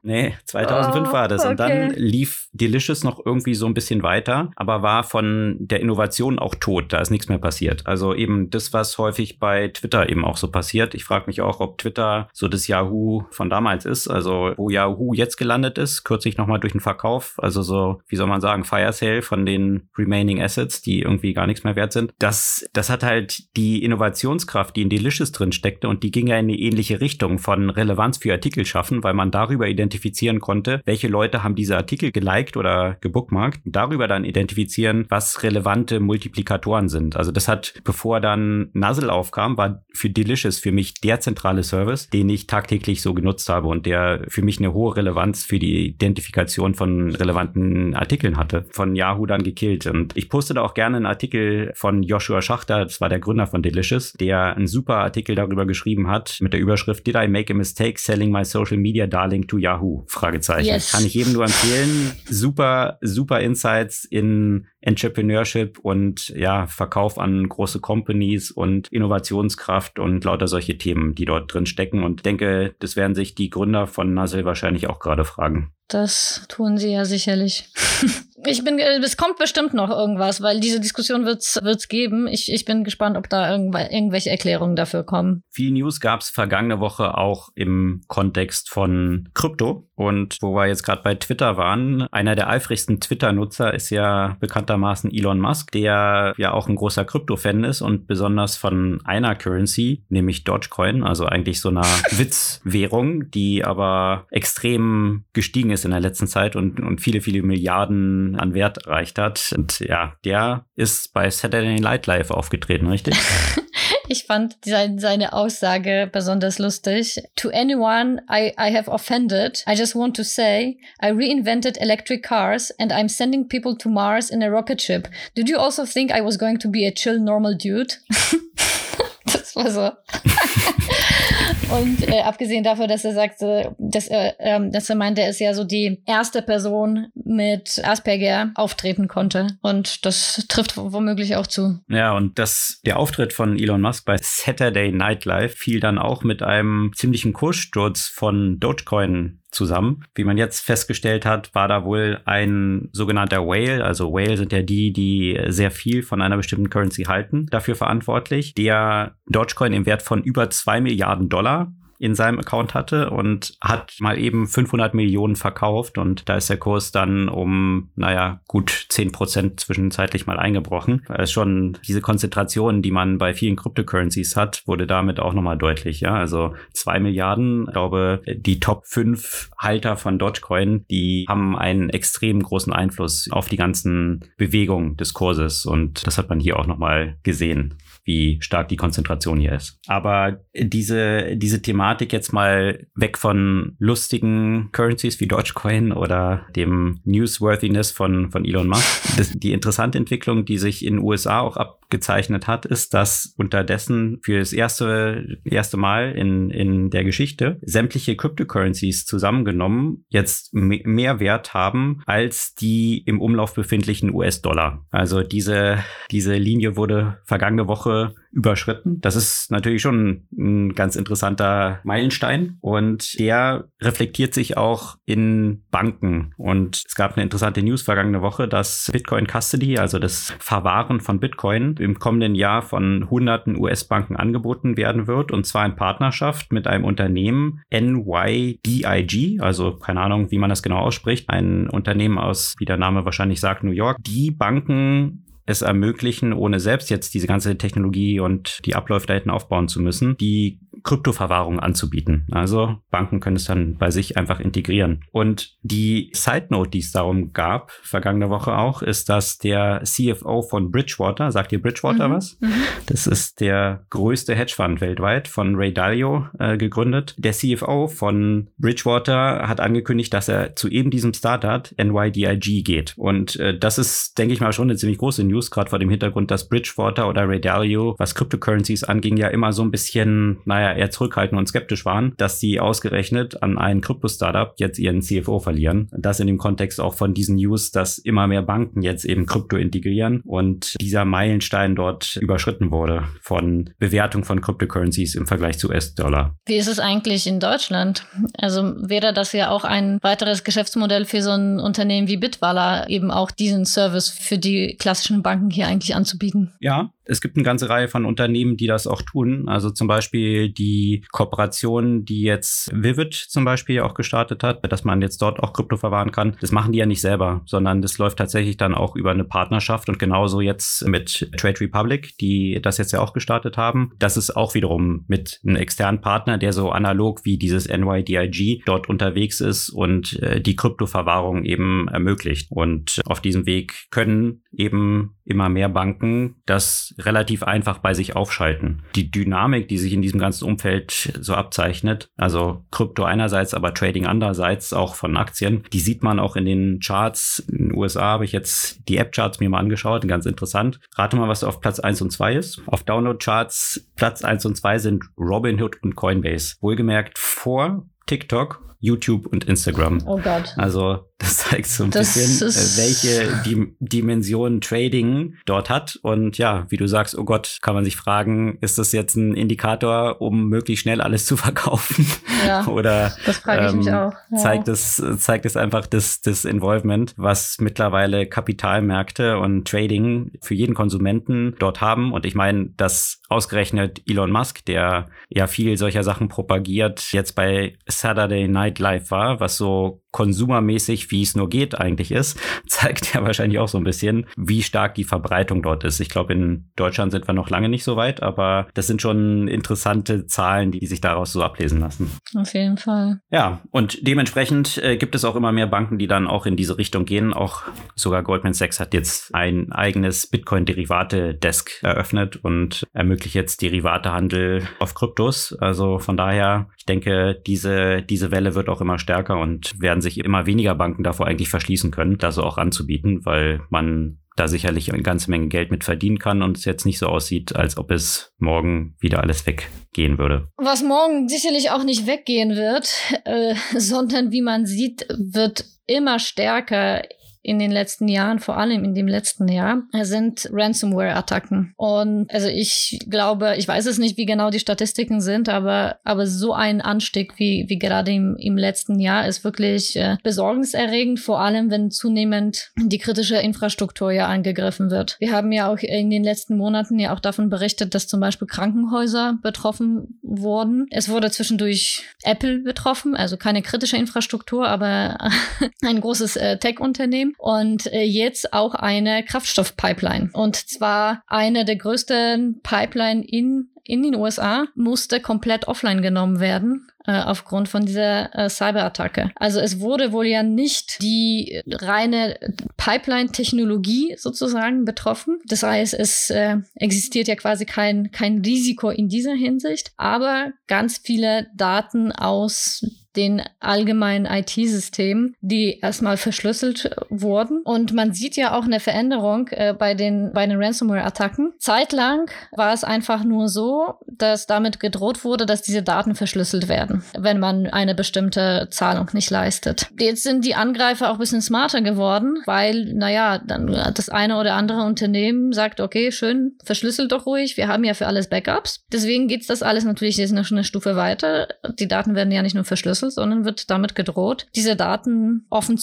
Nee, 0.03 0.35
2005 0.47 1.09
oh, 1.09 1.13
war 1.13 1.29
das. 1.29 1.45
Und 1.45 1.61
okay. 1.61 1.89
dann 1.89 1.91
lief 1.97 2.49
Delicious 2.53 3.05
noch 3.05 3.25
irgendwie 3.25 3.55
so 3.55 3.67
ein 3.67 3.75
bisschen 3.75 4.03
weiter, 4.03 4.51
aber 4.57 4.83
war 4.83 5.05
von 5.05 5.57
der 5.59 5.81
Innovation 5.81 6.39
auch 6.39 6.55
tot. 6.55 6.93
Da 6.93 6.99
ist 6.99 7.11
nichts 7.11 7.29
mehr 7.29 7.39
passiert. 7.39 7.87
Also 7.87 8.15
eben 8.15 8.51
das, 8.51 8.73
was 8.73 8.99
häufig 8.99 9.39
bei 9.39 9.69
Twitter 9.69 10.09
eben 10.09 10.25
auch 10.25 10.37
so 10.37 10.51
passiert. 10.51 10.95
Ich 10.95 11.05
frage 11.05 11.27
mich 11.27 11.41
auch, 11.41 11.61
ob 11.61 11.79
Twitter 11.79 12.29
so 12.33 12.49
das 12.49 12.69
Yahoo 12.69 13.25
von 13.31 13.51
damals 13.51 13.85
ist. 13.85 14.09
Also 14.09 14.53
wo 14.57 14.71
Yahoo 14.71 15.15
jetzt 15.15 15.37
gelandet 15.37 15.79
ist, 15.79 16.05
kürzlich 16.05 16.37
nochmal 16.37 16.61
durch 16.61 16.73
den 16.73 16.81
Verkauf. 16.81 17.35
Also 17.39 17.63
so, 17.63 18.01
wie 18.09 18.17
soll 18.17 18.27
man 18.27 18.41
sagen, 18.41 18.65
Fire 18.65 18.93
Sale 18.93 19.23
von 19.23 19.47
den 19.47 19.89
Remaining 19.97 20.43
Assets, 20.43 20.83
die 20.83 21.01
irgendwie 21.01 21.33
gar 21.33 21.47
nichts 21.47 21.65
mehr 21.65 21.77
wert 21.77 21.93
sind. 21.93 22.13
Das, 22.19 22.67
das 22.73 22.91
hat 22.91 23.03
halt 23.03 23.57
die 23.57 23.83
Innovationskraft, 23.83 24.77
die 24.77 24.83
in 24.83 24.89
Delicious 24.89 25.33
drin 25.33 25.53
steckte 25.53 25.89
und 25.89 26.03
die 26.03 26.11
ging 26.11 26.27
ja 26.27 26.37
in 26.37 26.47
eine 26.47 26.59
ähnliche 26.59 27.01
Richtung 27.01 27.39
von 27.39 27.71
Relevanz 27.71 28.19
für 28.19 28.33
Artikel 28.33 28.65
schaffen, 28.65 29.03
weil 29.03 29.15
man 29.15 29.31
darüber 29.33 29.69
identifizieren 29.69 30.41
konnte, 30.41 30.81
welche 30.85 31.09
Leute 31.09 31.43
haben 31.43 31.55
diese 31.55 31.77
Artikel 31.77 32.13
geliked 32.13 32.57
oder 32.57 32.97
gebookmarkt 33.01 33.65
und 33.67 33.75
darüber 33.75 34.09
dann 34.09 34.25
identifizieren, 34.25 35.07
was 35.09 35.43
relevante 35.43 36.01
Multiplikatoren 36.01 36.89
sind. 36.89 37.17
Also 37.17 37.33
das 37.33 37.49
hat, 37.49 37.75
bevor 37.85 38.21
dann 38.21 38.71
Nuzzle 38.73 39.11
aufkam, 39.11 39.57
war 39.57 39.83
für 39.93 40.11
Delicious 40.11 40.59
für 40.59 40.73
mich 40.73 40.95
der 40.95 41.21
zentrale 41.21 41.63
Service, 41.63 42.09
den 42.11 42.29
ich 42.29 42.47
tagtäglich 42.47 43.03
so 43.03 43.15
genutzt 43.15 43.49
habe 43.49 43.69
und 43.69 43.87
der 43.87 44.25
für 44.29 44.43
mich 44.43 44.59
eine 44.59 44.73
hohe 44.73 44.97
Relevanz 44.97 45.45
für 45.45 45.59
die 45.59 45.89
Identifikation 45.89 46.75
von 46.75 47.15
relevanten 47.15 47.95
Artikeln 47.95 48.37
hatte. 48.37 48.67
Von 48.71 48.95
Yahoo 48.95 49.27
dann 49.27 49.43
gekillt. 49.43 49.87
Und 49.87 50.17
ich 50.17 50.29
postete 50.29 50.63
auch 50.63 50.75
gerne 50.75 50.97
einen 50.97 51.07
Artikel 51.07 51.73
von 51.75 52.03
Joshua 52.03 52.43
Schachter, 52.43 52.85
das 52.85 53.01
war 53.01 53.09
der 53.09 53.21
Gründer 53.21 53.47
von 53.47 53.63
Delicious, 53.63 54.13
der 54.13 54.57
einen 54.57 54.67
super 54.67 54.97
Artikel 54.99 55.35
darüber 55.35 55.67
geschrieben 55.67 56.09
hat 56.09 56.39
mit 56.41 56.53
der 56.53 56.61
Überschrift 56.61 57.07
Did 57.07 57.17
I 57.17 57.29
make 57.29 57.53
a 57.53 57.57
mistake 57.57 57.99
selling 57.99 58.31
my 58.31 58.45
social 58.45 58.77
media 58.77 59.07
Darling 59.23 59.47
to 59.47 59.59
Yahoo? 59.59 60.03
Fragezeichen. 60.09 60.67
Yes. 60.67 60.91
Kann 60.91 61.07
ich 61.07 61.15
jedem 61.15 61.35
nur 61.35 61.45
empfehlen. 61.45 62.13
Super, 62.29 62.99
super 63.03 63.41
Insights 63.41 64.05
in 64.05 64.67
Entrepreneurship 64.81 65.79
und 65.79 66.31
ja, 66.31 66.67
Verkauf 66.67 67.19
an 67.19 67.49
große 67.49 67.79
Companies 67.79 68.51
und 68.51 68.89
Innovationskraft 68.89 70.01
und 70.01 70.25
lauter 70.25 70.49
solche 70.49 70.77
Themen, 70.77 71.15
die 71.15 71.25
dort 71.25 71.55
drin 71.55 71.67
stecken. 71.67 72.03
Und 72.03 72.27
denke, 72.27 72.75
das 72.81 72.97
werden 72.97 73.15
sich 73.15 73.37
die 73.37 73.49
Gründer 73.49 73.87
von 73.87 74.13
Nuzzle 74.13 74.45
wahrscheinlich 74.45 74.89
auch 74.89 74.99
gerade 74.99 75.25
fragen. 75.25 75.73
Das 75.93 76.47
tun 76.49 76.79
sie 76.79 76.91
ja 76.93 77.05
sicherlich. 77.05 77.69
ich 78.47 78.65
bin, 78.65 78.79
äh, 78.79 78.99
es 79.03 79.17
kommt 79.17 79.39
bestimmt 79.39 79.75
noch 79.75 79.91
irgendwas, 79.91 80.41
weil 80.41 80.61
diese 80.61 80.81
Diskussion 80.81 81.25
wird's, 81.25 81.61
wird's 81.63 81.89
geben. 81.89 82.27
Ich, 82.27 82.51
ich 82.51 82.65
bin 82.65 82.85
gespannt, 82.85 83.17
ob 83.17 83.29
da 83.29 83.53
irgendwelche 83.53 84.31
Erklärungen 84.31 84.77
dafür 84.77 85.05
kommen. 85.05 85.43
Viel 85.51 85.73
News 85.73 86.01
gab's 86.01 86.31
vergangene 86.31 86.81
Woche 86.81 87.17
auch 87.17 87.51
im 87.55 88.03
Kontext 88.09 88.71
von 88.71 89.29
Krypto. 89.35 89.89
Und 89.95 90.39
wo 90.41 90.55
wir 90.55 90.67
jetzt 90.67 90.83
gerade 90.83 91.03
bei 91.03 91.15
Twitter 91.15 91.57
waren, 91.57 92.09
einer 92.11 92.35
der 92.35 92.49
eifrigsten 92.49 93.01
Twitter-Nutzer 93.01 93.73
ist 93.73 93.91
ja 93.91 94.37
bekanntermaßen 94.41 95.13
Elon 95.13 95.39
Musk, 95.39 95.71
der 95.71 96.35
ja 96.39 96.53
auch 96.53 96.69
ein 96.69 96.75
großer 96.75 97.05
Krypto-Fan 97.05 97.63
ist 97.63 97.83
und 97.83 98.09
besonders 98.09 98.57
von 98.57 99.01
einer 99.05 99.37
Currency, 99.37 100.03
nämlich 100.09 100.43
Dogecoin, 100.43 101.05
also 101.05 101.27
eigentlich 101.27 101.61
so 101.61 101.69
einer 101.69 101.83
Witzwährung, 102.11 103.31
die 103.31 103.65
aber 103.65 104.27
extrem 104.31 105.25
gestiegen 105.35 105.71
ist 105.71 105.82
in 105.85 105.91
der 105.91 106.01
letzten 106.01 106.27
Zeit 106.27 106.57
und, 106.57 106.81
und 106.81 107.01
viele, 107.01 107.21
viele 107.21 107.43
Milliarden 107.43 108.37
an 108.37 108.55
Wert 108.55 108.87
erreicht 108.87 109.19
hat. 109.19 109.55
Und 109.57 109.81
ja, 109.81 110.15
der 110.25 110.65
ist 110.77 111.13
bei 111.13 111.31
Saturday 111.31 111.81
Night 111.81 112.07
Live 112.07 112.31
aufgetreten, 112.31 112.87
richtig? 112.87 113.17
Ich 114.09 114.25
fand 114.25 114.57
seine 114.63 115.33
Aussage 115.33 116.07
besonders 116.13 116.59
lustig. 116.59 117.23
To 117.37 117.49
anyone 117.49 118.21
I, 118.29 118.53
I 118.59 118.75
have 118.77 118.91
offended, 118.91 119.65
I 119.67 119.75
just 119.75 119.95
want 119.95 120.17
to 120.17 120.23
say, 120.23 120.77
I 121.01 121.13
reinvented 121.13 121.79
electric 121.79 122.23
cars 122.23 122.71
and 122.79 122.93
I'm 122.93 123.09
sending 123.09 123.49
people 123.49 123.75
to 123.79 123.89
Mars 123.89 124.29
in 124.29 124.43
a 124.43 124.51
rocket 124.51 124.83
ship. 124.83 125.09
Did 125.35 125.49
you 125.49 125.57
also 125.57 125.87
think 125.87 126.13
I 126.13 126.21
was 126.21 126.37
going 126.37 126.59
to 126.59 126.69
be 126.69 126.87
a 126.87 126.93
chill, 126.93 127.19
normal 127.19 127.55
dude? 127.57 127.95
das 129.25 129.57
war 129.57 129.71
so. 129.71 129.93
Und 131.71 132.09
äh, 132.09 132.21
abgesehen 132.21 132.65
davon, 132.65 132.89
dass 132.89 133.05
er 133.05 133.15
sagte, 133.15 133.75
dass 133.79 134.09
er, 134.09 134.37
ähm, 134.41 134.73
dass 134.73 134.91
er 134.91 134.97
meinte, 134.97 135.23
er 135.23 135.31
ist 135.31 135.41
ja 135.41 135.55
so 135.55 135.65
die 135.65 136.03
erste 136.07 136.43
Person 136.43 137.09
mit 137.15 137.81
Asperger 137.85 138.51
auftreten 138.55 139.09
konnte. 139.09 139.59
Und 139.63 140.05
das 140.05 140.45
trifft 140.49 140.77
womöglich 140.77 141.37
auch 141.37 141.47
zu. 141.47 141.81
Ja, 141.89 142.17
und 142.17 142.39
das, 142.39 142.81
der 142.85 142.99
Auftritt 142.99 143.33
von 143.33 143.59
Elon 143.59 143.81
Musk 143.81 144.05
bei 144.05 144.17
Saturday 144.21 144.93
Night 144.93 145.25
Live 145.25 145.55
fiel 145.55 145.81
dann 145.81 145.99
auch 145.99 146.23
mit 146.23 146.43
einem 146.43 146.93
ziemlichen 146.95 147.33
Kurssturz 147.33 148.09
von 148.09 148.59
Dogecoin 148.59 149.42
zusammen. 149.53 150.05
Wie 150.15 150.25
man 150.25 150.39
jetzt 150.39 150.61
festgestellt 150.61 151.25
hat, 151.25 151.55
war 151.55 151.69
da 151.69 151.85
wohl 151.85 152.21
ein 152.25 152.89
sogenannter 152.93 153.47
Whale, 153.47 153.85
also 153.85 154.13
Whale 154.13 154.37
sind 154.37 154.53
ja 154.53 154.63
die, 154.63 154.93
die 154.93 155.39
sehr 155.49 155.71
viel 155.71 156.03
von 156.03 156.21
einer 156.23 156.37
bestimmten 156.37 156.71
Currency 156.71 157.05
halten, 157.05 157.47
dafür 157.51 157.77
verantwortlich, 157.77 158.55
der 158.55 159.15
Dogecoin 159.27 159.73
im 159.73 159.87
Wert 159.87 160.03
von 160.03 160.23
über 160.23 160.51
zwei 160.51 160.81
Milliarden 160.81 161.29
Dollar 161.29 161.73
in 162.03 162.17
seinem 162.17 162.41
Account 162.41 162.75
hatte 162.75 163.11
und 163.11 163.57
hat 163.61 163.95
mal 164.01 164.19
eben 164.19 164.49
500 164.49 164.93
Millionen 164.93 165.37
verkauft 165.37 165.99
und 165.99 166.29
da 166.29 166.37
ist 166.37 166.51
der 166.51 166.57
Kurs 166.57 166.91
dann 166.91 167.29
um, 167.29 167.91
naja, 167.95 168.41
gut 168.49 168.87
10 168.89 169.13
Prozent 169.13 169.61
zwischenzeitlich 169.61 170.27
mal 170.27 170.37
eingebrochen. 170.37 171.05
Das 171.07 171.23
ist 171.23 171.33
schon 171.33 171.79
diese 171.87 172.01
Konzentration, 172.01 172.83
die 172.83 172.91
man 172.91 173.19
bei 173.19 173.35
vielen 173.35 173.55
Cryptocurrencies 173.55 174.35
hat, 174.35 174.65
wurde 174.67 174.89
damit 174.89 175.21
auch 175.21 175.33
nochmal 175.33 175.57
deutlich. 175.57 176.01
Ja, 176.01 176.17
also 176.17 176.55
zwei 176.73 176.99
Milliarden. 176.99 177.67
Ich 177.69 177.73
glaube, 177.73 178.21
die 178.27 178.59
Top 178.59 178.85
5 178.87 179.51
Halter 179.57 179.97
von 179.97 180.19
Dogecoin, 180.19 180.85
die 180.91 181.27
haben 181.29 181.57
einen 181.57 181.89
extrem 181.89 182.43
großen 182.43 182.73
Einfluss 182.73 183.29
auf 183.31 183.49
die 183.49 183.57
ganzen 183.57 184.25
Bewegungen 184.37 184.97
des 184.97 185.15
Kurses. 185.15 185.65
Und 185.67 186.05
das 186.05 186.19
hat 186.19 186.29
man 186.29 186.41
hier 186.41 186.59
auch 186.59 186.67
nochmal 186.67 187.17
gesehen 187.23 187.75
wie 188.05 188.39
stark 188.41 188.69
die 188.69 188.77
Konzentration 188.77 189.39
hier 189.39 189.53
ist. 189.53 189.79
Aber 189.87 190.41
diese, 190.55 191.37
diese 191.37 191.63
Thematik 191.63 192.13
jetzt 192.13 192.33
mal 192.33 192.87
weg 192.95 193.19
von 193.19 193.77
lustigen 193.79 194.71
Currencies 194.73 195.21
wie 195.21 195.29
Dogecoin 195.29 195.93
oder 195.93 196.47
dem 196.57 197.01
Newsworthiness 197.05 197.93
von, 197.93 198.31
von 198.31 198.45
Elon 198.45 198.69
Musk. 198.69 199.03
Das, 199.15 199.31
die 199.31 199.53
interessante 199.53 199.99
Entwicklung, 199.99 200.47
die 200.47 200.57
sich 200.57 200.87
in 200.87 200.95
den 200.97 201.05
USA 201.05 201.41
auch 201.41 201.59
abgezeichnet 201.59 202.47
hat, 202.47 202.65
ist, 202.65 202.95
dass 202.95 203.35
unterdessen 203.37 204.21
für 204.23 204.39
das 204.39 204.55
erste, 204.55 205.39
erste 205.45 205.77
Mal 205.77 206.13
in, 206.13 206.51
in 206.51 206.89
der 206.89 207.05
Geschichte 207.05 207.59
sämtliche 207.61 208.17
Cryptocurrencies 208.17 209.05
zusammengenommen 209.05 210.07
jetzt 210.09 210.55
mehr 210.55 211.21
Wert 211.21 211.53
haben 211.53 212.01
als 212.07 212.55
die 212.55 213.03
im 213.05 213.21
Umlauf 213.21 213.53
befindlichen 213.53 214.15
US-Dollar. 214.15 214.87
Also 214.91 215.23
diese, 215.23 215.85
diese 216.11 216.35
Linie 216.37 216.75
wurde 216.77 217.19
vergangene 217.25 217.69
Woche 217.69 217.92
Woche 217.93 218.15
überschritten. 218.33 219.01
Das 219.03 219.15
ist 219.15 219.51
natürlich 219.51 219.83
schon 219.83 220.27
ein 220.33 220.75
ganz 220.75 220.97
interessanter 220.97 221.81
Meilenstein 221.85 222.57
und 222.61 223.19
der 223.19 223.69
reflektiert 223.81 224.33
sich 224.33 224.57
auch 224.57 224.97
in 225.05 225.65
Banken. 225.71 226.33
Und 226.39 226.83
es 226.87 226.95
gab 226.95 227.13
eine 227.15 227.25
interessante 227.25 227.63
News 227.63 227.83
vergangene 227.83 228.23
Woche, 228.23 228.49
dass 228.49 228.89
Bitcoin 228.91 229.27
Custody, 229.27 229.77
also 229.77 229.99
das 229.99 230.35
Verwahren 230.39 231.01
von 231.01 231.21
Bitcoin, 231.21 231.75
im 231.79 231.99
kommenden 231.99 232.35
Jahr 232.35 232.63
von 232.63 233.11
hunderten 233.11 233.59
US-Banken 233.59 234.17
angeboten 234.17 234.79
werden 234.79 235.07
wird 235.07 235.31
und 235.31 235.47
zwar 235.47 235.67
in 235.67 235.77
Partnerschaft 235.77 236.53
mit 236.53 236.67
einem 236.67 236.85
Unternehmen 236.85 237.61
NYDIG, 237.71 239.41
also 239.43 239.77
keine 239.77 240.01
Ahnung, 240.01 240.31
wie 240.31 240.39
man 240.39 240.49
das 240.49 240.63
genau 240.63 240.79
ausspricht, 240.79 241.29
ein 241.29 241.69
Unternehmen 241.69 242.17
aus, 242.17 242.55
wie 242.59 242.65
der 242.65 242.79
Name 242.79 243.05
wahrscheinlich 243.05 243.41
sagt, 243.41 243.63
New 243.63 243.73
York, 243.73 243.99
die 244.01 244.31
Banken 244.31 245.27
es 245.53 245.63
ermöglichen, 245.63 246.33
ohne 246.33 246.59
selbst 246.59 246.91
jetzt 246.91 247.15
diese 247.15 247.27
ganze 247.27 247.57
Technologie 247.57 248.19
und 248.21 248.61
die 248.65 248.75
Abläufe 248.75 249.07
da 249.07 249.15
hinten 249.15 249.31
aufbauen 249.31 249.69
zu 249.69 249.81
müssen, 249.81 250.17
die 250.17 250.59
Kryptoverwahrung 250.83 251.61
anzubieten. 251.61 252.27
Also 252.31 252.77
Banken 252.91 253.21
können 253.21 253.37
es 253.37 253.45
dann 253.45 253.77
bei 253.77 253.91
sich 253.91 254.17
einfach 254.17 254.41
integrieren. 254.41 255.05
Und 255.13 255.57
die 255.63 256.11
Side 256.13 256.47
Note, 256.51 256.71
die 256.71 256.79
es 256.81 256.93
darum 256.93 257.33
gab, 257.33 257.71
vergangene 257.83 258.31
Woche 258.31 258.57
auch, 258.57 258.83
ist, 258.83 259.09
dass 259.09 259.39
der 259.39 259.83
CFO 259.85 260.43
von 260.43 260.71
Bridgewater, 260.71 261.31
sagt 261.31 261.53
ihr 261.53 261.63
Bridgewater 261.63 262.09
mhm. 262.09 262.13
was? 262.13 262.39
Mhm. 262.41 262.53
Das 262.87 263.07
ist 263.07 263.41
der 263.41 263.85
größte 263.91 264.35
Hedgefonds 264.35 264.81
weltweit 264.81 265.29
von 265.29 265.57
Ray 265.57 265.73
Dalio 265.73 266.27
äh, 266.39 266.57
gegründet. 266.57 267.15
Der 267.19 267.33
CFO 267.33 267.89
von 267.89 268.49
Bridgewater 268.59 269.49
hat 269.49 269.61
angekündigt, 269.61 270.13
dass 270.13 270.29
er 270.29 270.57
zu 270.57 270.69
eben 270.69 270.91
diesem 270.91 271.15
Startup 271.15 271.69
NYDIG 271.77 272.65
geht. 272.65 272.95
Und 272.97 273.37
äh, 273.37 273.59
das 273.59 273.79
ist, 273.79 274.19
denke 274.19 274.35
ich 274.35 274.41
mal, 274.41 274.53
schon 274.53 274.69
eine 274.69 274.77
ziemlich 274.77 274.99
große 274.99 275.25
News, 275.25 275.51
gerade 275.51 275.71
vor 275.71 275.79
dem 275.79 275.91
Hintergrund, 275.91 276.31
dass 276.31 276.49
Bridgewater 276.49 277.09
oder 277.09 277.29
Ray 277.29 277.41
Dalio, 277.41 277.95
was 277.99 278.15
Cryptocurrencies 278.15 278.85
anging, 278.85 279.17
ja 279.17 279.29
immer 279.29 279.53
so 279.53 279.63
ein 279.63 279.71
bisschen, 279.71 280.39
naja, 280.45 280.62
eher 280.71 280.91
zurückhaltend 280.91 281.39
und 281.39 281.49
skeptisch 281.49 281.85
waren, 281.85 282.15
dass 282.17 282.39
sie 282.39 282.61
ausgerechnet 282.61 283.43
an 283.43 283.59
ein 283.59 283.81
Krypto-Startup 283.81 284.55
jetzt 284.57 284.79
ihren 284.79 285.03
CFO 285.03 285.41
verlieren. 285.41 285.89
Das 285.93 286.21
in 286.21 286.27
dem 286.27 286.39
Kontext 286.39 286.81
auch 286.81 286.95
von 286.95 287.15
diesen 287.15 287.37
News, 287.37 287.71
dass 287.71 287.99
immer 287.99 288.27
mehr 288.27 288.43
Banken 288.43 288.83
jetzt 288.83 289.05
eben 289.05 289.27
Krypto 289.27 289.57
integrieren 289.57 290.21
und 290.25 290.75
dieser 290.81 291.05
Meilenstein 291.05 291.75
dort 291.75 292.17
überschritten 292.17 292.71
wurde 292.71 293.05
von 293.21 293.71
Bewertung 293.79 294.25
von 294.25 294.41
Cryptocurrencies 294.41 295.15
im 295.15 295.27
Vergleich 295.27 295.59
zu 295.59 295.69
US-Dollar. 295.69 296.37
Wie 296.47 296.57
ist 296.57 296.69
es 296.69 296.79
eigentlich 296.79 297.27
in 297.27 297.41
Deutschland? 297.41 298.07
Also 298.39 298.75
wäre 298.77 299.13
das 299.13 299.33
ja 299.33 299.51
auch 299.51 299.65
ein 299.65 299.99
weiteres 300.03 300.45
Geschäftsmodell 300.45 301.05
für 301.05 301.23
so 301.23 301.31
ein 301.31 301.59
Unternehmen 301.59 302.09
wie 302.09 302.17
Bitwala, 302.17 302.89
eben 302.89 303.11
auch 303.11 303.31
diesen 303.31 303.65
Service 303.65 304.09
für 304.09 304.39
die 304.39 304.77
klassischen 304.79 305.23
Banken 305.23 305.51
hier 305.51 305.67
eigentlich 305.67 305.95
anzubieten? 305.95 306.53
Ja, 306.61 306.93
es 307.05 307.21
gibt 307.21 307.37
eine 307.37 307.45
ganze 307.45 307.69
Reihe 307.69 307.89
von 307.89 308.05
Unternehmen, 308.05 308.57
die 308.57 308.67
das 308.67 308.87
auch 308.87 309.03
tun. 309.03 309.49
Also 309.49 309.71
zum 309.71 309.89
Beispiel 309.89 310.52
die 310.53 311.05
Kooperation, 311.11 312.05
die 312.05 312.23
jetzt 312.23 312.71
Vivid 312.73 313.15
zum 313.15 313.45
Beispiel 313.45 313.81
auch 313.81 313.95
gestartet 313.95 314.43
hat, 314.43 314.61
dass 314.73 314.85
man 314.85 315.03
jetzt 315.03 315.21
dort 315.23 315.41
auch 315.41 315.53
Krypto 315.53 315.77
verwahren 315.77 316.13
kann. 316.13 316.37
Das 316.41 316.53
machen 316.53 316.73
die 316.73 316.79
ja 316.79 316.87
nicht 316.87 317.01
selber, 317.01 317.43
sondern 317.47 317.83
das 317.83 317.99
läuft 317.99 318.19
tatsächlich 318.19 318.57
dann 318.57 318.75
auch 318.75 318.97
über 318.97 319.11
eine 319.11 319.25
Partnerschaft 319.25 319.89
und 319.89 319.99
genauso 319.99 320.41
jetzt 320.41 320.87
mit 320.87 321.31
Trade 321.37 321.61
Republic, 321.61 322.17
die 322.19 322.61
das 322.63 322.79
jetzt 322.79 322.93
ja 322.93 323.01
auch 323.01 323.13
gestartet 323.13 323.57
haben. 323.57 323.93
Das 323.99 324.17
ist 324.17 324.37
auch 324.37 324.55
wiederum 324.55 325.05
mit 325.09 325.41
einem 325.45 325.57
externen 325.57 326.01
Partner, 326.01 326.39
der 326.39 326.53
so 326.53 326.71
analog 326.71 327.25
wie 327.25 327.39
dieses 327.39 327.69
NYDIG 327.69 328.63
dort 328.67 328.89
unterwegs 328.89 329.41
ist 329.41 329.71
und 329.71 330.21
äh, 330.23 330.41
die 330.41 330.57
Kryptoverwahrung 330.57 331.45
eben 331.45 331.89
ermöglicht. 331.89 332.49
Und 332.51 333.01
auf 333.07 333.21
diesem 333.21 333.47
Weg 333.47 333.87
können 333.91 334.42
eben 334.53 335.17
immer 335.25 335.49
mehr 335.49 335.69
Banken 335.69 336.37
das 336.47 336.95
relativ 336.99 337.43
einfach 337.43 337.79
bei 337.79 337.95
sich 337.95 338.17
aufschalten. 338.17 338.83
Die 338.95 339.11
Dynamik, 339.11 339.69
die 339.69 339.79
sich 339.79 339.93
in 339.93 340.03
diesem 340.03 340.21
ganzen 340.21 340.45
Umfeld 340.45 341.19
so 341.21 341.35
abzeichnet, 341.35 342.11
also 342.17 342.65
Krypto 342.71 343.05
einerseits, 343.05 343.55
aber 343.55 343.75
Trading 343.75 344.07
andererseits 344.07 344.73
auch 344.73 344.95
von 344.95 345.17
Aktien, 345.17 345.65
die 345.73 345.81
sieht 345.81 346.03
man 346.03 346.19
auch 346.19 346.37
in 346.37 346.45
den 346.45 346.81
Charts. 346.81 347.45
In 347.49 347.69
den 347.69 347.75
USA 347.75 348.03
habe 348.03 348.25
ich 348.25 348.33
jetzt 348.33 348.89
die 348.89 348.99
App-Charts 348.99 349.41
mir 349.41 349.49
mal 349.49 349.59
angeschaut, 349.59 350.07
ganz 350.07 350.27
interessant. 350.27 350.81
Rate 350.97 351.17
mal, 351.17 351.29
was 351.29 351.45
auf 351.45 351.61
Platz 351.61 351.81
1 351.81 352.03
und 352.03 352.11
2 352.11 352.35
ist. 352.35 352.63
Auf 352.67 352.83
Download-Charts 352.83 353.91
Platz 353.97 354.23
1 354.25 354.45
und 354.47 354.57
2 354.57 354.79
sind 354.79 355.05
Robinhood 355.19 355.83
und 355.83 355.97
Coinbase. 355.97 356.57
Wohlgemerkt 356.61 357.19
vor 357.19 357.87
TikTok 358.07 358.63
YouTube 358.83 359.27
und 359.27 359.45
Instagram. 359.45 360.03
Oh 360.07 360.19
Gott. 360.19 360.55
Also 360.57 361.09
das 361.23 361.39
zeigt 361.39 361.67
so 361.67 361.85
ein 361.85 361.91
das 361.91 362.15
bisschen, 362.15 362.49
äh, 362.49 362.77
welche 362.77 363.43
Dim 363.45 363.77
Dimension 363.79 364.61
Trading 364.61 365.37
dort 365.47 365.71
hat. 365.71 365.99
Und 366.03 366.37
ja, 366.37 366.67
wie 366.69 366.77
du 366.77 366.89
sagst, 366.89 367.17
oh 367.17 367.25
Gott, 367.25 367.59
kann 367.63 367.75
man 367.75 367.85
sich 367.85 367.97
fragen, 367.97 368.59
ist 368.61 368.79
das 368.79 368.91
jetzt 368.91 369.15
ein 369.15 369.35
Indikator, 369.35 370.21
um 370.21 370.49
möglichst 370.49 370.83
schnell 370.83 371.01
alles 371.01 371.25
zu 371.25 371.37
verkaufen? 371.39 372.07
Ja, 372.47 372.67
Oder 372.67 373.13
das 373.25 373.39
frage 373.39 373.67
ich 373.67 373.73
ähm, 373.73 373.79
mich 373.79 373.93
auch. 373.93 374.13
Ja. 374.31 374.37
Zeigt 374.37 374.67
es 374.69 375.03
zeigt 375.19 375.47
es 375.47 375.57
einfach 375.57 375.87
das, 375.87 376.21
das 376.21 376.45
Involvement, 376.45 377.15
was 377.17 377.59
mittlerweile 377.61 378.27
Kapitalmärkte 378.27 379.39
und 379.39 379.69
Trading 379.69 380.33
für 380.41 380.55
jeden 380.55 380.75
Konsumenten 380.75 381.55
dort 381.59 381.81
haben. 381.81 382.13
Und 382.13 382.27
ich 382.27 382.35
meine, 382.35 382.71
dass 382.77 383.21
ausgerechnet 383.29 384.03
Elon 384.09 384.33
Musk, 384.33 384.65
der 384.65 385.07
ja 385.29 385.47
viel 385.47 385.77
solcher 385.77 386.03
Sachen 386.03 386.29
propagiert, 386.29 387.13
jetzt 387.13 387.33
bei 387.33 387.79
Saturday 387.87 388.49
Night 388.49 388.79
Live 388.81 389.11
war, 389.11 389.39
was 389.41 389.57
so 389.57 390.02
konsumermäßig, 390.13 391.11
wie 391.11 391.23
es 391.23 391.35
nur 391.35 391.49
geht, 391.49 391.79
eigentlich 391.79 392.13
ist, 392.13 392.39
zeigt 392.67 393.15
ja 393.15 393.23
wahrscheinlich 393.23 393.59
auch 393.59 393.69
so 393.69 393.79
ein 393.79 393.85
bisschen, 393.85 394.27
wie 394.37 394.63
stark 394.63 394.95
die 394.95 395.05
Verbreitung 395.05 395.63
dort 395.63 395.85
ist. 395.85 396.01
Ich 396.01 396.11
glaube, 396.11 396.33
in 396.35 396.71
Deutschland 396.77 397.13
sind 397.13 397.27
wir 397.27 397.35
noch 397.35 397.51
lange 397.51 397.69
nicht 397.69 397.85
so 397.85 397.97
weit, 397.97 398.23
aber 398.23 398.69
das 398.75 398.87
sind 398.87 399.03
schon 399.03 399.49
interessante 399.49 400.27
Zahlen, 400.27 400.71
die 400.71 400.87
sich 400.87 401.01
daraus 401.01 401.33
so 401.33 401.43
ablesen 401.43 401.81
lassen. 401.81 402.11
Auf 402.37 402.55
jeden 402.55 402.77
Fall. 402.77 403.21
Ja, 403.31 403.63
und 403.71 404.07
dementsprechend 404.07 404.79
äh, 404.79 404.97
gibt 404.97 405.15
es 405.15 405.25
auch 405.25 405.35
immer 405.35 405.53
mehr 405.53 405.67
Banken, 405.67 405.99
die 405.99 406.07
dann 406.07 406.27
auch 406.27 406.47
in 406.47 406.57
diese 406.57 406.79
Richtung 406.79 407.05
gehen. 407.05 407.33
Auch 407.33 407.63
sogar 407.95 408.23
Goldman 408.23 408.53
Sachs 408.53 408.81
hat 408.81 408.95
jetzt 408.95 409.35
ein 409.35 409.73
eigenes 409.73 410.27
Bitcoin-Derivate-Desk 410.27 411.83
eröffnet 411.83 412.37
und 412.37 412.87
ermöglicht 412.93 413.35
jetzt 413.35 413.63
Derivatehandel 413.63 414.69
auf 414.79 414.95
Kryptos. 414.95 415.57
Also 415.59 415.99
von 415.99 416.17
daher, 416.17 416.69
ich 416.77 416.85
denke, 416.85 417.41
diese, 417.47 418.03
diese 418.03 418.31
Welle 418.31 418.55
wird 418.55 418.69
auch 418.69 418.81
immer 418.81 418.99
stärker 418.99 419.41
und 419.41 419.81
werden 419.81 420.02
sich 420.03 420.19
immer 420.19 420.47
weniger 420.47 420.75
Banken 420.75 421.03
davor 421.03 421.27
eigentlich 421.27 421.49
verschließen 421.49 421.91
können, 421.91 422.19
das 422.19 422.39
auch 422.39 422.59
anzubieten, 422.59 423.25
weil 423.25 423.61
man 423.71 424.19
da 424.37 424.49
sicherlich 424.49 424.93
eine 424.93 425.03
ganze 425.03 425.31
Menge 425.31 425.49
Geld 425.49 425.71
mit 425.71 425.85
verdienen 425.85 426.19
kann 426.19 426.43
und 426.43 426.57
es 426.57 426.65
jetzt 426.65 426.87
nicht 426.87 426.99
so 426.99 427.07
aussieht, 427.07 427.55
als 427.55 427.77
ob 427.77 427.91
es 427.91 428.33
morgen 428.39 428.97
wieder 428.99 429.21
alles 429.21 429.47
weggehen 429.47 430.19
würde. 430.19 430.49
Was 430.57 430.83
morgen 430.83 431.29
sicherlich 431.29 431.71
auch 431.71 431.85
nicht 431.85 432.07
weggehen 432.07 432.57
wird, 432.57 432.95
äh, 433.25 433.55
sondern 433.79 434.33
wie 434.33 434.43
man 434.43 434.67
sieht, 434.67 435.07
wird 435.11 435.65
immer 435.87 436.19
stärker 436.19 437.03
in 437.43 437.59
den 437.59 437.73
letzten 437.73 438.09
Jahren, 438.09 438.39
vor 438.39 438.57
allem 438.57 438.85
in 438.85 438.95
dem 438.95 439.09
letzten 439.09 439.49
Jahr, 439.49 439.83
sind 440.03 440.49
Ransomware-Attacken. 440.53 441.75
Und 441.77 442.33
also 442.33 442.49
ich 442.49 443.01
glaube, 443.09 443.57
ich 443.59 443.67
weiß 443.67 443.87
es 443.87 443.99
nicht, 443.99 444.17
wie 444.17 444.27
genau 444.27 444.51
die 444.51 444.61
Statistiken 444.61 445.21
sind, 445.21 445.49
aber, 445.49 445.99
aber 446.05 446.27
so 446.27 446.53
ein 446.53 446.81
Anstieg 446.81 447.39
wie, 447.39 447.67
wie 447.69 447.79
gerade 447.79 448.13
im, 448.13 448.37
im 448.37 448.57
letzten 448.57 449.01
Jahr 449.01 449.27
ist 449.27 449.45
wirklich 449.45 449.97
äh, 449.97 450.17
besorgniserregend, 450.23 451.19
vor 451.21 451.41
allem 451.41 451.71
wenn 451.71 451.91
zunehmend 451.91 452.71
die 452.77 452.99
kritische 452.99 453.37
Infrastruktur 453.37 454.13
ja 454.13 454.27
angegriffen 454.27 454.91
wird. 454.91 455.17
Wir 455.19 455.33
haben 455.33 455.51
ja 455.53 455.69
auch 455.69 455.79
in 455.79 456.11
den 456.11 456.25
letzten 456.25 456.57
Monaten 456.57 456.99
ja 456.99 457.13
auch 457.15 457.21
davon 457.21 457.51
berichtet, 457.51 457.95
dass 457.95 458.07
zum 458.07 458.21
Beispiel 458.21 458.47
Krankenhäuser 458.47 459.39
betroffen 459.43 460.21
wurden. 460.23 460.87
Es 460.91 461.09
wurde 461.09 461.31
zwischendurch 461.31 462.05
Apple 462.23 462.59
betroffen, 462.61 463.17
also 463.17 463.37
keine 463.37 463.63
kritische 463.63 463.97
Infrastruktur, 463.97 464.69
aber 464.69 465.19
ein 465.83 466.01
großes 466.01 466.37
äh, 466.37 466.59
Tech-Unternehmen. 466.59 467.32
Fracking 467.33 467.35
und 467.39 467.93
äh, 467.93 468.03
jetzt 468.03 468.53
auch 468.53 468.75
eine 468.75 469.25
Kraftstoffpipeline. 469.25 470.31
Und 470.33 470.57
zwar 470.57 471.23
eine 471.27 471.65
der 471.65 471.77
größten 471.77 472.61
Pipeline 472.63 473.25
in 473.25 473.69
in 473.85 474.05
den 474.05 474.15
USA 474.15 474.67
musste 474.77 475.19
komplett 475.19 475.67
offline 475.67 476.03
genommen 476.03 476.39
werden 476.39 476.87
aufgrund 477.11 477.69
von 477.69 477.85
dieser 477.85 478.35
äh, 478.35 478.49
Cyberattacke. 478.49 479.31
Also 479.37 479.61
es 479.61 479.81
wurde 479.81 480.13
wohl 480.13 480.27
ja 480.27 480.43
nicht 480.43 481.03
die 481.03 481.61
reine 481.67 482.39
Pipeline-Technologie 482.77 484.17
sozusagen 484.19 484.85
betroffen. 484.85 485.39
Das 485.47 485.63
heißt, 485.63 485.95
es 485.95 486.31
äh, 486.31 486.57
existiert 486.75 487.29
ja 487.29 487.37
quasi 487.37 487.65
kein, 487.65 488.11
kein 488.11 488.43
Risiko 488.43 488.91
in 488.91 489.09
dieser 489.09 489.35
Hinsicht, 489.35 489.93
aber 489.97 490.53
ganz 490.67 490.99
viele 490.99 491.49
Daten 491.55 492.13
aus 492.13 492.85
den 493.17 493.43
allgemeinen 493.61 494.27
IT-Systemen, 494.27 495.35
die 495.41 495.79
erstmal 495.81 496.17
verschlüsselt 496.17 496.95
wurden. 497.11 497.61
Und 497.63 497.93
man 497.93 498.13
sieht 498.13 498.37
ja 498.37 498.57
auch 498.57 498.65
eine 498.65 498.81
Veränderung 498.81 499.49
äh, 499.49 499.75
bei 499.75 499.95
den, 499.95 500.33
bei 500.33 500.47
den 500.47 500.63
Ransomware-Attacken. 500.63 501.53
Zeitlang 501.59 502.31
war 502.53 502.73
es 502.73 502.85
einfach 502.85 503.25
nur 503.25 503.49
so, 503.49 503.95
dass 504.07 504.47
damit 504.47 504.81
gedroht 504.81 505.25
wurde, 505.25 505.47
dass 505.47 505.63
diese 505.63 505.83
Daten 505.83 506.15
verschlüsselt 506.15 506.69
werden, 506.69 506.92
wenn 507.19 507.41
man 507.41 507.67
eine 507.67 507.95
bestimmte 507.95 508.69
Zahlung 508.71 509.09
nicht 509.13 509.31
leistet. 509.31 509.89
Jetzt 509.99 510.23
sind 510.23 510.45
die 510.45 510.55
Angreifer 510.55 511.11
auch 511.11 511.15
ein 511.15 511.21
bisschen 511.21 511.43
smarter 511.43 511.81
geworden, 511.81 512.39
weil, 512.47 512.93
naja, 512.95 513.39
dann 513.39 513.67
das 513.95 514.09
eine 514.09 514.39
oder 514.39 514.55
andere 514.55 514.83
Unternehmen 514.83 515.53
sagt, 515.53 515.81
okay, 515.81 516.13
schön, 516.13 516.57
verschlüsselt 516.65 517.13
doch 517.13 517.27
ruhig, 517.27 517.57
wir 517.57 517.69
haben 517.69 517.85
ja 517.85 517.95
für 517.95 518.07
alles 518.07 518.29
Backups. 518.29 518.85
Deswegen 518.93 519.29
geht's 519.29 519.47
das 519.47 519.63
alles 519.63 519.85
natürlich 519.85 520.17
jetzt 520.17 520.33
noch 520.33 520.51
eine 520.51 520.65
Stufe 520.65 520.97
weiter. 520.97 521.49
Die 521.79 521.89
Daten 521.89 522.15
werden 522.15 522.33
ja 522.33 522.43
nicht 522.43 522.55
nur 522.55 522.65
verschlüsselt, 522.65 522.83
Schlüssel, 522.83 523.11
sondern 523.11 523.45
wird 523.45 523.71
damit 523.71 523.95
gedroht, 523.95 524.47
diese 524.55 524.77
Daten 524.77 525.47
offen 525.51 525.79